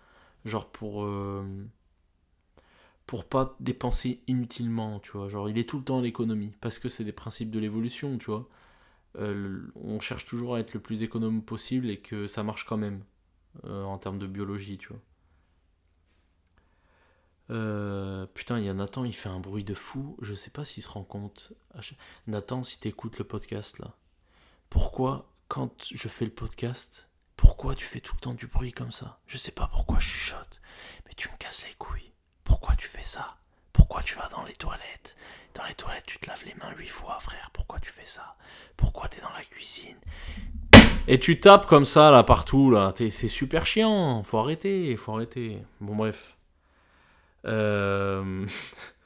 Genre 0.45 0.71
pour. 0.71 1.05
euh, 1.05 1.45
pour 3.07 3.25
pas 3.29 3.57
dépenser 3.61 4.23
inutilement, 4.27 5.01
tu 5.01 5.13
vois. 5.13 5.29
Genre, 5.29 5.49
il 5.49 5.59
est 5.59 5.69
tout 5.69 5.79
le 5.79 5.85
temps 5.85 5.99
à 5.99 6.03
l'économie, 6.03 6.55
parce 6.61 6.79
que 6.79 6.89
c'est 6.89 7.05
des 7.05 7.13
principes 7.13 7.51
de 7.51 7.59
l'évolution, 7.59 8.19
tu 8.19 8.27
vois. 8.27 8.49
Euh, 9.17 9.67
on 9.75 9.99
cherche 10.01 10.27
toujours 10.27 10.55
à 10.57 10.61
être 10.61 10.75
le 10.75 10.81
plus 10.81 11.03
économe 11.03 11.43
possible 11.43 11.91
et 11.91 12.01
que 12.01 12.27
ça 12.27 12.43
marche 12.43 12.65
quand 12.65 12.77
même, 12.77 13.03
euh, 13.65 13.85
en 13.85 13.99
termes 13.99 14.19
de 14.19 14.27
biologie, 14.27 14.79
tu 14.79 14.89
vois. 14.89 15.01
Putain, 18.35 18.59
il 18.59 18.67
y 18.67 18.69
a 18.69 18.75
Nathan, 18.75 19.05
il 19.05 19.15
fait 19.15 19.29
un 19.31 19.41
bruit 19.41 19.65
de 19.65 19.75
fou. 19.75 20.17
Je 20.21 20.35
sais 20.35 20.51
pas 20.51 20.65
s'il 20.65 20.83
se 20.83 20.91
rend 20.91 21.05
compte. 21.05 21.55
Nathan, 22.27 22.63
si 22.63 22.79
t'écoutes 22.79 23.19
le 23.19 23.25
podcast 23.25 23.79
là, 23.79 23.97
pourquoi, 24.71 25.31
quand 25.49 25.71
je 25.95 26.09
fais 26.09 26.25
le 26.25 26.31
podcast, 26.31 27.09
pourquoi 27.37 27.75
tu 27.75 27.85
fais 27.85 28.01
tout 28.01 28.15
le 28.15 28.21
temps 28.21 28.35
du 28.35 28.47
bruit 28.47 28.73
comme 28.73 28.91
ça? 28.93 29.21
Je 29.27 29.39
sais 29.39 29.53
pas 29.53 29.69
pourquoi 29.69 29.99
je 29.99 30.07
chuchote, 30.07 30.61
mais 31.07 31.13
tu 31.17 31.29
me 31.31 31.37
casses 31.37 31.67
les 31.67 31.75
couilles. 31.75 32.13
Pourquoi 32.45 32.75
tu 32.77 32.89
fais 32.89 33.03
ça? 33.03 33.37
Pourquoi 33.73 34.03
tu 34.03 34.17
vas 34.17 34.29
dans 34.29 34.45
les 34.45 34.55
toilettes? 34.55 35.17
Dans 35.55 35.65
les 35.65 35.75
toilettes, 35.75 36.07
tu 36.07 36.19
te 36.19 36.29
laves 36.29 36.45
les 36.45 36.55
mains 36.55 36.75
huit 36.77 36.89
fois, 36.89 37.19
frère. 37.21 37.51
Pourquoi 37.53 37.81
tu 37.81 37.91
fais 37.91 38.05
ça? 38.05 38.37
Pourquoi 38.77 39.09
t'es 39.09 39.21
dans 39.21 39.33
la 39.33 39.43
cuisine? 39.45 39.97
Et 41.07 41.19
tu 41.19 41.41
tapes 41.41 41.67
comme 41.67 41.85
ça 41.87 42.11
là 42.11 42.23
partout 42.23 42.71
là. 42.71 42.93
C'est 42.97 43.29
super 43.29 43.65
chiant. 43.65 44.23
Faut 44.25 44.39
arrêter, 44.39 44.97
faut 44.97 45.13
arrêter. 45.15 45.59
Bon 45.81 45.97
bref. 45.97 46.37
Euh, 47.47 48.47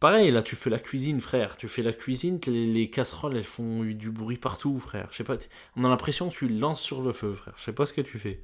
Pareil, 0.00 0.30
là, 0.30 0.42
tu 0.42 0.54
fais 0.54 0.70
la 0.70 0.78
cuisine, 0.78 1.20
frère. 1.20 1.56
Tu 1.56 1.66
fais 1.68 1.82
la 1.82 1.92
cuisine, 1.92 2.40
les, 2.46 2.90
casseroles, 2.90 3.36
elles 3.36 3.44
font 3.44 3.82
du 3.82 4.10
bruit 4.10 4.36
partout, 4.36 4.78
frère. 4.78 5.08
Je 5.10 5.16
sais 5.16 5.24
pas, 5.24 5.36
on 5.76 5.84
a 5.84 5.88
l'impression 5.88 6.28
que 6.30 6.34
tu 6.34 6.48
lances 6.48 6.80
sur 6.80 7.02
le 7.02 7.12
feu, 7.12 7.34
frère. 7.34 7.54
Je 7.56 7.62
sais 7.64 7.72
pas 7.72 7.84
ce 7.84 7.92
que 7.92 8.00
tu 8.00 8.18
fais. 8.18 8.42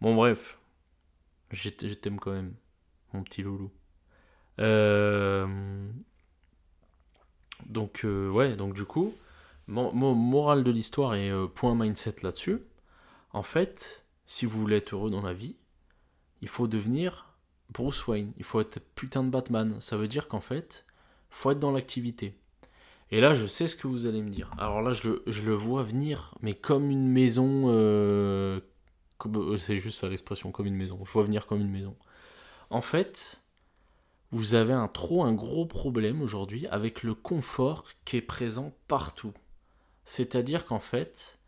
Bon, 0.00 0.14
bref. 0.14 0.58
Je 1.50 1.68
t'aime 1.68 2.18
quand 2.18 2.32
même, 2.32 2.54
mon 3.12 3.22
petit 3.22 3.42
loulou. 3.42 3.70
Euh, 4.58 5.46
donc, 7.66 8.04
euh, 8.04 8.30
ouais, 8.30 8.56
donc 8.56 8.74
du 8.74 8.84
coup, 8.84 9.14
mon, 9.66 9.92
moral 10.14 10.64
de 10.64 10.70
l'histoire 10.70 11.14
et 11.14 11.30
euh, 11.30 11.46
point 11.46 11.74
mindset 11.74 12.16
là-dessus. 12.22 12.58
En 13.32 13.42
fait, 13.42 14.04
si 14.26 14.46
vous 14.46 14.58
voulez 14.58 14.76
être 14.76 14.94
heureux 14.94 15.10
dans 15.10 15.22
la 15.22 15.32
vie, 15.32 15.56
il 16.40 16.48
faut 16.48 16.66
devenir 16.66 17.31
Bruce 17.72 18.06
Wayne, 18.06 18.32
il 18.36 18.44
faut 18.44 18.60
être 18.60 18.80
putain 18.94 19.24
de 19.24 19.30
Batman. 19.30 19.80
Ça 19.80 19.96
veut 19.96 20.08
dire 20.08 20.28
qu'en 20.28 20.40
fait, 20.40 20.84
faut 21.30 21.50
être 21.50 21.58
dans 21.58 21.72
l'activité. 21.72 22.34
Et 23.10 23.20
là, 23.20 23.34
je 23.34 23.46
sais 23.46 23.66
ce 23.66 23.76
que 23.76 23.86
vous 23.86 24.06
allez 24.06 24.22
me 24.22 24.30
dire. 24.30 24.50
Alors 24.58 24.82
là, 24.82 24.92
je 24.92 25.10
le, 25.10 25.54
vois 25.54 25.82
venir, 25.82 26.34
mais 26.40 26.54
comme 26.54 26.90
une 26.90 27.08
maison. 27.08 27.64
Euh, 27.66 28.60
euh, 29.26 29.56
c'est 29.56 29.76
juste 29.76 30.00
ça 30.00 30.08
l'expression, 30.08 30.50
comme 30.50 30.66
une 30.66 30.76
maison. 30.76 30.98
Je 31.04 31.10
vois 31.12 31.22
venir 31.22 31.46
comme 31.46 31.60
une 31.60 31.70
maison. 31.70 31.96
En 32.70 32.80
fait, 32.80 33.42
vous 34.30 34.54
avez 34.54 34.72
un 34.72 34.88
trop 34.88 35.24
un 35.24 35.34
gros 35.34 35.66
problème 35.66 36.22
aujourd'hui 36.22 36.66
avec 36.68 37.02
le 37.02 37.14
confort 37.14 37.84
qui 38.04 38.16
est 38.16 38.22
présent 38.22 38.72
partout. 38.88 39.34
C'est-à-dire 40.04 40.64
qu'en 40.64 40.80
fait, 40.80 41.38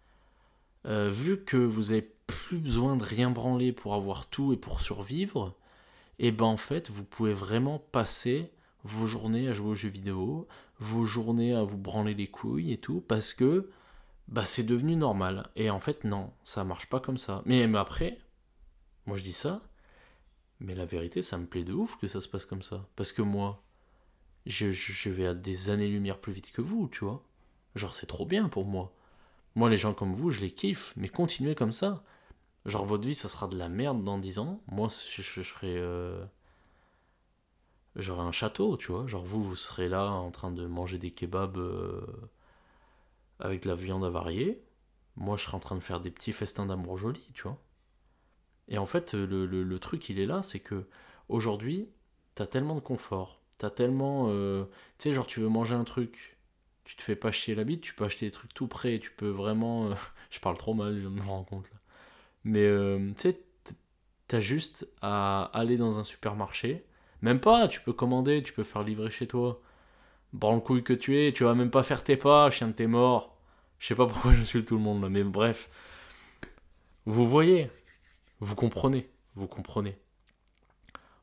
euh, 0.86 1.08
vu 1.08 1.42
que 1.44 1.56
vous 1.56 1.92
avez 1.92 2.14
plus 2.26 2.58
besoin 2.58 2.96
de 2.96 3.04
rien 3.04 3.30
branler 3.30 3.72
pour 3.72 3.94
avoir 3.94 4.26
tout 4.26 4.52
et 4.52 4.56
pour 4.56 4.82
survivre, 4.82 5.56
et 6.18 6.32
ben 6.32 6.46
en 6.46 6.56
fait, 6.56 6.90
vous 6.90 7.04
pouvez 7.04 7.32
vraiment 7.32 7.78
passer 7.78 8.50
vos 8.84 9.06
journées 9.06 9.48
à 9.48 9.52
jouer 9.52 9.68
aux 9.70 9.74
jeux 9.74 9.88
vidéo, 9.88 10.46
vos 10.78 11.04
journées 11.04 11.54
à 11.54 11.62
vous 11.62 11.78
branler 11.78 12.14
les 12.14 12.28
couilles 12.28 12.72
et 12.72 12.78
tout, 12.78 13.00
parce 13.00 13.32
que 13.32 13.70
bah 14.28 14.44
c'est 14.44 14.64
devenu 14.64 14.96
normal. 14.96 15.48
Et 15.56 15.70
en 15.70 15.80
fait, 15.80 16.04
non, 16.04 16.32
ça 16.44 16.64
marche 16.64 16.86
pas 16.86 17.00
comme 17.00 17.18
ça. 17.18 17.42
Mais, 17.46 17.62
après, 17.76 18.18
moi 19.06 19.16
je 19.16 19.22
dis 19.22 19.32
ça, 19.32 19.62
mais 20.60 20.74
la 20.74 20.86
vérité, 20.86 21.22
ça 21.22 21.38
me 21.38 21.46
plaît 21.46 21.64
de 21.64 21.72
ouf 21.72 21.96
que 21.98 22.08
ça 22.08 22.20
se 22.20 22.28
passe 22.28 22.46
comme 22.46 22.62
ça. 22.62 22.88
Parce 22.96 23.12
que 23.12 23.22
moi, 23.22 23.62
je, 24.46 24.70
je 24.70 25.10
vais 25.10 25.26
à 25.26 25.34
des 25.34 25.70
années-lumière 25.70 26.20
plus 26.20 26.32
vite 26.32 26.52
que 26.52 26.62
vous, 26.62 26.88
tu 26.88 27.04
vois. 27.04 27.24
Genre, 27.74 27.94
c'est 27.94 28.06
trop 28.06 28.26
bien 28.26 28.48
pour 28.48 28.64
moi. 28.64 28.94
Moi, 29.56 29.70
les 29.70 29.76
gens 29.76 29.94
comme 29.94 30.12
vous, 30.12 30.30
je 30.30 30.40
les 30.40 30.50
kiffe, 30.50 30.92
mais 30.96 31.08
continuez 31.08 31.54
comme 31.54 31.72
ça. 31.72 32.04
Genre, 32.66 32.86
votre 32.86 33.06
vie, 33.06 33.14
ça 33.14 33.28
sera 33.28 33.46
de 33.46 33.58
la 33.58 33.68
merde 33.68 34.02
dans 34.02 34.18
10 34.18 34.38
ans. 34.38 34.62
Moi, 34.68 34.88
je, 34.88 35.42
serai. 35.42 35.76
Euh, 35.76 36.24
j'aurai 37.96 38.22
un 38.22 38.32
château, 38.32 38.76
tu 38.76 38.90
vois. 38.92 39.06
Genre, 39.06 39.24
vous, 39.24 39.42
vous 39.44 39.56
serez 39.56 39.88
là 39.88 40.10
en 40.10 40.30
train 40.30 40.50
de 40.50 40.66
manger 40.66 40.98
des 40.98 41.10
kebabs 41.10 41.58
euh, 41.58 42.06
avec 43.38 43.62
de 43.64 43.68
la 43.68 43.74
viande 43.74 44.04
avariée. 44.04 44.62
Moi, 45.16 45.36
je 45.36 45.44
serai 45.44 45.56
en 45.56 45.60
train 45.60 45.76
de 45.76 45.80
faire 45.82 46.00
des 46.00 46.10
petits 46.10 46.32
festins 46.32 46.66
d'amour 46.66 46.96
jolis, 46.96 47.30
tu 47.34 47.42
vois. 47.42 47.58
Et 48.68 48.78
en 48.78 48.86
fait, 48.86 49.14
le, 49.14 49.46
le, 49.46 49.78
truc, 49.78 50.08
il 50.08 50.18
est 50.18 50.26
là, 50.26 50.42
c'est 50.42 50.60
que 50.60 50.86
aujourd'hui, 51.28 51.88
t'as 52.34 52.46
tellement 52.46 52.74
de 52.74 52.80
confort. 52.80 53.40
T'as 53.58 53.70
tellement. 53.70 54.26
Euh, 54.28 54.64
tu 54.98 55.10
sais, 55.10 55.12
genre, 55.12 55.26
tu 55.26 55.40
veux 55.40 55.48
manger 55.48 55.74
un 55.74 55.84
truc, 55.84 56.38
tu 56.84 56.96
te 56.96 57.02
fais 57.02 57.16
pas 57.16 57.30
chier 57.30 57.54
la 57.54 57.64
bite, 57.64 57.82
tu 57.82 57.94
peux 57.94 58.04
acheter 58.04 58.26
des 58.26 58.32
trucs 58.32 58.54
tout 58.54 58.68
prêts, 58.68 58.98
tu 59.00 59.10
peux 59.12 59.28
vraiment. 59.28 59.90
je 60.30 60.40
parle 60.40 60.58
trop 60.58 60.74
mal, 60.74 61.00
je 61.00 61.08
me 61.08 61.20
rends 61.22 61.44
compte 61.44 61.70
là. 61.70 61.78
Mais 62.44 62.64
euh, 62.64 62.98
tu 63.16 63.22
sais, 63.22 63.40
t'as 64.28 64.40
juste 64.40 64.88
à 65.00 65.44
aller 65.52 65.76
dans 65.76 65.98
un 65.98 66.04
supermarché. 66.04 66.84
Même 67.22 67.40
pas, 67.40 67.68
tu 67.68 67.80
peux 67.80 67.92
commander, 67.92 68.42
tu 68.42 68.52
peux 68.52 68.64
faire 68.64 68.82
livrer 68.82 69.10
chez 69.10 69.26
toi. 69.26 69.60
le 70.54 70.60
couille 70.60 70.82
que 70.84 70.92
tu 70.92 71.16
es, 71.18 71.32
tu 71.32 71.44
vas 71.44 71.54
même 71.54 71.70
pas 71.70 71.82
faire 71.82 72.04
tes 72.04 72.16
pas, 72.16 72.50
chien 72.50 72.68
de 72.68 72.72
tes 72.72 72.86
morts. 72.86 73.36
Je 73.78 73.86
sais 73.88 73.94
pas 73.94 74.06
pourquoi 74.06 74.34
suis 74.42 74.64
tout 74.64 74.76
le 74.76 74.82
monde 74.82 75.02
là, 75.02 75.08
mais 75.08 75.24
bref. 75.24 75.70
Vous 77.06 77.28
voyez, 77.28 77.70
vous 78.40 78.54
comprenez, 78.54 79.10
vous 79.34 79.46
comprenez. 79.46 79.96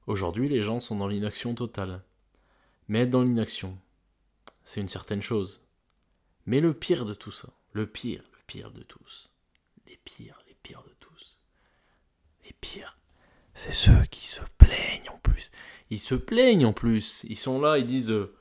Aujourd'hui, 0.08 0.50
les 0.50 0.62
gens 0.62 0.80
sont 0.80 0.96
dans 0.96 1.08
l'inaction 1.08 1.56
totale. 1.56 2.04
Mais 2.88 3.02
être 3.02 3.10
dans 3.10 3.22
l'inaction, 3.24 3.78
c'est 4.64 4.82
une 4.82 4.90
certaine 4.90 5.22
chose. 5.22 5.66
Mais 6.46 6.60
le 6.60 6.74
pire 6.74 7.06
de 7.06 7.14
tout 7.14 7.32
ça, 7.32 7.50
le 7.74 7.88
pire, 7.88 8.24
le 8.34 8.40
pire 8.48 8.72
de 8.72 8.84
tous, 8.84 9.32
les 9.88 9.98
pires, 10.04 10.42
les 10.48 10.56
pires 10.62 10.84
de 10.84 10.91
pire, 12.62 12.98
c'est 13.54 13.74
ceux 13.74 14.06
qui 14.10 14.26
se 14.28 14.42
plaignent 14.58 15.10
en 15.14 15.20
plus. 15.22 15.52
Ils 15.90 16.00
se 16.00 16.16
plaignent 16.16 16.66
en 16.66 16.74
plus. 16.74 17.26
Ils 17.30 17.38
sont 17.38 17.60
là, 17.62 17.78
ils 17.78 17.86
disent 17.86 18.12
euh, 18.12 18.34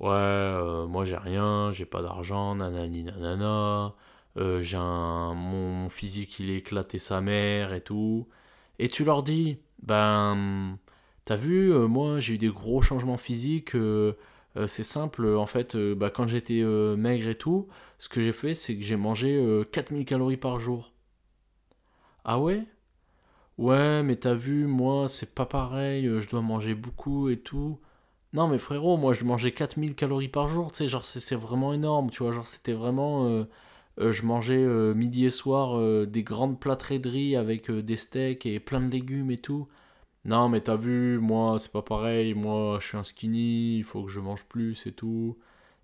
Ouais, 0.00 0.10
euh, 0.10 0.86
moi 0.86 1.04
j'ai 1.04 1.16
rien, 1.16 1.72
j'ai 1.72 1.86
pas 1.86 2.02
d'argent, 2.02 2.54
nanani 2.56 3.04
nanana. 3.04 3.94
Euh, 4.36 4.60
j'ai 4.62 4.76
un. 4.76 5.34
Mon 5.34 5.88
physique 5.90 6.38
il 6.40 6.50
éclaté 6.50 6.98
sa 6.98 7.20
mère 7.20 7.72
et 7.72 7.80
tout. 7.80 8.28
Et 8.78 8.88
tu 8.88 9.04
leur 9.04 9.22
dis 9.22 9.58
Ben. 9.82 10.78
T'as 11.24 11.36
vu, 11.36 11.72
moi 11.72 12.20
j'ai 12.20 12.34
eu 12.34 12.38
des 12.38 12.48
gros 12.48 12.80
changements 12.82 13.18
physiques. 13.18 13.76
c'est 14.66 14.82
simple, 14.82 15.26
en 15.36 15.46
fait, 15.46 15.76
bah, 15.76 16.10
quand 16.10 16.26
j'étais 16.26 16.62
maigre 16.96 17.28
et 17.28 17.34
tout, 17.36 17.68
ce 17.98 18.08
que 18.08 18.20
j'ai 18.22 18.32
fait, 18.32 18.54
c'est 18.54 18.76
que 18.76 18.82
j'ai 18.82 18.96
mangé 18.96 19.62
4000 19.72 20.06
calories 20.06 20.38
par 20.38 20.58
jour. 20.58 20.92
Ah 22.24 22.38
ouais? 22.40 22.64
Ouais, 23.58 24.02
mais 24.04 24.16
t'as 24.16 24.34
vu, 24.34 24.66
moi, 24.66 25.08
c'est 25.08 25.34
pas 25.34 25.44
pareil, 25.46 26.06
euh, 26.06 26.20
je 26.20 26.28
dois 26.28 26.40
manger 26.42 26.74
beaucoup 26.74 27.28
et 27.28 27.38
tout. 27.38 27.78
Non, 28.32 28.48
mais 28.48 28.58
frérot, 28.58 28.96
moi, 28.98 29.12
je 29.14 29.24
mangeais 29.24 29.52
4000 29.52 29.94
calories 29.96 30.28
par 30.28 30.48
jour, 30.48 30.72
tu 30.72 30.78
sais, 30.78 30.88
genre, 30.88 31.04
c'est 31.04 31.34
vraiment 31.34 31.72
énorme, 31.74 32.10
tu 32.10 32.22
vois, 32.22 32.32
genre, 32.32 32.46
c'était 32.46 32.72
vraiment... 32.72 33.26
Euh, 33.28 33.44
euh, 34.00 34.12
je 34.12 34.24
mangeais 34.24 34.64
midi 34.94 35.24
et 35.26 35.30
soir 35.30 36.06
des 36.06 36.22
grandes 36.22 36.60
plâtrées 36.60 37.00
de 37.00 37.08
riz 37.08 37.36
avec 37.36 37.70
des 37.70 37.96
steaks 37.96 38.46
et 38.46 38.60
plein 38.60 38.80
de 38.80 38.90
légumes 38.90 39.30
et 39.32 39.38
tout. 39.38 39.68
Non, 40.26 40.48
mais 40.50 40.60
t'as 40.62 40.76
vu, 40.76 41.18
moi, 41.20 41.58
c'est 41.58 41.72
pas 41.72 41.82
pareil, 41.82 42.34
moi, 42.34 42.78
je 42.80 42.88
suis 42.88 42.98
un 42.98 43.04
skinny, 43.04 43.78
il 43.78 43.84
faut 43.84 44.04
que 44.04 44.10
je 44.12 44.20
mange 44.20 44.44
plus 44.46 44.86
et 44.86 44.92
tout. 44.92 45.38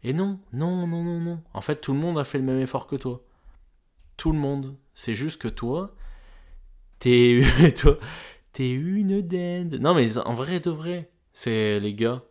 Et 0.04 0.12
non, 0.14 0.40
non, 0.52 0.86
non, 0.86 1.04
non, 1.04 1.20
non. 1.20 1.40
En 1.54 1.60
fait, 1.62 1.76
tout 1.80 1.92
le 1.94 2.00
monde 2.00 2.18
a 2.18 2.24
fait 2.24 2.38
le 2.38 2.44
même 2.44 2.60
effort 2.60 2.86
que 2.86 2.96
toi. 2.96 3.22
Tout 4.16 4.32
le 4.32 4.38
monde. 4.38 4.76
C'est 4.94 5.14
juste 5.14 5.40
que 5.40 5.48
toi, 5.48 5.94
T'es 6.98 7.42
t'es 8.52 8.70
une 8.70 9.20
dinde. 9.20 9.74
Non 9.80 9.94
mais 9.94 10.18
en 10.18 10.32
vrai 10.32 10.60
de 10.60 10.70
vrai, 10.70 11.10
c'est 11.32 11.80
les 11.80 11.94
gars, 11.94 12.22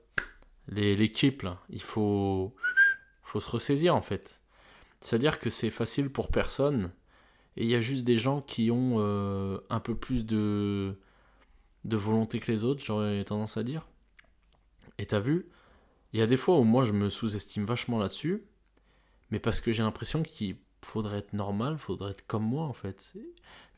les 0.68 0.96
l'équipe 0.96 1.42
là, 1.44 1.62
il 1.70 1.82
faut 1.82 2.56
faut 3.24 3.40
se 3.40 3.50
ressaisir 3.50 3.96
en 3.96 4.02
fait. 4.02 4.42
C'est-à-dire 5.00 5.40
que 5.40 5.50
c'est 5.50 5.70
facile 5.70 6.10
pour 6.10 6.30
personne 6.30 6.92
et 7.58 7.64
il 7.64 7.70
y 7.70 7.76
a 7.76 7.80
juste 7.80 8.06
des 8.06 8.16
gens 8.16 8.42
qui 8.42 8.72
ont 8.72 8.96
euh, 8.98 9.60
un 9.70 9.80
peu 9.80 9.96
plus 9.96 10.26
de 10.26 10.96
de 11.86 11.98
volonté 11.98 12.40
que 12.40 12.52
les 12.52 12.64
autres, 12.64 12.84
j'aurais 12.84 13.24
tendance 13.26 13.58
à 13.58 13.64
dire. 13.64 13.90
Et 14.98 15.06
t'as 15.06 15.20
vu, 15.20 15.50
il 16.14 16.20
y 16.20 16.24
a 16.24 16.28
des 16.28 16.38
fois 16.38 16.58
où 16.58 16.64
moi 16.64 16.86
je 16.86 16.94
me 16.94 17.10
sous-estime 17.10 17.66
vachement 17.66 18.00
là-dessus, 18.00 18.44
mais 19.32 19.40
parce 19.40 19.60
que 19.62 19.72
j'ai 19.72 19.84
l'impression 19.84 20.24
qu'il 20.24 20.58
faudrait 20.82 21.20
être 21.20 21.34
normal, 21.34 21.78
faudrait 21.78 22.12
être 22.12 22.26
comme 22.28 22.44
moi 22.44 22.66
en 22.66 22.74
fait. 22.74 23.14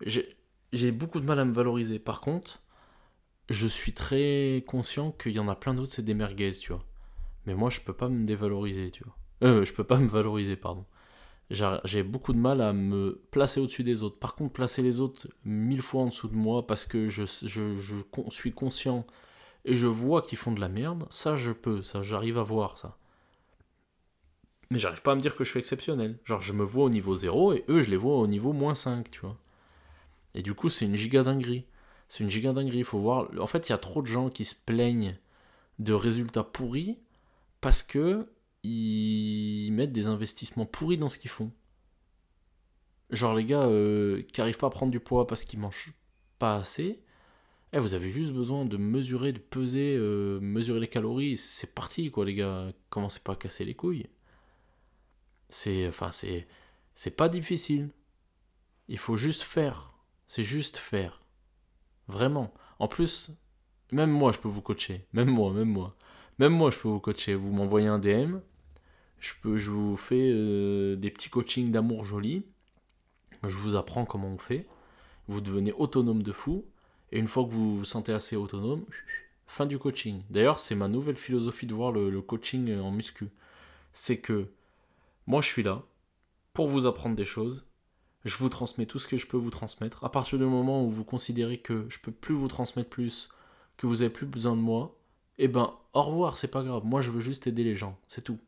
J'ai 0.01 0.36
j'ai 0.76 0.91
beaucoup 0.91 1.19
de 1.19 1.26
mal 1.26 1.39
à 1.39 1.45
me 1.45 1.51
valoriser. 1.51 1.99
Par 1.99 2.21
contre, 2.21 2.61
je 3.49 3.67
suis 3.67 3.93
très 3.93 4.63
conscient 4.67 5.11
qu'il 5.11 5.34
y 5.34 5.39
en 5.39 5.47
a 5.47 5.55
plein 5.55 5.73
d'autres, 5.73 5.91
c'est 5.91 6.05
des 6.05 6.13
merguez, 6.13 6.51
tu 6.51 6.71
vois. 6.71 6.84
Mais 7.45 7.53
moi, 7.53 7.69
je 7.69 7.80
peux 7.80 7.93
pas 7.93 8.09
me 8.09 8.26
dévaloriser, 8.26 8.91
tu 8.91 9.03
vois. 9.03 9.15
Euh, 9.43 9.65
je 9.65 9.73
peux 9.73 9.84
pas 9.84 9.97
me 9.99 10.07
valoriser, 10.07 10.55
pardon. 10.55 10.86
J'ai 11.51 12.01
beaucoup 12.01 12.34
de 12.34 12.39
mal 12.39 12.59
à 12.59 12.73
me 12.73 13.21
placer 13.30 13.59
au-dessus 13.59 13.84
des 13.84 14.01
autres. 14.01 14.17
Par 14.17 14.36
contre, 14.36 14.53
placer 14.53 14.82
les 14.82 14.99
autres 14.99 15.28
mille 15.43 15.84
fois 15.84 16.01
en 16.01 16.07
dessous 16.07 16.28
de 16.28 16.36
moi 16.36 16.65
parce 16.65 16.86
que 16.86 17.07
je, 17.07 17.23
je, 17.26 18.01
suis 18.30 18.51
conscient 18.51 19.05
et 19.63 19.76
je 19.76 19.86
vois 19.86 20.23
qu'ils 20.23 20.39
font 20.39 20.53
de 20.53 20.59
la 20.59 20.69
merde, 20.69 21.05
ça 21.11 21.36
je 21.36 21.51
peux, 21.51 21.84
ça 21.84 22.01
j'arrive 22.01 22.39
à 22.39 22.43
voir 22.43 22.80
ça. 22.80 22.97
Mais 24.71 24.80
j'arrive 24.80 25.03
pas 25.03 25.11
à 25.11 25.15
me 25.15 25.21
dire 25.21 25.36
que 25.36 25.43
je 25.43 25.51
suis 25.51 25.59
exceptionnel. 25.59 26.17
Genre, 26.23 26.41
je 26.41 26.53
me 26.53 26.63
vois 26.63 26.86
au 26.86 26.89
niveau 26.89 27.15
0 27.15 27.53
et 27.53 27.65
eux, 27.69 27.84
je 27.84 27.91
les 27.91 27.97
vois 27.97 28.17
au 28.17 28.26
niveau 28.26 28.51
moins 28.51 28.73
5, 28.73 29.11
tu 29.11 29.21
vois. 29.21 29.38
Et 30.36 30.43
du 30.43 30.53
coup, 30.53 30.69
c'est 30.69 30.86
une 30.86 30.95
giga 30.95 31.23
dinguerie. 31.23 31.65
C'est 32.07 32.23
une 32.23 32.29
giga 32.29 32.53
dinguerie. 32.53 32.79
Il 32.79 32.86
faut 32.86 32.99
voir. 32.99 33.29
En 33.39 33.47
fait, 33.47 33.67
il 33.67 33.71
y 33.71 33.73
a 33.73 33.79
trop 33.79 34.01
de 34.01 34.07
gens 34.07 34.29
qui 34.29 34.45
se 34.45 34.53
plaignent 34.53 35.17
de 35.79 35.93
résultats 35.93 36.43
pourris 36.43 36.99
parce 37.61 37.81
que 37.81 38.27
ils 38.63 39.71
mettent 39.71 39.91
des 39.91 40.07
investissements 40.07 40.65
pourris 40.65 40.97
dans 40.97 41.09
ce 41.09 41.17
qu'ils 41.17 41.31
font. 41.31 41.51
Genre 43.11 43.36
les 43.36 43.45
gars 43.45 43.67
euh, 43.67 44.23
qui 44.33 44.41
arrivent 44.41 44.57
pas 44.57 44.67
à 44.67 44.71
prendre 44.71 44.91
du 44.91 44.99
poids 44.99 45.27
parce 45.27 45.45
qu'ils 45.45 45.59
mangent 45.59 45.93
pas 46.38 46.55
assez. 46.55 47.01
Eh, 47.73 47.79
vous 47.79 47.93
avez 47.93 48.09
juste 48.09 48.33
besoin 48.33 48.65
de 48.65 48.77
mesurer, 48.77 49.33
de 49.33 49.39
peser, 49.39 49.95
euh, 49.97 50.39
mesurer 50.39 50.79
les 50.79 50.88
calories. 50.88 51.38
C'est 51.38 51.73
parti 51.73 52.11
quoi 52.11 52.25
les 52.25 52.36
gars. 52.36 52.71
Commencez 52.89 53.19
pas 53.19 53.33
à 53.33 53.36
casser 53.36 53.65
les 53.65 53.75
couilles. 53.75 54.07
C'est 55.49 55.88
enfin 55.88 56.11
c'est 56.11 56.47
c'est 56.95 57.15
pas 57.15 57.29
difficile. 57.29 57.89
Il 58.88 58.97
faut 58.97 59.15
juste 59.17 59.43
faire. 59.43 59.94
C'est 60.28 60.43
juste 60.43 60.78
faire. 60.78 61.21
Vraiment. 62.07 62.53
En 62.80 62.88
plus, 62.88 63.32
même 63.91 64.11
moi, 64.11 64.32
je 64.32 64.39
peux 64.39 64.47
vous 64.47 64.61
coacher. 64.61 65.05
Même 65.13 65.30
moi, 65.30 65.53
même 65.53 65.69
moi. 65.69 65.95
Même 66.39 66.53
moi, 66.53 66.71
je 66.71 66.80
peux 66.80 66.88
vous 66.88 66.99
coacher. 66.99 67.36
Vous 67.36 67.51
m'envoyez 67.51 67.88
un 67.88 67.99
DM, 67.99 68.39
je, 69.19 69.71
vous 69.71 69.97
fais 69.97 70.30
euh, 70.32 70.95
des 70.95 71.09
petits 71.09 71.30
coachings 71.30 71.71
d'amour 71.71 72.03
jolis. 72.03 72.45
Je 73.43 73.55
vous 73.55 73.76
apprends 73.76 74.05
comment 74.05 74.30
on 74.30 74.38
fait. 74.38 74.67
Vous 75.28 75.41
devenez 75.41 75.71
autonome 75.73 76.23
de 76.23 76.32
fou. 76.32 76.65
Et 77.11 77.19
une 77.19 77.28
fois 77.28 77.43
que 77.45 77.49
vous 77.49 77.78
vous 77.78 77.86
sentez 77.86 78.11
assez 78.11 78.36
autonome, 78.36 78.86
fin 79.47 79.65
du 79.65 79.80
coaching. 79.80 80.23
D'ailleurs, 80.30 80.59
c'est 80.59 80.76
ma 80.76 80.88
nouvelle 80.88 81.15
philosophie 81.15 81.65
de 81.65 81.73
voir 81.73 81.91
le, 81.91 82.21
coaching 82.21 82.78
en 82.80 82.91
muscu. 82.91 83.30
C'est 83.93 84.19
que 84.19 84.47
moi, 85.28 85.41
je 85.41 85.47
suis 85.47 85.63
là 85.63 85.84
pour 86.53 86.67
vous 86.67 86.86
apprendre 86.86 87.15
des 87.15 87.26
choses. 87.26 87.65
Je 88.26 88.36
vous 88.38 88.49
transmets 88.49 88.88
tout 88.88 88.99
ce 88.99 89.07
que 89.07 89.17
je 89.17 89.28
peux 89.28 89.38
vous 89.38 89.51
transmettre. 89.51 90.03
À 90.03 90.11
partir 90.11 90.39
du 90.39 90.45
moment 90.45 90.84
où 90.84 90.89
vous 90.89 91.03
considérez 91.03 91.59
que 91.59 91.86
je 91.89 91.99
peux 91.99 92.11
plus 92.11 92.36
vous 92.36 92.47
transmettre 92.47 92.89
plus, 92.89 93.30
que 93.78 93.88
vous 93.88 94.01
avez 94.01 94.09
plus 94.09 94.26
besoin 94.26 94.55
de 94.55 94.61
moi, 94.61 94.97
eh 95.38 95.47
ben, 95.47 95.73
au 95.93 96.03
revoir, 96.03 96.38
c'est 96.38 96.47
pas 96.47 96.63
grave. 96.63 96.84
Moi, 96.86 97.01
je 97.01 97.11
veux 97.11 97.19
juste 97.21 97.47
aider 97.47 97.63
les 97.63 97.76
gens, 97.76 97.97
c'est 98.07 98.23
tout. 98.23 98.39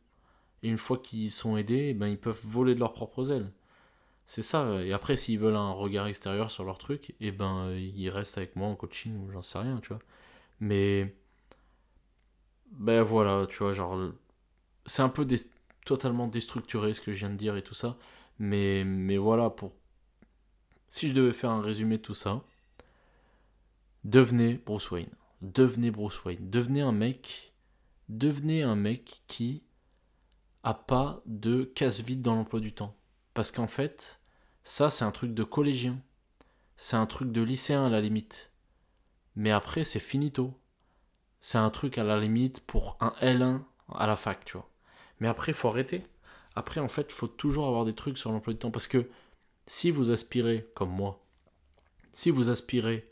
Et 0.62 0.68
une 0.68 0.78
fois 0.78 0.98
qu'ils 0.98 1.30
sont 1.30 1.56
aidés, 1.56 1.88
eh 1.90 1.94
ben, 1.94 2.08
ils 2.08 2.18
peuvent 2.18 2.40
voler 2.44 2.74
de 2.74 2.80
leurs 2.80 2.92
propres 2.92 3.30
ailes. 3.30 3.52
C'est 4.26 4.42
ça. 4.42 4.82
Et 4.84 4.92
après, 4.92 5.16
s'ils 5.16 5.38
veulent 5.38 5.56
un 5.56 5.72
regard 5.72 6.06
extérieur 6.06 6.50
sur 6.50 6.64
leur 6.64 6.78
truc, 6.78 7.14
eh 7.20 7.32
ben, 7.32 7.70
ils 7.72 8.10
restent 8.10 8.38
avec 8.38 8.56
moi 8.56 8.68
en 8.68 8.74
coaching 8.76 9.16
ou 9.24 9.30
j'en 9.30 9.42
sais 9.42 9.58
rien, 9.58 9.78
tu 9.80 9.88
vois. 9.88 10.00
Mais. 10.60 11.14
Ben 12.72 13.02
voilà, 13.02 13.46
tu 13.46 13.58
vois, 13.58 13.72
genre. 13.72 14.12
C'est 14.86 15.02
un 15.02 15.08
peu 15.08 15.26
totalement 15.84 16.26
déstructuré 16.26 16.94
ce 16.94 17.00
que 17.00 17.12
je 17.12 17.18
viens 17.20 17.30
de 17.30 17.36
dire 17.36 17.56
et 17.56 17.62
tout 17.62 17.74
ça. 17.74 17.96
Mais, 18.38 18.84
mais 18.84 19.16
voilà, 19.16 19.50
pour. 19.50 19.74
Si 20.88 21.08
je 21.08 21.14
devais 21.14 21.32
faire 21.32 21.50
un 21.50 21.60
résumé 21.60 21.98
de 21.98 22.02
tout 22.02 22.14
ça, 22.14 22.42
devenez 24.04 24.60
Bruce 24.64 24.90
Wayne. 24.90 25.10
Devenez 25.42 25.90
Bruce 25.90 26.24
Wayne. 26.24 26.50
Devenez 26.50 26.80
un 26.80 26.92
mec. 26.92 27.54
Devenez 28.08 28.62
un 28.62 28.76
mec 28.76 29.22
qui 29.26 29.62
a 30.62 30.74
pas 30.74 31.22
de 31.26 31.64
casse 31.64 32.00
vide 32.00 32.22
dans 32.22 32.34
l'emploi 32.34 32.60
du 32.60 32.72
temps. 32.72 32.96
Parce 33.34 33.50
qu'en 33.50 33.66
fait, 33.66 34.20
ça 34.64 34.90
c'est 34.90 35.04
un 35.04 35.10
truc 35.10 35.34
de 35.34 35.44
collégien. 35.44 36.00
C'est 36.76 36.96
un 36.96 37.06
truc 37.06 37.32
de 37.32 37.42
lycéen 37.42 37.84
à 37.86 37.90
la 37.90 38.00
limite. 38.00 38.52
Mais 39.36 39.50
après, 39.50 39.84
c'est 39.84 40.00
finito. 40.00 40.58
C'est 41.40 41.58
un 41.58 41.70
truc 41.70 41.98
à 41.98 42.04
la 42.04 42.18
limite 42.18 42.60
pour 42.60 42.96
un 43.00 43.14
L1 43.20 43.62
à 43.94 44.06
la 44.06 44.16
fac, 44.16 44.44
tu 44.44 44.54
vois. 44.54 44.68
Mais 45.20 45.28
après, 45.28 45.52
faut 45.52 45.68
arrêter. 45.68 46.02
Après, 46.58 46.80
en 46.80 46.88
fait, 46.88 47.06
il 47.08 47.14
faut 47.14 47.28
toujours 47.28 47.68
avoir 47.68 47.84
des 47.84 47.94
trucs 47.94 48.18
sur 48.18 48.32
l'emploi 48.32 48.52
du 48.52 48.58
temps. 48.58 48.72
Parce 48.72 48.88
que 48.88 49.08
si 49.68 49.92
vous 49.92 50.10
aspirez, 50.10 50.68
comme 50.74 50.90
moi, 50.90 51.24
si 52.12 52.30
vous 52.30 52.50
aspirez 52.50 53.08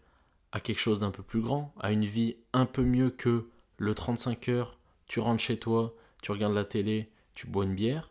à 0.51 0.59
quelque 0.59 0.81
chose 0.81 0.99
d'un 0.99 1.13
peu 1.13 1.23
plus 1.23 1.41
grand, 1.41 1.73
à 1.79 1.93
une 1.93 2.05
vie 2.05 2.39
un 2.53 2.67
peu 2.67 2.83
mieux 2.83 3.09
que 3.09 3.49
le 3.77 3.95
35 3.95 4.49
heures, 4.49 4.77
tu 5.07 5.21
rentres 5.21 5.45
chez 5.45 5.61
toi, 5.61 5.95
tu 6.23 6.33
regardes 6.33 6.55
la 6.55 6.65
télé, 6.65 7.09
tu 7.35 7.47
bois 7.47 7.65
une 7.65 7.77
bière, 7.77 8.11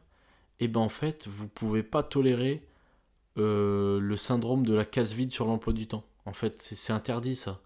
et 0.62 0.66
eh 0.66 0.68
ben 0.70 0.80
en 0.80 0.88
fait, 0.88 1.28
vous 1.28 1.50
pouvez 1.50 1.84
pas 1.84 2.02
tolérer 2.02 2.66
euh, 3.38 4.00
le 4.00 4.16
syndrome 4.16 4.66
de 4.66 4.74
la 4.74 4.86
casse 4.86 5.12
vide 5.12 5.34
sur 5.34 5.48
l'emploi 5.48 5.74
du 5.74 5.86
temps. 5.86 6.06
En 6.26 6.32
fait, 6.32 6.62
c'est 6.62 6.94
interdit 6.94 7.36
ça. 7.36 7.60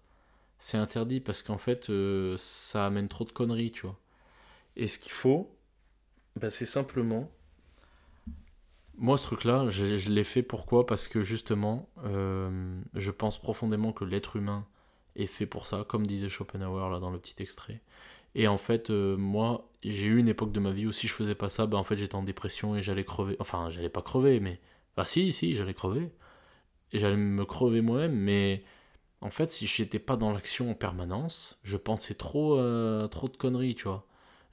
C'est 0.58 0.76
interdit 0.76 1.20
parce 1.20 1.44
qu'en 1.44 1.58
fait, 1.58 1.88
euh, 1.88 2.34
ça 2.36 2.84
amène 2.84 3.06
trop 3.06 3.24
de 3.24 3.30
conneries, 3.30 3.70
tu 3.70 3.82
vois. 3.82 3.96
Et 4.74 4.88
ce 4.88 4.98
qu'il 4.98 5.12
faut, 5.12 5.54
ben, 6.34 6.50
c'est 6.50 6.66
simplement. 6.66 7.30
Moi, 9.00 9.16
ce 9.16 9.24
truc-là, 9.24 9.66
je, 9.68 10.10
l'ai 10.10 10.24
fait 10.24 10.42
pourquoi? 10.42 10.86
Parce 10.86 11.08
que 11.08 11.22
justement, 11.22 11.88
euh, 12.04 12.80
je 12.94 13.10
pense 13.10 13.38
profondément 13.40 13.92
que 13.92 14.04
l'être 14.04 14.36
humain 14.36 14.66
est 15.16 15.26
fait 15.26 15.46
pour 15.46 15.64
ça, 15.66 15.84
comme 15.88 16.06
disait 16.06 16.28
Schopenhauer 16.28 16.90
là 16.90 17.00
dans 17.00 17.10
le 17.10 17.18
petit 17.18 17.42
extrait. 17.42 17.80
Et 18.34 18.46
en 18.46 18.58
fait, 18.58 18.90
euh, 18.90 19.16
moi, 19.16 19.70
j'ai 19.82 20.06
eu 20.08 20.18
une 20.18 20.28
époque 20.28 20.52
de 20.52 20.60
ma 20.60 20.70
vie 20.72 20.86
où 20.86 20.92
si 20.92 21.08
je 21.08 21.14
faisais 21.14 21.34
pas 21.34 21.48
ça, 21.48 21.66
ben 21.66 21.78
en 21.78 21.84
fait 21.84 21.96
j'étais 21.98 22.14
en 22.14 22.22
dépression 22.22 22.76
et 22.76 22.82
j'allais 22.82 23.04
crever. 23.04 23.36
Enfin, 23.40 23.70
j'allais 23.70 23.88
pas 23.88 24.02
crever, 24.02 24.38
mais. 24.40 24.60
Bah 24.96 25.06
si, 25.06 25.32
si, 25.32 25.54
j'allais 25.54 25.74
crever. 25.74 26.10
Et 26.92 26.98
j'allais 26.98 27.16
me 27.16 27.44
crever 27.46 27.82
moi-même, 27.82 28.14
mais 28.16 28.64
en 29.22 29.30
fait, 29.30 29.50
si 29.50 29.66
j'étais 29.66 29.98
pas 30.00 30.16
dans 30.16 30.32
l'action 30.32 30.70
en 30.72 30.74
permanence, 30.74 31.60
je 31.64 31.76
pensais 31.78 32.14
trop, 32.14 32.58
euh, 32.58 33.08
trop 33.08 33.28
de 33.28 33.36
conneries, 33.36 33.74
tu 33.76 33.84
vois. 33.88 34.06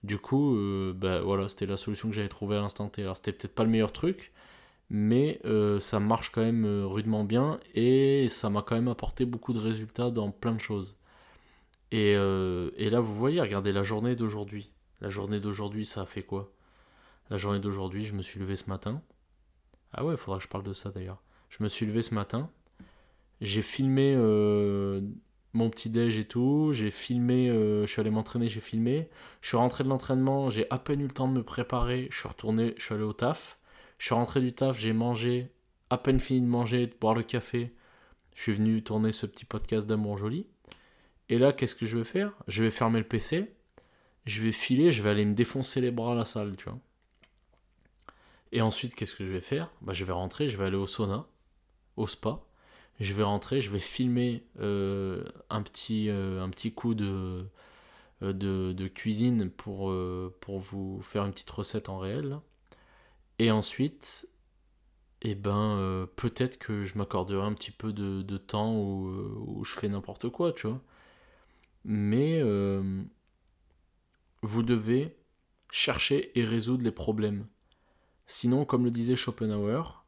Du 0.08 0.18
coup, 0.18 0.56
euh, 0.56 0.94
bah 0.94 1.22
voilà, 1.22 1.48
c'était 1.48 1.66
la 1.66 1.78
solution 1.78 2.10
que 2.10 2.16
j'avais 2.16 2.30
trouvée 2.30 2.56
à 2.56 2.62
l'instant 2.62 2.88
T. 2.90 3.02
Alors 3.02 3.18
c'était 3.18 3.34
peut-être 3.34 3.56
pas 3.56 3.64
le 3.64 3.70
meilleur 3.70 3.92
truc, 3.92 4.32
mais 4.90 5.42
ça 5.80 6.00
marche 6.00 6.32
quand 6.32 6.42
même 6.42 6.66
rudement 6.86 7.24
bien 7.24 7.60
et 7.76 8.30
ça 8.30 8.50
m'a 8.50 8.62
quand 8.62 8.76
même 8.76 8.88
apporté 8.88 9.26
beaucoup 9.26 9.54
de 9.54 9.60
résultats 9.60 10.12
dans 10.12 10.32
plein 10.32 10.54
de 10.54 10.62
choses. 10.62 10.98
Euh, 11.94 12.72
et, 12.76 12.90
là, 12.90 13.00
vous 13.00 13.14
voyez, 13.14 13.42
regardez 13.42 13.72
la 13.72 13.84
journée 13.84 14.16
d'aujourd'hui. 14.16 14.72
La 15.02 15.10
journée 15.10 15.40
d'aujourd'hui, 15.40 15.86
ça 15.86 16.02
a 16.02 16.06
fait 16.06 16.24
quoi? 16.24 16.52
La 17.30 17.38
journée 17.38 17.60
d'aujourd'hui, 17.60 18.06
je 18.06 18.14
me 18.14 18.22
suis 18.22 18.40
levé 18.40 18.56
ce 18.56 18.70
matin. 18.70 19.02
Ah 19.94 20.06
ouais, 20.06 20.14
il 20.14 20.18
faudra 20.18 20.38
que 20.38 20.44
je 20.44 20.50
parle 20.50 20.64
de 20.64 20.74
ça 20.74 20.92
d'ailleurs. 20.92 21.22
Je 21.50 21.64
me 21.64 21.70
suis 21.70 21.86
levé 21.86 22.02
ce 22.02 22.14
matin. 22.14 22.50
J'ai 23.42 23.62
filmé 23.62 24.14
euh, 24.16 25.02
mon 25.58 25.70
petit 25.70 25.90
déj 25.90 26.18
et 26.18 26.26
tout. 26.26 26.72
J'ai 26.74 26.92
filmé, 26.92 27.50
euh, 27.50 27.86
je 27.86 27.92
suis 27.92 28.00
allé 28.00 28.10
m'entraîner, 28.10 28.48
j'ai 28.48 28.62
filmé. 28.62 29.10
Je 29.42 29.50
suis 29.50 29.58
rentré 29.58 29.84
de 29.84 29.90
l'entraînement, 29.90 30.50
j'ai 30.50 30.68
à 30.70 30.80
peine 30.80 31.02
eu 31.02 31.08
le 31.08 31.14
temps 31.14 31.28
de 31.28 31.34
me 31.34 31.44
préparer. 31.44 32.08
Je 32.12 32.18
suis 32.18 32.28
retourné, 32.28 32.76
je 32.78 32.84
suis 32.84 32.94
allé 32.94 33.04
au 33.04 33.14
taf. 33.14 33.58
Je 33.98 34.06
suis 34.06 34.16
rentré 34.16 34.40
du 34.42 34.54
taf, 34.54 34.80
j'ai 34.80 34.94
mangé, 34.94 35.52
à 35.90 35.98
peine 35.98 36.20
fini 36.20 36.42
de 36.42 36.46
manger, 36.46 36.88
de 36.88 36.94
boire 37.00 37.16
le 37.16 37.24
café. 37.24 37.74
Je 38.36 38.44
suis 38.44 38.54
venu 38.54 38.84
tourner 38.84 39.12
ce 39.12 39.26
petit 39.26 39.46
podcast 39.46 39.88
d'amour 39.88 40.18
joli. 40.18 40.46
Et 41.30 41.40
là, 41.40 41.52
qu'est-ce 41.52 41.76
que 41.76 41.86
je 41.86 41.98
vais 41.98 42.04
faire? 42.04 42.32
Je 42.48 42.64
vais 42.64 42.72
fermer 42.72 43.00
le 43.00 43.08
PC, 43.08 43.52
je 44.26 44.42
vais 44.42 44.52
filer, 44.52 44.92
je 44.92 45.02
vais 45.02 45.10
aller 45.10 45.26
me 45.26 45.34
défoncer 45.34 45.82
les 45.82 45.92
bras 45.92 46.14
à 46.14 46.16
la 46.16 46.26
salle, 46.26 46.56
tu 46.56 46.66
vois. 46.66 46.80
Et 48.52 48.62
ensuite, 48.62 48.96
qu'est-ce 48.96 49.16
que 49.16 49.26
je 49.26 49.32
vais 49.32 49.42
faire? 49.42 49.72
Bah, 49.82 49.94
Je 49.94 50.06
vais 50.06 50.14
rentrer, 50.14 50.48
je 50.48 50.58
vais 50.58 50.66
aller 50.66 50.78
au 50.78 50.88
sauna, 50.88 51.26
au 51.98 52.08
spa. 52.08 52.47
Je 53.00 53.14
vais 53.14 53.24
rentrer, 53.24 53.62
je 53.62 53.70
vais 53.70 53.80
filmer 53.80 54.44
euh, 54.60 55.24
un, 55.50 55.62
petit, 55.62 56.10
euh, 56.10 56.42
un 56.44 56.50
petit 56.50 56.74
coup 56.74 56.96
de, 56.96 57.46
euh, 58.24 58.34
de, 58.34 58.88
cuisine 58.88 59.50
pour, 59.52 59.94
pour 60.42 60.60
vous 60.60 61.02
faire 61.02 61.26
une 61.26 61.32
petite 61.32 61.50
recette 61.50 61.90
en 61.90 62.00
réel. 62.00 62.40
Et 63.40 63.52
ensuite, 63.52 64.28
eh 65.22 65.36
ben, 65.36 66.08
peut-être 66.16 66.58
que 66.58 66.84
je 66.84 66.98
m'accorderai 66.98 67.46
un 67.46 67.54
petit 67.54 67.72
peu 67.72 67.94
de, 67.94 68.24
de 68.24 68.38
temps 68.38 68.76
où, 68.76 69.64
je 69.64 69.72
fais 69.72 69.90
n'importe 69.90 70.30
quoi, 70.30 70.52
tu 70.54 70.68
vois 70.68 70.82
mais 71.90 72.42
vous 74.42 74.64
devez 74.64 75.16
chercher 75.72 76.38
et 76.38 76.44
résoudre 76.44 76.84
les 76.84 76.92
problèmes. 76.92 77.48
Sinon, 78.26 78.66
comme 78.66 78.84
le 78.84 78.92
disait 78.92 79.16
Schopenhauer, 79.16 80.06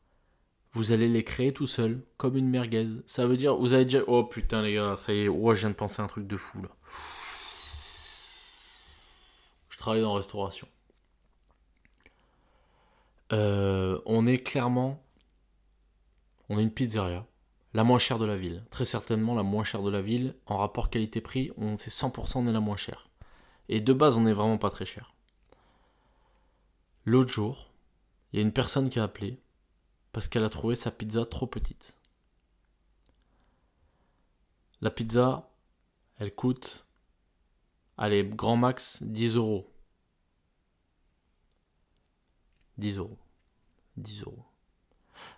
vous 0.72 0.92
allez 0.92 1.08
les 1.08 1.24
créer 1.24 1.54
tout 1.54 1.68
seul, 1.68 2.04
comme 2.18 2.38
une 2.38 2.50
merguez. 2.50 2.88
Ça 3.06 3.26
veut 3.26 3.38
dire, 3.38 3.56
vous 3.56 3.74
avez 3.74 3.86
déjà... 3.86 4.02
Oh 4.08 4.24
putain 4.24 4.62
les 4.62 4.74
gars, 4.74 4.96
ça 4.96 5.14
y 5.14 5.22
est, 5.22 5.28
oh, 5.28 5.54
je 5.54 5.62
viens 5.62 5.70
de 5.70 5.76
penser 5.76 6.02
un 6.02 6.08
truc 6.08 6.28
de 6.28 6.38
fou 6.38 6.62
là. 6.62 6.70
Je 9.70 9.78
travaille 9.78 10.02
dans 10.02 10.14
restauration. 10.14 10.68
Euh, 13.32 14.00
on 14.06 14.28
est 14.28 14.40
clairement... 14.40 15.04
On 16.50 16.58
est 16.58 16.64
une 16.64 16.72
pizzeria 16.72 17.26
la 17.74 17.84
moins 17.84 18.00
chère 18.00 18.20
de 18.20 18.26
la 18.26 18.38
ville. 18.38 18.64
Très 18.72 18.86
certainement 18.86 19.36
la 19.36 19.44
moins 19.44 19.64
chère 19.64 19.84
de 19.84 19.92
la 19.92 20.02
ville. 20.02 20.36
En 20.46 20.58
rapport 20.58 20.90
qualité-prix, 20.90 21.52
on 21.58 21.78
c'est 21.78 21.92
100% 21.92 22.40
on 22.40 22.48
est 22.48 22.52
la 22.52 22.60
moins 22.60 22.78
chère. 22.78 23.10
Et 23.68 23.82
de 23.82 23.94
base, 23.94 24.18
on 24.18 24.22
n'est 24.22 24.34
vraiment 24.34 24.58
pas 24.58 24.70
très 24.70 24.86
cher. 24.86 25.14
L'autre 27.06 27.32
jour, 27.32 27.72
il 28.32 28.40
y 28.40 28.44
a 28.44 28.46
une 28.46 28.54
personne 28.54 28.90
qui 28.90 29.00
a 29.00 29.04
appelé 29.04 29.40
parce 30.12 30.28
qu'elle 30.28 30.44
a 30.44 30.50
trouvé 30.50 30.76
sa 30.76 30.92
pizza 30.92 31.26
trop 31.26 31.48
petite. 31.48 31.96
La 34.82 34.92
pizza, 34.92 35.50
elle 36.18 36.34
coûte, 36.34 36.86
allez, 37.98 38.24
grand 38.24 38.58
max 38.58 39.04
10 39.04 39.36
euros. 39.36 39.72
10 42.78 42.98
euros. 42.98 43.20
10 43.98 44.24
euros. 44.24 44.46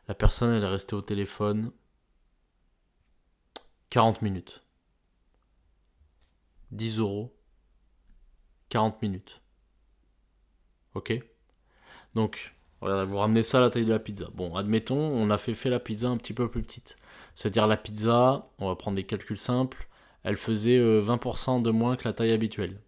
La 0.08 0.16
personne, 0.16 0.54
elle 0.54 0.64
est 0.64 0.68
restée 0.68 0.96
au 0.96 1.02
téléphone 1.02 1.72
40 3.90 4.22
minutes. 4.22 4.64
10 6.72 7.00
euros. 7.00 7.36
40 8.70 9.02
minutes. 9.02 9.42
Ok? 10.94 11.14
Donc, 12.14 12.56
vous 12.82 13.18
ramenez 13.18 13.44
ça 13.44 13.60
à 13.60 13.62
la 13.62 13.70
taille 13.70 13.86
de 13.86 13.92
la 13.92 14.00
pizza. 14.00 14.28
Bon, 14.34 14.56
admettons, 14.56 14.98
on 14.98 15.30
a 15.30 15.38
fait, 15.38 15.54
fait 15.54 15.70
la 15.70 15.80
pizza 15.80 16.08
un 16.10 16.18
petit 16.18 16.34
peu 16.34 16.50
plus 16.50 16.64
petite. 16.64 16.96
C'est-à-dire 17.36 17.68
la 17.68 17.78
pizza, 17.78 18.50
on 18.60 18.68
va 18.68 18.76
prendre 18.76 18.96
des 18.96 19.04
calculs 19.04 19.38
simples, 19.38 19.88
elle 20.24 20.38
faisait 20.38 20.80
20% 20.80 21.60
euh, 21.60 21.62
de 21.62 21.72
moins 21.72 21.96
que 21.96 22.04
la 22.06 22.14
taille 22.14 22.32
habituelle. 22.32 22.80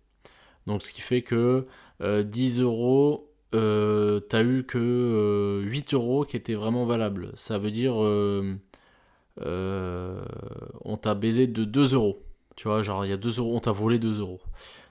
Donc 0.66 0.84
ce 0.84 0.94
qui 0.94 1.02
fait 1.02 1.22
que 1.22 1.68
10 2.02 2.60
euh, 2.60 2.64
euros, 2.64 3.30
euh, 3.56 4.20
t'as 4.20 4.44
eu 4.44 4.64
que 4.64 5.62
8 5.66 5.94
euros 5.94 6.24
qui 6.26 6.38
étaient 6.38 6.56
vraiment 6.56 6.86
valables. 6.86 7.32
Ça 7.36 7.58
veut 7.58 7.72
dire 7.72 7.96
on 9.38 10.98
t'a 10.98 11.16
baisé 11.16 11.48
de 11.48 11.64
2 11.64 11.94
euros. 11.94 12.24
Tu 12.56 12.68
vois, 12.68 12.82
genre, 12.84 13.06
il 13.06 13.10
y 13.10 13.14
a 13.14 13.18
2 13.18 13.40
euros, 13.40 13.56
on 13.56 13.60
t'a 13.60 13.72
volé 13.72 14.00
2 14.00 14.20
euros. 14.20 14.42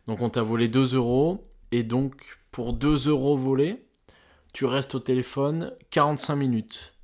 Donc, 0.07 0.21
on 0.21 0.31
t'a 0.31 0.43
volé 0.43 0.69
2 0.69 0.97
euros, 0.97 1.47
et 1.71 1.85
donc, 1.85 2.39
pour 2.51 2.73
2 2.73 3.09
euros 3.09 3.37
volés, 3.37 3.85
tu 4.53 4.67
restes 4.67 4.95
au 4.95 5.01
téléphone 5.01 5.75
45 5.91 6.37
minutes. 6.37 6.95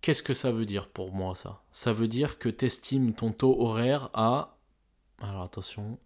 Qu'est-ce 0.00 0.22
que 0.22 0.34
ça 0.34 0.52
veut 0.52 0.66
dire 0.66 0.88
pour 0.88 1.12
moi, 1.12 1.34
ça? 1.34 1.62
Ça 1.70 1.92
veut 1.92 2.08
dire 2.08 2.38
que 2.38 2.48
tu 2.48 2.64
estimes 2.64 3.14
ton 3.14 3.32
taux 3.32 3.60
horaire 3.60 4.10
à. 4.14 4.56
Alors, 5.20 5.42
attention, 5.42 5.98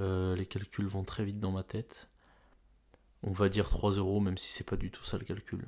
euh, 0.00 0.34
les 0.36 0.46
calculs 0.46 0.86
vont 0.86 1.04
très 1.04 1.24
vite 1.24 1.40
dans 1.40 1.52
ma 1.52 1.62
tête. 1.62 2.08
On 3.22 3.32
va 3.32 3.48
dire 3.48 3.68
3 3.68 3.92
euros, 3.92 4.20
même 4.20 4.38
si 4.38 4.52
c'est 4.52 4.68
pas 4.68 4.76
du 4.76 4.90
tout 4.90 5.04
ça 5.04 5.18
le 5.18 5.24
calcul. 5.24 5.66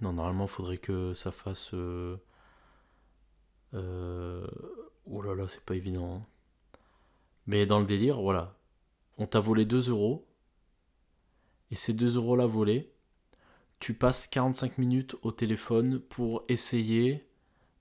Non, 0.00 0.12
normalement, 0.12 0.44
il 0.44 0.50
faudrait 0.50 0.78
que 0.78 1.12
ça 1.12 1.32
fasse. 1.32 1.72
Euh, 1.74 2.16
euh, 3.74 4.46
oh 5.06 5.22
là 5.22 5.34
là, 5.34 5.48
c'est 5.48 5.64
pas 5.64 5.74
évident. 5.74 6.16
Hein. 6.16 6.26
Mais 7.46 7.66
dans 7.66 7.80
le 7.80 7.86
délire, 7.86 8.20
voilà. 8.20 8.56
On 9.18 9.26
t'a 9.26 9.40
volé 9.40 9.64
2 9.64 9.90
euros. 9.90 10.26
Et 11.70 11.74
ces 11.74 11.92
2 11.94 12.16
euros 12.16 12.36
là 12.36 12.46
volés, 12.46 12.92
tu 13.78 13.94
passes 13.94 14.26
45 14.26 14.78
minutes 14.78 15.16
au 15.22 15.32
téléphone 15.32 16.00
pour 16.00 16.44
essayer 16.48 17.26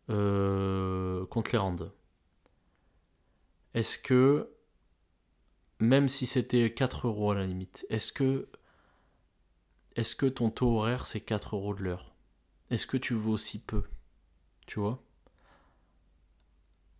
euh, 0.09 1.25
qu'on 1.27 1.41
te 1.41 1.51
les 1.51 1.57
rende. 1.57 1.91
Est-ce 3.73 3.97
que, 3.97 4.49
même 5.79 6.09
si 6.09 6.25
c'était 6.25 6.73
4 6.73 7.07
euros 7.07 7.31
à 7.31 7.35
la 7.35 7.45
limite, 7.45 7.85
est-ce 7.89 8.11
que, 8.11 8.47
ton 10.27 10.49
taux 10.49 10.77
horaire 10.77 11.05
c'est 11.05 11.21
4 11.21 11.55
euros 11.55 11.73
de 11.73 11.83
l'heure? 11.83 12.15
Est-ce 12.69 12.87
que 12.87 12.97
tu 12.97 13.13
vaux 13.13 13.37
si 13.37 13.59
peu? 13.59 13.83
Tu 14.67 14.79
vois? 14.79 15.01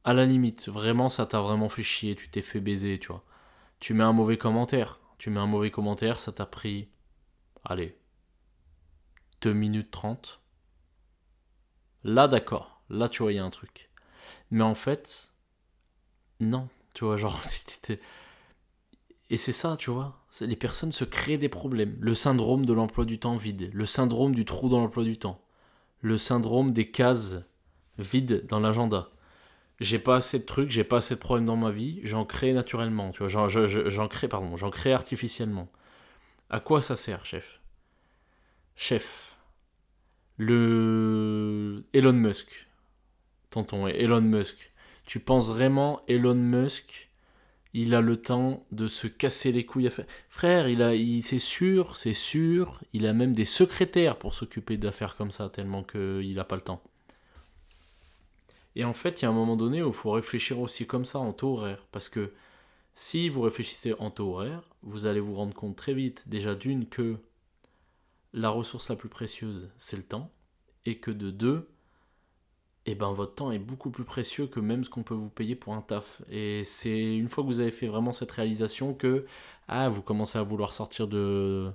À 0.03 0.13
la 0.13 0.25
limite, 0.25 0.69
vraiment 0.69 1.09
ça 1.09 1.25
t'a 1.25 1.41
vraiment 1.41 1.69
fait 1.69 1.83
chier, 1.83 2.15
tu 2.15 2.29
t'es 2.29 2.41
fait 2.41 2.59
baiser, 2.61 2.99
tu 2.99 3.07
vois. 3.07 3.25
Tu 3.79 3.93
mets 3.93 4.03
un 4.03 4.13
mauvais 4.13 4.37
commentaire, 4.37 4.99
tu 5.17 5.29
mets 5.29 5.39
un 5.39 5.47
mauvais 5.47 5.71
commentaire, 5.71 6.19
ça 6.19 6.31
t'a 6.31 6.45
pris, 6.45 6.89
allez, 7.63 7.97
2 9.45 9.53
minutes 9.53 9.91
30. 9.91 10.41
Là, 12.03 12.27
d'accord. 12.27 12.81
Là, 12.89 13.07
tu 13.09 13.21
vois, 13.21 13.31
il 13.31 13.35
y 13.35 13.39
a 13.39 13.45
un 13.45 13.51
truc. 13.51 13.91
Mais 14.49 14.63
en 14.63 14.73
fait, 14.73 15.33
non. 16.39 16.67
Tu 16.95 17.05
vois, 17.05 17.15
genre, 17.15 17.39
Et 19.29 19.37
c'est 19.37 19.51
ça, 19.51 19.77
tu 19.77 19.91
vois. 19.91 20.25
Les 20.41 20.55
personnes 20.55 20.91
se 20.91 21.03
créent 21.03 21.37
des 21.37 21.49
problèmes. 21.49 21.95
Le 21.99 22.15
syndrome 22.15 22.65
de 22.65 22.73
l'emploi 22.73 23.05
du 23.05 23.19
temps 23.19 23.37
vide. 23.37 23.69
Le 23.71 23.85
syndrome 23.85 24.33
du 24.33 24.45
trou 24.45 24.67
dans 24.67 24.79
l'emploi 24.79 25.03
du 25.03 25.19
temps. 25.19 25.39
Le 26.01 26.17
syndrome 26.17 26.71
des 26.71 26.89
cases 26.89 27.37
vides 27.99 28.47
dans 28.47 28.59
l'agenda. 28.59 29.11
J'ai 29.79 29.99
pas 29.99 30.15
assez 30.15 30.39
de 30.39 30.45
trucs, 30.45 30.71
j'ai 30.71 30.83
pas 30.83 30.97
assez 30.97 31.13
de 31.13 31.19
problèmes 31.19 31.45
dans 31.45 31.55
ma 31.55 31.69
vie, 31.69 31.99
j'en 32.03 32.23
crée 32.23 32.53
naturellement, 32.53 33.11
tu 33.11 33.25
vois, 33.25 33.27
j'en 33.27 34.07
crée, 34.07 34.29
pardon, 34.29 34.55
j'en 34.55 34.69
crée 34.69 34.93
artificiellement. 34.93 35.69
À 36.49 36.61
quoi 36.61 36.79
ça 36.79 36.95
sert, 36.95 37.25
chef? 37.25 37.59
Chef, 38.77 39.24
le 40.37 41.83
Elon 41.93 42.13
Musk, 42.13 42.67
tonton, 43.49 43.87
Elon 43.87 44.21
Musk, 44.21 44.71
tu 45.05 45.19
penses 45.19 45.47
vraiment 45.47 46.01
Elon 46.07 46.35
Musk, 46.35 47.09
il 47.73 47.93
a 47.93 48.01
le 48.01 48.17
temps 48.17 48.65
de 48.71 48.87
se 48.87 49.07
casser 49.07 49.51
les 49.51 49.65
couilles 49.65 49.87
à 49.87 49.89
faire? 49.89 50.05
Frère, 50.29 50.69
il 50.69 50.81
a, 50.81 50.95
il, 50.95 51.21
c'est 51.23 51.39
sûr, 51.39 51.97
c'est 51.97 52.13
sûr, 52.13 52.81
il 52.93 53.05
a 53.05 53.13
même 53.13 53.33
des 53.33 53.45
secrétaires 53.45 54.17
pour 54.17 54.33
s'occuper 54.33 54.77
d'affaires 54.77 55.15
comme 55.17 55.31
ça, 55.31 55.49
tellement 55.49 55.83
qu'il 55.83 56.35
n'a 56.35 56.45
pas 56.45 56.55
le 56.55 56.61
temps. 56.61 56.81
Et 58.75 58.83
en 58.83 58.93
fait, 58.93 59.21
il 59.21 59.25
y 59.25 59.27
a 59.27 59.29
un 59.29 59.33
moment 59.33 59.55
donné 59.55 59.81
où 59.83 59.89
il 59.89 59.93
faut 59.93 60.11
réfléchir 60.11 60.59
aussi 60.59 60.85
comme 60.85 61.05
ça 61.05 61.19
en 61.19 61.33
taux 61.33 61.53
horaire. 61.53 61.85
Parce 61.91 62.09
que 62.09 62.31
si 62.93 63.29
vous 63.29 63.41
réfléchissez 63.41 63.93
en 63.99 64.11
taux 64.11 64.33
horaire, 64.33 64.63
vous 64.83 65.05
allez 65.05 65.19
vous 65.19 65.35
rendre 65.35 65.53
compte 65.53 65.75
très 65.75 65.93
vite, 65.93 66.27
déjà 66.27 66.55
d'une, 66.55 66.87
que 66.87 67.17
la 68.35 68.49
ressource 68.49 68.89
la 68.89 68.95
plus 68.95 69.09
précieuse, 69.09 69.71
c'est 69.77 69.97
le 69.97 70.03
temps, 70.03 70.29
et 70.85 70.99
que 70.99 71.09
de 71.09 71.31
deux, 71.31 71.69
eh 72.85 72.93
ben, 72.93 73.11
votre 73.13 73.35
temps 73.35 73.51
est 73.51 73.59
beaucoup 73.59 73.89
plus 73.89 74.03
précieux 74.03 74.45
que 74.45 74.59
même 74.59 74.83
ce 74.83 74.89
qu'on 74.89 75.03
peut 75.03 75.15
vous 75.15 75.29
payer 75.29 75.55
pour 75.55 75.73
un 75.73 75.81
taf. 75.81 76.21
Et 76.29 76.63
c'est 76.65 77.15
une 77.17 77.29
fois 77.29 77.43
que 77.43 77.47
vous 77.47 77.61
avez 77.61 77.71
fait 77.71 77.87
vraiment 77.87 78.11
cette 78.11 78.31
réalisation 78.31 78.93
que 78.93 79.25
ah, 79.67 79.89
vous 79.89 80.01
commencez 80.03 80.37
à 80.37 80.43
vouloir 80.43 80.73
sortir 80.73 81.07
de, 81.07 81.71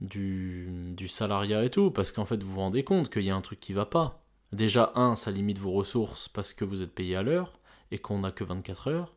du, 0.00 1.08
salariat 1.08 1.64
et 1.64 1.70
tout, 1.70 1.90
parce 1.90 2.12
qu'en 2.12 2.26
fait 2.26 2.42
vous 2.42 2.50
vous 2.50 2.60
rendez 2.60 2.84
compte 2.84 3.08
qu'il 3.10 3.22
y 3.22 3.30
a 3.30 3.36
un 3.36 3.40
truc 3.40 3.60
qui 3.60 3.72
va 3.72 3.86
pas. 3.86 4.22
Déjà, 4.52 4.92
un, 4.96 5.16
ça 5.16 5.30
limite 5.30 5.58
vos 5.58 5.72
ressources 5.72 6.28
parce 6.28 6.52
que 6.52 6.64
vous 6.64 6.82
êtes 6.82 6.94
payé 6.94 7.16
à 7.16 7.22
l'heure 7.22 7.58
et 7.90 7.98
qu'on 7.98 8.20
n'a 8.20 8.32
que 8.32 8.44
24 8.44 8.88
heures. 8.88 9.14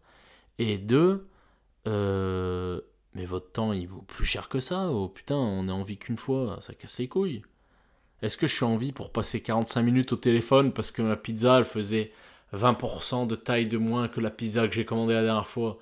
Et 0.59 0.77
deux, 0.77 1.27
euh, 1.87 2.81
mais 3.17 3.25
votre 3.25 3.51
temps, 3.51 3.73
il 3.73 3.87
vaut 3.87 4.03
plus 4.03 4.25
cher 4.25 4.47
que 4.47 4.59
ça. 4.59 4.91
Oh 4.91 5.09
putain, 5.09 5.35
on 5.35 5.67
est 5.67 5.71
en 5.71 5.81
vie 5.81 5.97
qu'une 5.97 6.17
fois, 6.17 6.59
ça 6.61 6.75
casse 6.75 6.99
les 6.99 7.07
couilles. 7.07 7.41
Est-ce 8.21 8.37
que 8.37 8.45
je 8.45 8.53
suis 8.53 8.63
en 8.63 8.77
vie 8.77 8.91
pour 8.91 9.11
passer 9.11 9.41
45 9.41 9.81
minutes 9.81 10.13
au 10.13 10.17
téléphone 10.17 10.71
parce 10.71 10.91
que 10.91 11.01
ma 11.01 11.15
pizza, 11.17 11.57
elle 11.57 11.65
faisait 11.65 12.11
20% 12.53 13.25
de 13.25 13.35
taille 13.35 13.67
de 13.67 13.79
moins 13.79 14.07
que 14.07 14.21
la 14.21 14.29
pizza 14.29 14.67
que 14.67 14.75
j'ai 14.75 14.85
commandée 14.85 15.15
la 15.15 15.23
dernière 15.23 15.47
fois? 15.47 15.79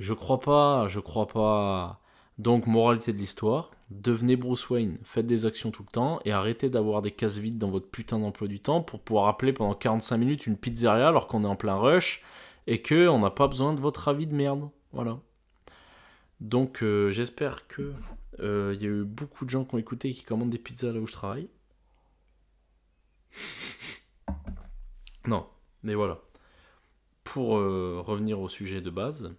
Je 0.00 0.12
crois 0.12 0.40
pas, 0.40 0.88
je 0.88 0.98
crois 0.98 1.28
pas. 1.28 2.00
Donc, 2.38 2.66
moralité 2.66 3.12
de 3.12 3.18
l'histoire, 3.18 3.70
devenez 3.90 4.34
Bruce 4.34 4.68
Wayne, 4.68 4.98
faites 5.04 5.26
des 5.26 5.46
actions 5.46 5.70
tout 5.70 5.84
le 5.84 5.92
temps 5.92 6.18
et 6.24 6.32
arrêtez 6.32 6.68
d'avoir 6.68 7.00
des 7.00 7.12
cases 7.12 7.36
vides 7.36 7.58
dans 7.58 7.70
votre 7.70 7.88
putain 7.90 8.18
d'emploi 8.18 8.48
du 8.48 8.58
temps 8.58 8.82
pour 8.82 9.00
pouvoir 9.00 9.28
appeler 9.28 9.52
pendant 9.52 9.74
45 9.74 10.16
minutes 10.16 10.46
une 10.48 10.56
pizzeria 10.56 11.08
alors 11.08 11.28
qu'on 11.28 11.44
est 11.44 11.48
en 11.48 11.56
plein 11.56 11.76
rush 11.76 12.22
et 12.66 12.82
que 12.82 13.06
on 13.06 13.20
n'a 13.20 13.30
pas 13.30 13.46
besoin 13.46 13.72
de 13.72 13.80
votre 13.80 14.08
avis 14.08 14.26
de 14.26 14.34
merde. 14.34 14.68
Voilà. 14.92 15.18
Donc 16.42 16.82
euh, 16.82 17.12
j'espère 17.12 17.68
que 17.68 17.94
il 18.38 18.44
euh, 18.44 18.74
y 18.74 18.84
a 18.84 18.88
eu 18.88 19.04
beaucoup 19.04 19.44
de 19.44 19.50
gens 19.50 19.64
qui 19.64 19.76
ont 19.76 19.78
écouté 19.78 20.08
et 20.08 20.12
qui 20.12 20.24
commandent 20.24 20.50
des 20.50 20.58
pizzas 20.58 20.90
là 20.90 20.98
où 20.98 21.06
je 21.06 21.12
travaille. 21.12 21.48
non, 25.26 25.48
mais 25.84 25.94
voilà. 25.94 26.20
Pour 27.22 27.58
euh, 27.58 28.00
revenir 28.00 28.40
au 28.40 28.48
sujet 28.48 28.80
de 28.80 28.90
base, 28.90 29.32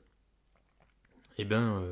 eh 1.38 1.44
bien, 1.44 1.84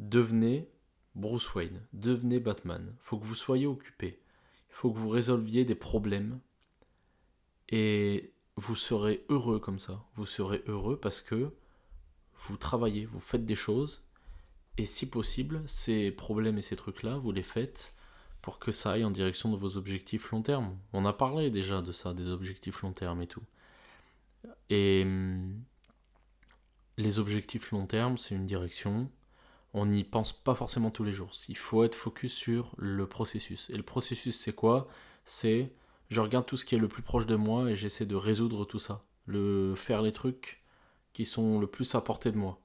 devenez 0.00 0.68
Bruce 1.14 1.54
Wayne, 1.54 1.86
devenez 1.92 2.40
Batman. 2.40 2.96
Faut 2.98 3.16
que 3.16 3.24
vous 3.24 3.36
soyez 3.36 3.68
occupé. 3.68 4.20
Il 4.70 4.74
faut 4.74 4.90
que 4.90 4.98
vous 4.98 5.08
résolviez 5.08 5.64
des 5.64 5.76
problèmes. 5.76 6.40
Et 7.68 8.34
vous 8.56 8.74
serez 8.74 9.24
heureux 9.28 9.60
comme 9.60 9.78
ça. 9.78 10.04
Vous 10.16 10.26
serez 10.26 10.64
heureux 10.66 10.98
parce 10.98 11.20
que 11.20 11.52
vous 12.36 12.56
travaillez, 12.56 13.06
vous 13.06 13.20
faites 13.20 13.44
des 13.44 13.54
choses, 13.54 14.06
et 14.78 14.86
si 14.86 15.08
possible, 15.08 15.62
ces 15.66 16.10
problèmes 16.10 16.58
et 16.58 16.62
ces 16.62 16.76
trucs-là, 16.76 17.16
vous 17.18 17.32
les 17.32 17.42
faites 17.42 17.94
pour 18.40 18.58
que 18.58 18.72
ça 18.72 18.92
aille 18.92 19.04
en 19.04 19.10
direction 19.10 19.50
de 19.52 19.56
vos 19.56 19.76
objectifs 19.76 20.30
long 20.32 20.42
terme. 20.42 20.76
On 20.92 21.04
a 21.04 21.12
parlé 21.12 21.50
déjà 21.50 21.82
de 21.82 21.92
ça, 21.92 22.14
des 22.14 22.28
objectifs 22.28 22.82
long 22.82 22.92
terme 22.92 23.22
et 23.22 23.26
tout. 23.26 23.42
Et 24.70 25.02
hum, 25.04 25.62
les 26.96 27.18
objectifs 27.18 27.70
long 27.70 27.86
terme, 27.86 28.18
c'est 28.18 28.34
une 28.34 28.46
direction. 28.46 29.10
On 29.74 29.86
n'y 29.86 30.04
pense 30.04 30.32
pas 30.32 30.54
forcément 30.54 30.90
tous 30.90 31.04
les 31.04 31.12
jours. 31.12 31.32
Il 31.48 31.56
faut 31.56 31.84
être 31.84 31.94
focus 31.94 32.34
sur 32.34 32.74
le 32.78 33.06
processus. 33.06 33.70
Et 33.70 33.76
le 33.76 33.82
processus, 33.82 34.36
c'est 34.36 34.54
quoi? 34.54 34.88
C'est 35.24 35.72
je 36.10 36.20
regarde 36.20 36.44
tout 36.44 36.56
ce 36.56 36.64
qui 36.66 36.74
est 36.74 36.78
le 36.78 36.88
plus 36.88 37.02
proche 37.02 37.26
de 37.26 37.36
moi 37.36 37.70
et 37.70 37.76
j'essaie 37.76 38.04
de 38.04 38.16
résoudre 38.16 38.66
tout 38.66 38.78
ça. 38.78 39.04
Le 39.26 39.74
faire 39.76 40.02
les 40.02 40.12
trucs 40.12 40.61
qui 41.12 41.24
sont 41.24 41.58
le 41.60 41.66
plus 41.66 41.94
à 41.94 42.00
portée 42.00 42.32
de 42.32 42.38
moi. 42.38 42.58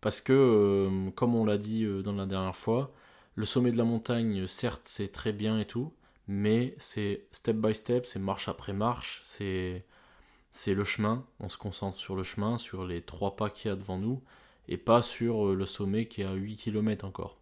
Parce 0.00 0.20
que, 0.20 0.32
euh, 0.32 1.10
comme 1.10 1.34
on 1.34 1.44
l'a 1.44 1.58
dit 1.58 1.84
euh, 1.84 2.02
dans 2.02 2.12
la 2.12 2.26
dernière 2.26 2.56
fois, 2.56 2.92
le 3.34 3.44
sommet 3.44 3.72
de 3.72 3.76
la 3.76 3.84
montagne, 3.84 4.46
certes, 4.46 4.82
c'est 4.84 5.12
très 5.12 5.32
bien 5.32 5.58
et 5.58 5.66
tout, 5.66 5.92
mais 6.26 6.74
c'est 6.78 7.26
step 7.32 7.56
by 7.56 7.74
step, 7.74 8.06
c'est 8.06 8.18
marche 8.18 8.48
après 8.48 8.72
marche, 8.72 9.20
c'est 9.22 9.84
le 10.66 10.84
chemin, 10.84 11.26
on 11.38 11.48
se 11.48 11.58
concentre 11.58 11.98
sur 11.98 12.16
le 12.16 12.22
chemin, 12.22 12.58
sur 12.58 12.86
les 12.86 13.02
trois 13.02 13.36
pas 13.36 13.50
qu'il 13.50 13.68
y 13.68 13.72
a 13.72 13.76
devant 13.76 13.98
nous, 13.98 14.22
et 14.68 14.76
pas 14.78 15.02
sur 15.02 15.48
euh, 15.48 15.54
le 15.54 15.66
sommet 15.66 16.06
qui 16.06 16.22
est 16.22 16.24
à 16.24 16.32
8 16.32 16.56
km 16.56 17.04
encore. 17.04 17.38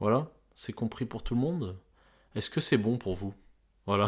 Voilà, 0.00 0.30
c'est 0.54 0.72
compris 0.72 1.04
pour 1.04 1.22
tout 1.22 1.34
le 1.34 1.40
monde 1.40 1.76
Est-ce 2.34 2.50
que 2.50 2.60
c'est 2.60 2.78
bon 2.78 2.98
pour 2.98 3.14
vous? 3.16 3.34
Voilà. 3.86 4.06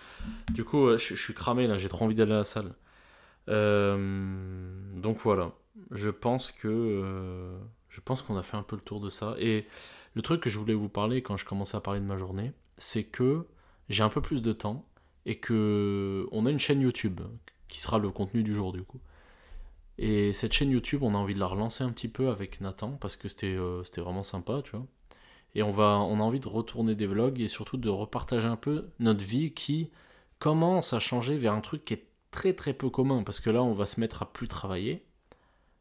du 0.52 0.64
coup, 0.64 0.96
je, 0.96 1.14
suis 1.14 1.34
cramé 1.34 1.66
là, 1.66 1.76
j'ai 1.76 1.88
trop 1.88 2.04
envie 2.04 2.14
d'aller 2.14 2.32
à 2.32 2.38
la 2.38 2.44
salle. 2.44 2.74
Euh, 3.48 4.96
donc 4.96 5.18
voilà, 5.18 5.52
je 5.90 6.10
pense 6.10 6.52
que 6.52 6.68
euh, 6.68 7.58
je 7.88 8.00
pense 8.00 8.22
qu'on 8.22 8.36
a 8.36 8.42
fait 8.42 8.56
un 8.56 8.62
peu 8.62 8.76
le 8.76 8.82
tour 8.82 9.00
de 9.00 9.08
ça. 9.08 9.34
Et 9.38 9.66
le 10.14 10.22
truc 10.22 10.42
que 10.42 10.50
je 10.50 10.58
voulais 10.58 10.74
vous 10.74 10.88
parler 10.88 11.22
quand 11.22 11.36
je 11.36 11.44
commençais 11.44 11.76
à 11.76 11.80
parler 11.80 12.00
de 12.00 12.06
ma 12.06 12.16
journée, 12.16 12.52
c'est 12.78 13.04
que 13.04 13.46
j'ai 13.88 14.02
un 14.02 14.08
peu 14.08 14.20
plus 14.20 14.42
de 14.42 14.52
temps 14.52 14.86
et 15.26 15.36
que 15.36 16.26
on 16.32 16.46
a 16.46 16.50
une 16.50 16.58
chaîne 16.58 16.80
YouTube 16.80 17.20
qui 17.68 17.80
sera 17.80 17.98
le 17.98 18.10
contenu 18.10 18.42
du 18.42 18.54
jour 18.54 18.72
du 18.72 18.82
coup. 18.82 19.00
Et 19.98 20.32
cette 20.32 20.52
chaîne 20.52 20.70
YouTube, 20.70 21.02
on 21.02 21.14
a 21.14 21.18
envie 21.18 21.34
de 21.34 21.40
la 21.40 21.46
relancer 21.46 21.82
un 21.82 21.90
petit 21.90 22.08
peu 22.08 22.28
avec 22.28 22.60
Nathan 22.60 22.92
parce 23.00 23.16
que 23.16 23.28
c'était 23.28 23.56
euh, 23.56 23.82
vraiment 23.96 24.22
sympa, 24.22 24.60
tu 24.62 24.72
vois. 24.72 24.86
Et 25.54 25.62
on 25.62 25.72
va 25.72 25.98
on 26.00 26.20
a 26.20 26.22
envie 26.22 26.40
de 26.40 26.48
retourner 26.48 26.94
des 26.94 27.06
vlogs 27.06 27.40
et 27.40 27.48
surtout 27.48 27.78
de 27.78 27.88
repartager 27.88 28.46
un 28.46 28.56
peu 28.56 28.90
notre 28.98 29.24
vie 29.24 29.52
qui 29.54 29.90
commence 30.38 30.92
à 30.92 31.00
changer 31.00 31.38
vers 31.38 31.54
un 31.54 31.60
truc 31.62 31.84
qui 31.84 31.94
est 31.94 32.05
très 32.30 32.52
très 32.52 32.74
peu 32.74 32.90
commun 32.90 33.22
parce 33.22 33.40
que 33.40 33.50
là 33.50 33.62
on 33.62 33.74
va 33.74 33.86
se 33.86 34.00
mettre 34.00 34.22
à 34.22 34.32
plus 34.32 34.48
travailler. 34.48 35.04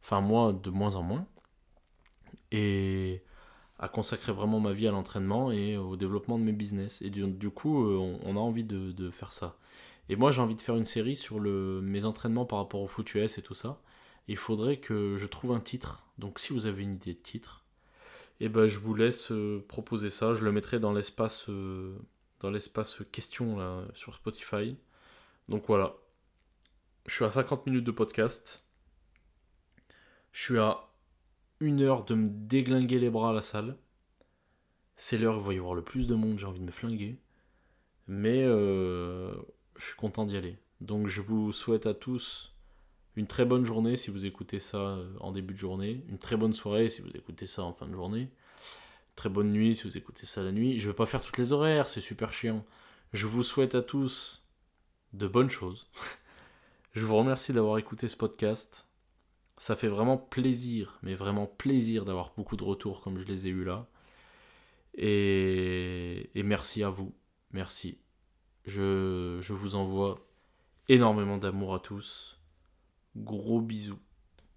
Enfin 0.01 0.21
moi 0.21 0.53
de 0.53 0.69
moins 0.69 0.95
en 0.95 1.03
moins. 1.03 1.27
Et 2.51 3.23
à 3.79 3.89
consacrer 3.89 4.31
vraiment 4.31 4.59
ma 4.59 4.71
vie 4.71 4.87
à 4.87 4.91
l'entraînement 4.91 5.51
et 5.51 5.77
au 5.77 5.95
développement 5.95 6.39
de 6.39 6.43
mes 6.43 6.53
business. 6.53 7.01
Et 7.01 7.09
du, 7.09 7.49
coup 7.49 7.85
euh, 7.85 8.17
on, 8.23 8.37
a 8.37 8.39
envie 8.39 8.63
de, 8.63 9.09
faire 9.11 9.31
ça. 9.31 9.57
Et 10.09 10.15
moi 10.15 10.31
j'ai 10.31 10.41
envie 10.41 10.55
de 10.55 10.61
faire 10.61 10.77
une 10.77 10.85
série 10.85 11.15
sur 11.15 11.39
le, 11.39 11.81
mes 11.81 12.05
entraînements 12.05 12.45
par 12.45 12.59
rapport 12.59 12.81
au 12.81 12.87
foot 12.87 13.13
US 13.15 13.37
et 13.37 13.41
tout 13.41 13.53
ça. 13.53 13.81
Il 14.27 14.37
faudrait 14.37 14.77
que 14.77 15.17
je 15.17 15.25
trouve 15.27 15.51
un 15.51 15.59
titre. 15.59 16.05
Donc 16.17 16.39
si 16.39 16.53
vous 16.53 16.67
avez 16.67 16.83
une 16.83 16.95
idée 16.95 17.13
de 17.13 17.19
titre, 17.19 17.65
eh 18.39 18.49
ben 18.49 18.67
je 18.67 18.79
vous 18.79 18.93
laisse 18.95 19.31
euh, 19.31 19.63
proposer 19.67 20.09
ça. 20.09 20.33
Je 20.33 20.45
le 20.45 20.51
mettrai 20.51 20.79
dans 20.79 20.93
l'espace 20.93 21.47
euh, 21.49 21.97
dans 22.39 22.49
l'espace 22.51 23.01
questions 23.11 23.57
sur 23.93 24.13
Spotify. 24.13 24.77
Donc 25.49 25.65
voilà. 25.67 25.95
Je 27.05 27.13
suis 27.13 27.25
à 27.25 27.29
50 27.29 27.67
minutes 27.67 27.83
de 27.83 27.91
podcast. 27.91 28.63
Je 30.31 30.43
suis 30.43 30.57
à 30.57 30.89
une 31.59 31.81
heure 31.81 32.03
de 32.03 32.15
me 32.15 32.29
déglinguer 32.29 32.97
les 32.97 33.11
bras 33.11 33.29
à 33.29 33.33
la 33.33 33.43
salle. 33.43 33.77
C'est 34.95 35.19
l'heure 35.19 35.37
où 35.37 35.41
il 35.41 35.45
va 35.45 35.53
y 35.53 35.57
avoir 35.59 35.75
le 35.75 35.83
plus 35.83 36.07
de 36.07 36.15
monde, 36.15 36.39
j'ai 36.39 36.47
envie 36.47 36.59
de 36.59 36.65
me 36.65 36.71
flinguer. 36.71 37.19
Mais 38.07 38.43
euh, 38.43 39.35
je 39.77 39.85
suis 39.85 39.95
content 39.95 40.25
d'y 40.25 40.35
aller. 40.35 40.57
Donc 40.81 41.07
je 41.07 41.21
vous 41.21 41.51
souhaite 41.51 41.85
à 41.85 41.93
tous 41.93 42.55
une 43.15 43.27
très 43.27 43.45
bonne 43.45 43.65
journée 43.65 43.97
si 43.97 44.09
vous 44.09 44.25
écoutez 44.25 44.59
ça 44.59 44.77
euh, 44.77 45.13
en 45.19 45.31
début 45.31 45.53
de 45.53 45.59
journée, 45.59 46.03
une 46.09 46.17
très 46.17 46.37
bonne 46.37 46.53
soirée 46.53 46.89
si 46.89 47.01
vous 47.01 47.15
écoutez 47.15 47.45
ça 47.45 47.61
en 47.61 47.71
fin 47.73 47.87
de 47.87 47.93
journée, 47.93 48.31
très 49.15 49.29
bonne 49.29 49.51
nuit 49.51 49.75
si 49.75 49.83
vous 49.83 49.95
écoutez 49.95 50.25
ça 50.25 50.41
la 50.41 50.51
nuit. 50.51 50.79
Je 50.79 50.87
vais 50.89 50.95
pas 50.95 51.05
faire 51.05 51.21
toutes 51.21 51.37
les 51.37 51.53
horaires, 51.53 51.87
c'est 51.87 52.01
super 52.01 52.33
chiant. 52.33 52.65
Je 53.13 53.27
vous 53.27 53.43
souhaite 53.43 53.75
à 53.75 53.83
tous 53.83 54.43
de 55.13 55.27
bonnes 55.27 55.51
choses. 55.51 55.87
Je 56.95 57.05
vous 57.05 57.17
remercie 57.17 57.51
d'avoir 57.51 57.77
écouté 57.77 58.07
ce 58.07 58.15
podcast. 58.15 58.87
Ça 59.57 59.75
fait 59.75 59.89
vraiment 59.89 60.17
plaisir, 60.17 60.97
mais 61.03 61.13
vraiment 61.13 61.45
plaisir 61.45 62.05
d'avoir 62.05 62.33
beaucoup 62.37 62.55
de 62.55 62.63
retours 62.63 63.01
comme 63.01 63.19
je 63.19 63.25
les 63.25 63.47
ai 63.47 63.49
eus 63.49 63.65
là. 63.65 63.85
Et, 64.93 66.29
et 66.35 66.43
merci 66.43 66.83
à 66.83 66.89
vous. 66.89 67.13
Merci. 67.51 67.99
Je, 68.63 69.39
je 69.41 69.53
vous 69.53 69.75
envoie 69.75 70.25
énormément 70.87 71.37
d'amour 71.37 71.75
à 71.75 71.79
tous. 71.79 72.39
Gros 73.17 73.59
bisous. 73.59 73.99